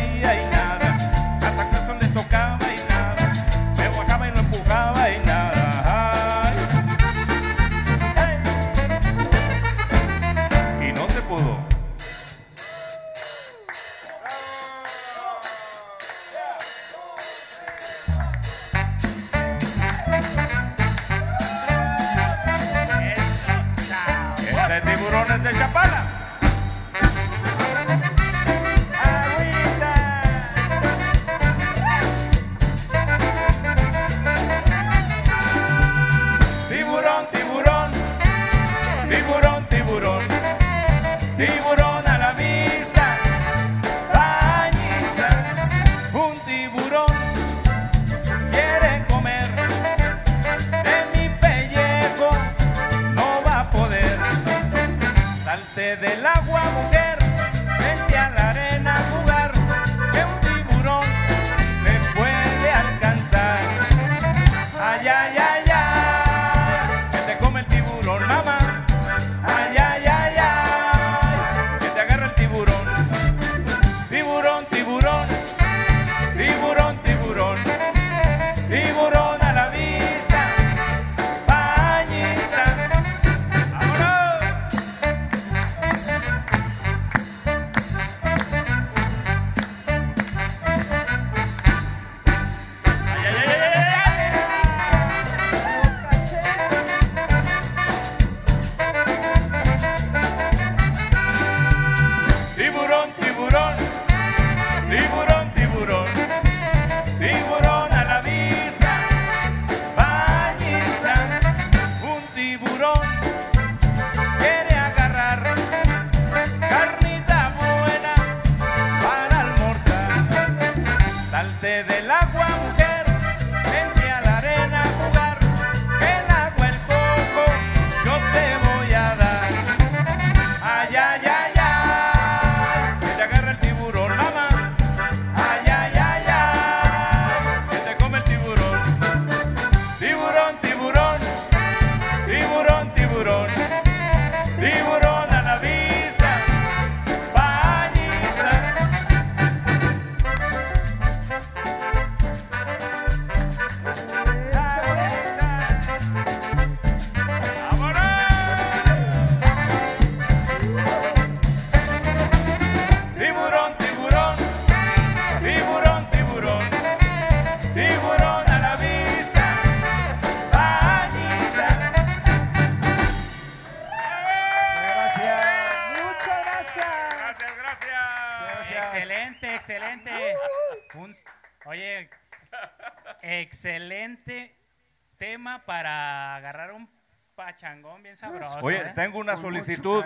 [185.19, 186.89] tema para agarrar un
[187.35, 188.59] pachangón bien sabroso.
[188.63, 188.93] Oye, ¿eh?
[188.95, 190.05] tengo una Con solicitud,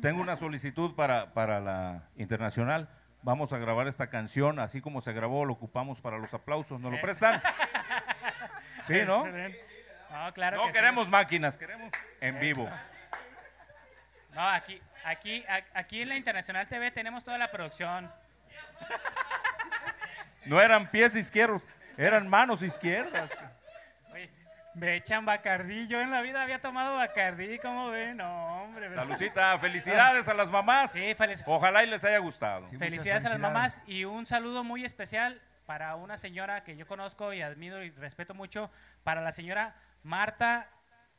[0.00, 2.88] tengo una solicitud para, para la internacional.
[3.22, 6.80] Vamos a grabar esta canción, así como se grabó, lo ocupamos para los aplausos.
[6.80, 7.42] ¿Nos lo Es- prestan?
[8.86, 9.26] Sí, ¿no?
[9.26, 10.74] No, claro No que sí.
[10.74, 12.68] queremos máquinas, queremos en vivo.
[14.34, 18.10] No, aquí, aquí, aquí en la Internacional TV tenemos toda la producción.
[20.46, 21.66] No eran pies izquierdos,
[21.98, 23.30] eran manos izquierdas.
[24.74, 25.88] Me echan Bacardí.
[25.88, 28.16] Yo en la vida había tomado Bacardí, ¿cómo ven?
[28.18, 28.88] No, hombre.
[28.88, 29.02] ¿verdad?
[29.04, 30.92] Salucita, felicidades a las mamás.
[30.92, 32.66] Sí, felic- Ojalá y les haya gustado.
[32.66, 37.32] felicidades, a las mamás y un saludo muy especial para una señora que yo conozco
[37.32, 38.70] y admiro y respeto mucho,
[39.04, 40.68] para la señora Marta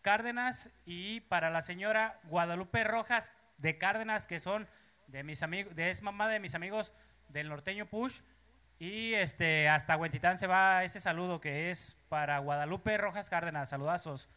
[0.02, 4.68] Cárdenas y para la señora Guadalupe Rojas de Cárdenas, que son
[5.08, 6.94] de mis amigos, es mamá de mis amigos
[7.30, 8.22] del norteño Push.
[8.82, 13.70] Y este, hasta Huentitán se va ese saludo que es para Guadalupe Rojas Cárdenas.
[13.70, 14.28] Saludazos.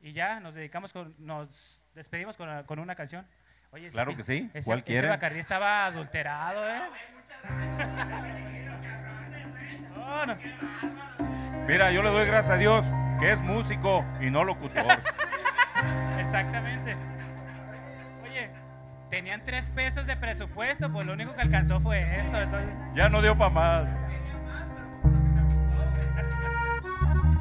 [0.00, 3.26] Y ya nos dedicamos con, nos despedimos con, con una canción.
[3.70, 4.50] Oye, Claro que sí.
[4.54, 5.06] Ese, ¿Cuál ese?
[5.06, 6.80] Bacardí estaba adulterado, ¿eh?
[9.94, 10.38] No, no.
[11.66, 12.86] Mira, yo le doy gracias a Dios
[13.20, 14.86] que es músico y no locutor.
[16.18, 16.96] Exactamente.
[19.12, 22.34] Tenían tres pesos de presupuesto, pues lo único que alcanzó fue esto.
[22.40, 23.96] entonces- Ya no dio para más.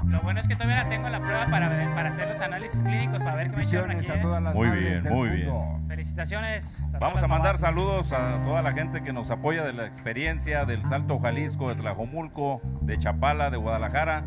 [0.06, 2.42] Lo bueno es que todavía la tengo en la prueba para, ver- para hacer los
[2.42, 5.30] análisis clínicos, para ver qué me Bendiciones a todas las Muy madres bien, del muy
[5.30, 5.66] mundo.
[5.78, 5.88] bien.
[5.88, 6.84] Felicitaciones.
[6.94, 7.62] a Vamos a mandar mamás.
[7.62, 11.76] saludos a toda la gente que nos apoya de la experiencia del Salto Jalisco, de
[11.76, 14.26] Tlajomulco, de Chapala, de Guadalajara.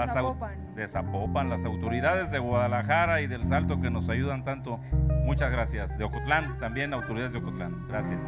[0.00, 0.74] De las Zapopan.
[0.74, 4.78] de Zapopan, las autoridades de Guadalajara y del Salto que nos ayudan tanto.
[5.24, 5.96] Muchas gracias.
[5.98, 7.86] De Ocotlán, también autoridades de Ocotlán.
[7.88, 8.22] Gracias.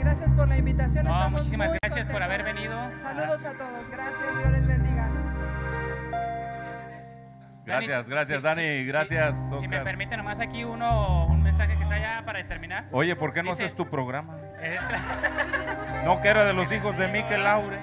[0.00, 1.04] Gracias por la invitación.
[1.04, 2.74] No, estamos muchísimas muy gracias por haber venido.
[3.00, 3.90] Saludos a todos.
[3.90, 4.38] Gracias.
[4.38, 5.08] Dios les bendiga.
[7.66, 9.42] Gracias, gracias sí, Dani, sí, gracias sí.
[9.60, 9.84] Si me Oscar.
[9.84, 12.86] permite nomás aquí uno, un mensaje que está ya para terminar.
[12.92, 14.38] Oye, ¿por qué no Dice- haces tu programa?
[14.62, 14.82] Es
[16.04, 17.78] No, que era de los hijos de Miquel Laure.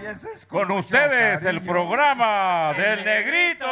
[0.00, 3.66] Y eso es Con ustedes, el programa del Negrito.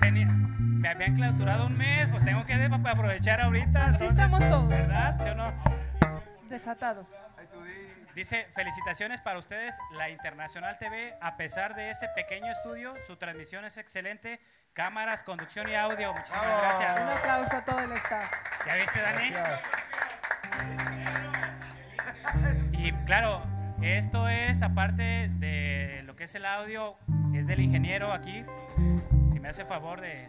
[0.00, 3.86] Tenía- me habían clausurado un mes, pues tengo que de- aprovechar ahorita.
[3.86, 4.68] Así entonces, estamos todos.
[4.68, 5.16] ¿Verdad?
[5.22, 5.52] ¿Sí o no?
[6.48, 7.16] Desatados.
[8.14, 13.64] Dice, felicitaciones para ustedes, la Internacional TV, a pesar de ese pequeño estudio, su transmisión
[13.64, 14.40] es excelente,
[14.72, 16.98] cámaras, conducción y audio, muchísimas Un gracias.
[17.18, 18.28] aplauso a todo el staff.
[18.66, 19.32] ¿Ya viste, Dani?
[22.78, 23.42] Y claro,
[23.82, 26.96] esto es aparte de lo que es el audio,
[27.34, 28.44] es del ingeniero aquí,
[29.28, 30.28] si me hace favor de...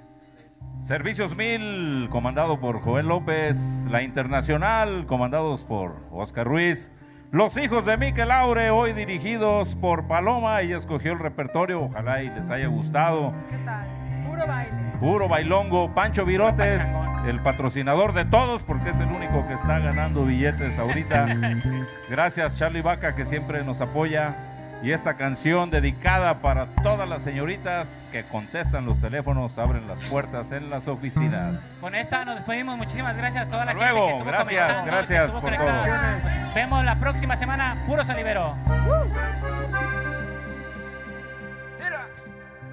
[0.82, 3.86] Servicios 1000, comandado por Joel López.
[3.90, 6.92] La Internacional, comandados por Oscar Ruiz.
[7.32, 10.62] Los hijos de Miquel Laure, hoy dirigidos por Paloma.
[10.62, 13.34] Ella escogió el repertorio, ojalá y les haya gustado.
[13.50, 13.88] ¿Qué tal?
[14.26, 14.89] Puro baile.
[15.00, 16.84] Puro bailongo, Pancho Virotes,
[17.26, 21.28] el patrocinador de todos, porque es el único que está ganando billetes ahorita.
[22.10, 24.36] Gracias, Charlie Vaca, que siempre nos apoya.
[24.82, 30.54] Y esta canción dedicada para todas las señoritas que contestan los teléfonos, abren las puertas
[30.54, 31.78] en las oficinas.
[31.82, 34.84] Con esta nos despedimos, muchísimas gracias a toda la Hasta gente luego, que estuvo gracias,
[34.84, 36.52] que gracias estuvo por conectada.
[36.56, 38.54] Vemos la próxima semana, puro salivero.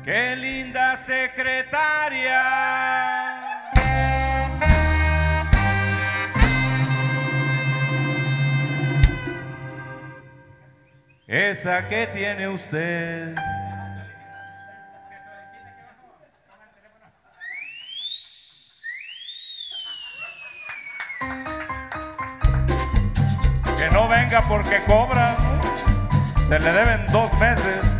[0.06, 2.40] ¡Qué linda secretaria!
[11.26, 13.34] Esa que tiene usted.
[23.76, 25.36] Que no venga porque cobra.
[26.48, 27.95] Se le deben dos meses.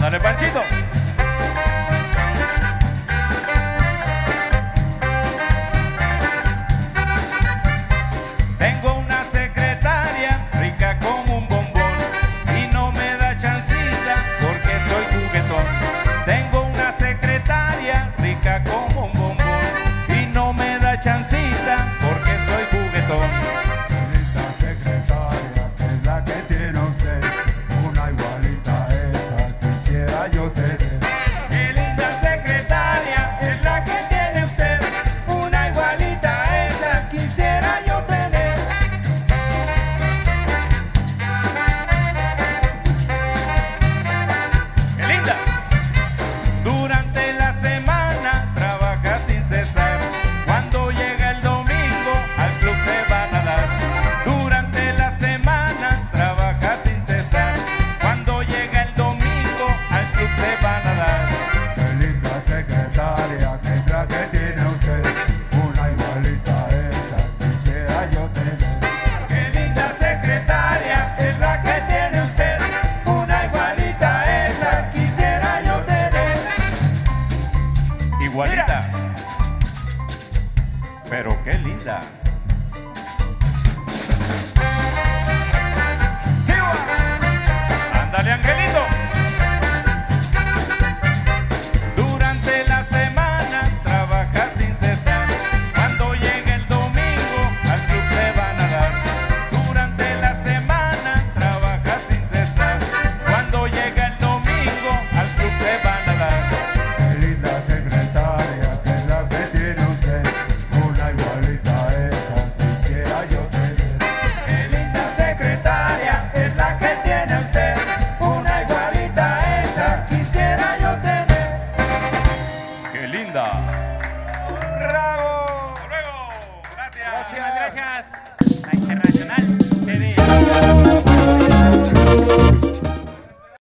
[0.00, 0.89] Ándale, Panchito.